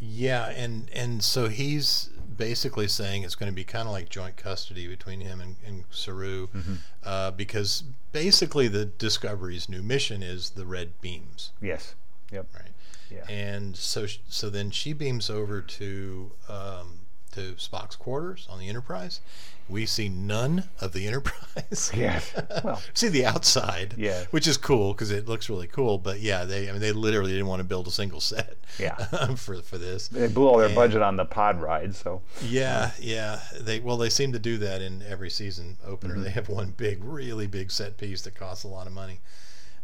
Yeah, 0.00 0.48
and 0.50 0.88
and 0.92 1.22
so 1.22 1.48
he's 1.48 2.10
basically 2.36 2.86
saying 2.88 3.22
it's 3.22 3.34
going 3.34 3.50
to 3.50 3.54
be 3.56 3.64
kind 3.64 3.86
of 3.88 3.92
like 3.92 4.08
joint 4.08 4.36
custody 4.36 4.86
between 4.86 5.20
him 5.20 5.40
and, 5.40 5.56
and 5.66 5.84
Saru, 5.90 6.48
Mm-hmm. 6.48 6.74
uh, 7.04 7.30
because 7.32 7.82
basically 8.12 8.68
the 8.68 8.84
Discovery's 8.84 9.68
new 9.68 9.82
mission 9.82 10.22
is 10.22 10.50
the 10.50 10.66
red 10.66 11.00
beams, 11.00 11.52
yes. 11.62 11.94
Yep. 12.32 12.46
right? 12.54 12.70
Yeah. 13.10 13.24
And 13.28 13.76
so 13.76 14.06
so 14.28 14.50
then 14.50 14.70
she 14.70 14.92
beams 14.92 15.30
over 15.30 15.60
to 15.62 16.32
um, 16.48 17.00
to 17.32 17.54
Spock's 17.54 17.96
quarters 17.96 18.46
on 18.50 18.58
the 18.58 18.68
Enterprise. 18.68 19.20
We 19.68 19.84
see 19.86 20.08
none 20.08 20.64
of 20.80 20.92
the 20.92 21.06
Enterprise. 21.06 21.90
Yes. 21.94 22.32
Well. 22.64 22.80
see 22.94 23.08
the 23.08 23.26
outside, 23.26 23.94
Yeah. 23.98 24.24
which 24.30 24.46
is 24.46 24.56
cool 24.56 24.92
because 24.92 25.10
it 25.10 25.28
looks 25.28 25.50
really 25.50 25.66
cool. 25.66 25.98
But 25.98 26.20
yeah, 26.20 26.44
they 26.44 26.68
I 26.68 26.72
mean 26.72 26.80
they 26.80 26.92
literally 26.92 27.32
didn't 27.32 27.46
want 27.48 27.60
to 27.60 27.64
build 27.64 27.86
a 27.88 27.90
single 27.90 28.20
set, 28.20 28.56
Yeah. 28.78 28.94
for 29.36 29.60
for 29.62 29.76
this. 29.76 30.08
They 30.08 30.28
blew 30.28 30.46
all 30.48 30.56
their 30.58 30.66
And- 30.66 30.74
budget 30.74 31.02
on 31.02 31.16
the 31.16 31.24
pod 31.24 31.60
ride, 31.60 31.94
so 31.94 32.22
Yeah, 32.42 32.92
yeah. 32.98 33.40
They 33.60 33.80
well, 33.80 33.96
they 33.96 34.08
seem 34.10 34.32
to 34.32 34.38
do 34.38 34.56
that 34.58 34.80
in 34.80 35.02
every 35.02 35.30
season 35.30 35.76
opener. 35.86 36.18
They 36.18 36.30
have 36.30 36.48
one 36.48 36.70
big, 36.76 37.02
really 37.04 37.46
big 37.46 37.70
set 37.70 37.96
piece 37.98 38.22
that 38.22 38.34
costs 38.34 38.64
a 38.64 38.68
lot 38.68 38.86
of 38.86 38.92
money. 38.92 39.20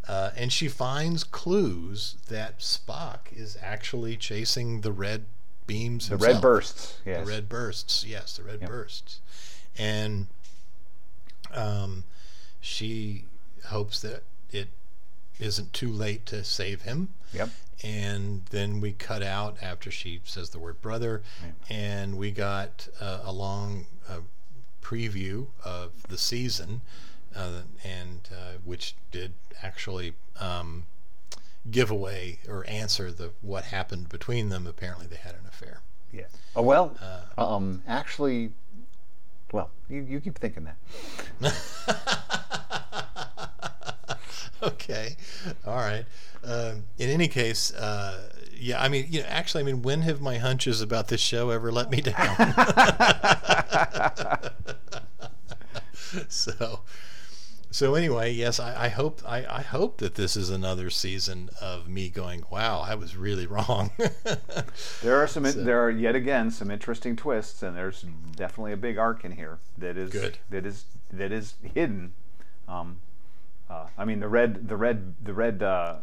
Uh, 0.06 0.30
and 0.36 0.52
she 0.52 0.68
finds 0.68 1.24
clues 1.24 2.16
that 2.28 2.58
Spock 2.60 3.32
is 3.32 3.56
actually 3.62 4.16
chasing 4.16 4.82
the 4.82 4.92
red 4.92 5.24
beams. 5.66 6.08
the 6.08 6.16
himself. 6.16 6.34
red 6.34 6.42
bursts. 6.42 6.98
Yes. 7.06 7.24
The 7.26 7.32
red 7.32 7.48
bursts. 7.48 8.04
Yes, 8.06 8.36
the 8.36 8.42
red 8.44 8.60
Yep. 8.60 8.68
bursts. 8.70 9.20
And 9.78 10.26
um, 11.52 12.04
she 12.60 13.24
hopes 13.66 14.00
that 14.02 14.22
it 14.50 14.68
isn't 15.40 15.72
too 15.72 15.90
late 15.90 16.26
to 16.26 16.44
save 16.44 16.82
him 16.82 17.08
Yep. 17.32 17.48
and 17.82 18.42
then 18.50 18.80
we 18.80 18.92
cut 18.92 19.22
out 19.22 19.56
after 19.60 19.90
she 19.90 20.20
says 20.24 20.50
the 20.50 20.58
word 20.60 20.80
brother 20.80 21.22
Right. 21.42 21.52
and 21.68 22.16
we 22.16 22.30
got 22.30 22.86
uh, 23.00 23.20
a 23.24 23.32
long 23.32 23.86
uh, 24.08 24.20
preview 24.82 25.46
of 25.64 25.90
the 26.08 26.18
season 26.18 26.82
uh, 27.34 27.62
and 27.82 28.28
uh, 28.32 28.58
which 28.64 28.94
did 29.10 29.32
actually 29.62 30.14
um, 30.38 30.84
give 31.70 31.90
away 31.90 32.38
or 32.48 32.64
answer 32.68 33.10
the 33.10 33.30
what 33.42 33.64
happened 33.64 34.08
between 34.08 34.50
them 34.50 34.66
apparently 34.68 35.06
they 35.06 35.16
had 35.16 35.32
an 35.34 35.46
affair 35.48 35.80
Yeah. 36.12 36.26
Oh 36.54 36.62
well. 36.62 36.96
Uh, 37.36 37.56
um. 37.56 37.82
Actually, 37.88 38.52
well, 39.54 39.70
you, 39.88 40.02
you 40.02 40.20
keep 40.20 40.38
thinking 40.38 40.68
that. 41.40 41.40
okay. 44.62 45.16
All 45.64 45.76
right. 45.76 46.04
Um, 46.42 46.84
in 46.98 47.08
any 47.08 47.28
case 47.28 47.72
uh, 47.72 48.28
yeah 48.54 48.82
i 48.82 48.88
mean 48.90 49.06
you 49.08 49.22
know 49.22 49.26
actually 49.30 49.62
i 49.62 49.64
mean 49.64 49.80
when 49.80 50.02
have 50.02 50.20
my 50.20 50.36
hunches 50.36 50.82
about 50.82 51.08
this 51.08 51.22
show 51.22 51.48
ever 51.48 51.72
let 51.72 51.90
me 51.90 52.02
down? 52.02 52.14
So 56.28 56.80
so 57.74 57.96
anyway 57.96 58.30
yes 58.32 58.60
i, 58.60 58.84
I 58.84 58.88
hope 58.88 59.20
I, 59.26 59.38
I 59.58 59.62
hope 59.62 59.98
that 59.98 60.14
this 60.14 60.36
is 60.36 60.48
another 60.48 60.90
season 60.90 61.50
of 61.60 61.88
me 61.88 62.08
going 62.08 62.44
wow 62.48 62.80
i 62.80 62.94
was 62.94 63.16
really 63.16 63.46
wrong 63.48 63.90
There 65.02 65.16
are 65.16 65.26
some. 65.26 65.44
So- 65.46 65.62
there 65.64 65.82
are 65.84 65.90
yet 65.90 66.14
again 66.14 66.50
some 66.50 66.70
interesting 66.70 67.16
twists, 67.16 67.62
and 67.62 67.76
there's 67.76 68.04
definitely 68.36 68.72
a 68.72 68.76
big 68.76 68.96
arc 68.98 69.24
in 69.24 69.32
here 69.32 69.58
that 69.78 69.96
is 69.96 70.10
Good. 70.10 70.38
that 70.50 70.64
is 70.64 70.84
that 71.12 71.30
is 71.32 71.54
hidden. 71.62 72.12
Um, 72.68 72.98
uh, 73.68 73.86
I 73.98 74.04
mean, 74.04 74.20
the 74.20 74.28
red, 74.28 74.68
the 74.68 74.76
red, 74.76 75.14
the 75.22 75.34
red, 75.34 75.62
uh, 75.62 75.96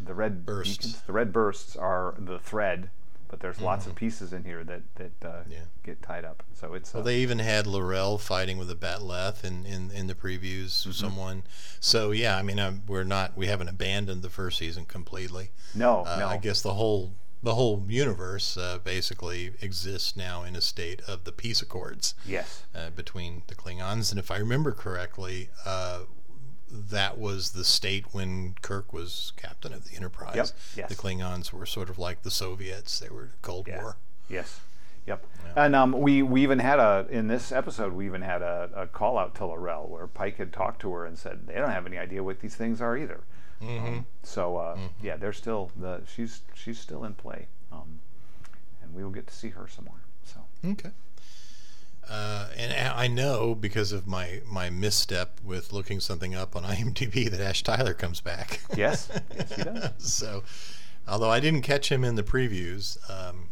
the 0.00 0.14
red 0.14 0.44
Bursts. 0.46 0.76
beacons- 0.76 1.00
the 1.02 1.12
red 1.12 1.32
bursts 1.32 1.76
are 1.76 2.14
the 2.18 2.38
thread 2.38 2.90
but 3.28 3.40
there's 3.40 3.60
lots 3.60 3.86
of 3.86 3.94
pieces 3.94 4.32
in 4.32 4.44
here 4.44 4.64
that 4.64 4.82
that 4.96 5.12
uh, 5.24 5.28
Mm-hmm. 5.42 5.52
Yeah. 5.52 5.58
get 5.84 6.02
tied 6.02 6.24
up. 6.24 6.42
So 6.54 6.74
it's 6.74 6.94
uh, 6.94 6.98
Well, 6.98 7.04
they 7.04 7.18
even 7.18 7.38
had 7.38 7.66
L'Rell 7.66 8.18
fighting 8.18 8.58
with 8.58 8.70
a 8.70 8.74
bat'leth 8.74 9.44
in, 9.44 9.64
in, 9.66 9.90
in 9.90 10.06
the 10.06 10.14
previews. 10.14 10.70
Mm-hmm. 10.82 10.90
Someone, 10.92 11.42
so 11.80 12.10
yeah, 12.10 12.36
I 12.36 12.42
mean, 12.42 12.58
um, 12.58 12.82
we're 12.88 13.04
not, 13.04 13.36
we 13.36 13.46
haven't 13.46 13.68
abandoned 13.68 14.22
the 14.22 14.30
first 14.30 14.58
season 14.58 14.84
completely. 14.84 15.50
no, 15.74 16.04
Uh, 16.04 16.18
no. 16.20 16.26
I 16.28 16.36
guess 16.38 16.60
the 16.62 16.74
whole 16.74 17.12
the 17.40 17.54
whole 17.54 17.84
universe 17.88 18.56
uh, 18.56 18.78
basically 18.82 19.52
exists 19.62 20.16
now 20.16 20.42
in 20.42 20.56
a 20.56 20.60
state 20.60 21.00
of 21.02 21.22
the 21.22 21.30
peace 21.30 21.62
accords 21.62 22.14
yes. 22.26 22.64
uh, 22.74 22.90
between 22.90 23.42
the 23.46 23.54
Klingons, 23.54 24.10
and 24.10 24.18
if 24.18 24.32
I 24.32 24.38
remember 24.38 24.72
correctly, 24.72 25.48
uh, 25.64 26.00
that 26.70 27.18
was 27.18 27.50
the 27.52 27.64
state 27.64 28.06
when 28.12 28.54
Kirk 28.62 28.92
was 28.92 29.32
captain 29.36 29.72
of 29.72 29.88
the 29.88 29.96
Enterprise. 29.96 30.34
Yep, 30.36 30.46
yes. 30.76 30.88
The 30.90 30.94
Klingons 30.94 31.52
were 31.52 31.66
sort 31.66 31.88
of 31.90 31.98
like 31.98 32.22
the 32.22 32.30
Soviets; 32.30 32.98
they 32.98 33.08
were 33.08 33.30
Cold 33.42 33.66
Yeah. 33.68 33.82
War. 33.82 33.96
Yes. 34.28 34.60
Yep. 35.06 35.24
And 35.56 35.74
um, 35.74 35.92
we 35.92 36.22
we 36.22 36.42
even 36.42 36.58
had 36.58 36.78
a 36.78 37.06
in 37.08 37.28
this 37.28 37.50
episode 37.50 37.94
we 37.94 38.04
even 38.04 38.20
had 38.20 38.42
a, 38.42 38.68
a 38.76 38.86
call 38.86 39.16
out 39.16 39.34
to 39.36 39.46
L'Rell 39.46 39.88
where 39.88 40.06
Pike 40.06 40.36
had 40.36 40.52
talked 40.52 40.80
to 40.82 40.92
her 40.92 41.06
and 41.06 41.18
said 41.18 41.46
they 41.46 41.54
don't 41.54 41.70
have 41.70 41.86
any 41.86 41.96
idea 41.96 42.22
what 42.22 42.40
these 42.40 42.54
things 42.54 42.80
are 42.82 42.96
either. 42.96 43.20
Um, 43.62 44.06
so 44.22 44.56
uh, 44.58 44.78
yeah, 45.02 45.16
they're 45.16 45.32
still 45.32 45.70
the 45.76 46.02
she's 46.06 46.42
she's 46.54 46.78
still 46.78 47.04
in 47.04 47.14
play, 47.14 47.46
um, 47.72 48.00
and 48.82 48.94
we 48.94 49.02
will 49.02 49.10
get 49.10 49.26
to 49.28 49.34
see 49.34 49.48
her 49.48 49.66
some 49.66 49.86
more. 49.86 50.00
So 50.24 50.40
Okay. 50.64 50.90
Uh, 52.10 52.48
and 52.56 52.72
I 52.72 53.06
know 53.06 53.54
because 53.54 53.92
of 53.92 54.06
my, 54.06 54.40
my 54.50 54.70
misstep 54.70 55.40
with 55.44 55.72
looking 55.72 56.00
something 56.00 56.34
up 56.34 56.56
on 56.56 56.62
IMDb 56.74 57.30
that 57.30 57.40
Ash 57.40 57.62
Tyler 57.62 57.92
comes 57.94 58.20
back. 58.20 58.60
yes, 58.76 59.08
yes 59.36 59.54
he 59.54 59.62
does. 59.62 59.92
so, 59.98 60.42
although 61.06 61.30
I 61.30 61.38
didn't 61.40 61.62
catch 61.62 61.90
him 61.92 62.04
in 62.04 62.14
the 62.14 62.22
previews, 62.22 62.98
um, 63.10 63.48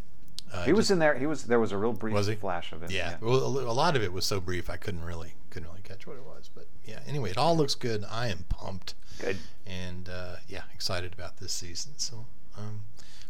uh, 0.53 0.65
He 0.65 0.73
was 0.73 0.85
just- 0.87 0.93
in 0.93 0.99
there. 1.01 1.15
He 1.19 1.27
was 1.27 1.45
there 1.45 1.61
was 1.61 1.73
a 1.73 1.77
real 1.77 1.93
brief 1.93 2.15
Was 2.15 2.29
he? 2.29 2.35
flash 2.37 2.73
of 2.73 2.83
him. 2.83 2.91
yeah. 2.91 3.17
Well, 3.21 3.59
a 3.59 3.65
a 3.71 3.75
lot 3.75 3.95
of 3.97 4.03
it 4.03 4.13
was 4.13 4.25
so 4.25 4.41
brief 4.41 4.71
I 4.71 4.77
couldn't 4.77 5.05
really 5.05 5.35
couldn't 5.51 5.69
really 5.69 5.83
catch 5.83 6.07
what 6.07 6.17
it 6.17 6.25
was. 6.25 6.49
But 6.55 6.67
yeah. 6.85 7.01
Anyway, 7.07 7.31
it 7.31 7.37
all 7.37 7.57
looks 7.57 7.75
good. 7.75 8.05
I 8.11 8.29
am 8.29 8.45
pumped 8.49 8.95
Good. 9.21 9.37
and 9.67 10.09
uh, 10.09 10.37
yeah, 10.49 10.63
excited 10.73 11.13
about 11.13 11.39
this 11.39 11.53
season. 11.53 11.93
So, 11.97 12.27
um, 12.57 12.83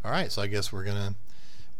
all 0.05 0.11
right. 0.11 0.31
So 0.31 0.43
I 0.43 0.47
guess 0.47 0.73
we're 0.73 0.85
gonna 0.85 1.15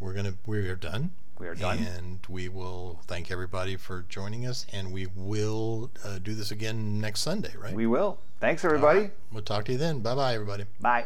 we're 0.01 0.15
gonna 0.15 0.35
we 0.47 0.67
are 0.69 0.75
done. 0.75 1.11
We 1.39 1.49
are 1.49 1.55
done. 1.55 1.79
And 1.79 2.21
we 2.29 2.49
will 2.49 3.01
thank 3.07 3.31
everybody 3.31 3.77
for 3.77 4.05
joining 4.09 4.47
us, 4.47 4.67
and 4.73 4.93
we 4.93 5.09
will 5.15 5.91
uh, 6.05 6.19
do 6.19 6.35
this 6.35 6.51
again 6.51 7.01
next 7.01 7.21
Sunday, 7.21 7.53
right? 7.61 7.75
We 7.75 7.87
will. 7.87 8.19
Thanks 8.41 8.65
everybody. 8.65 9.01
right. 9.01 9.13
We'll 9.33 9.43
talk 9.43 9.65
to 9.67 9.73
you 9.73 9.79
then. 9.79 10.01
Bye 10.01 10.15
bye, 10.15 10.35
everybody. 10.35 10.65
Bye. 10.81 11.05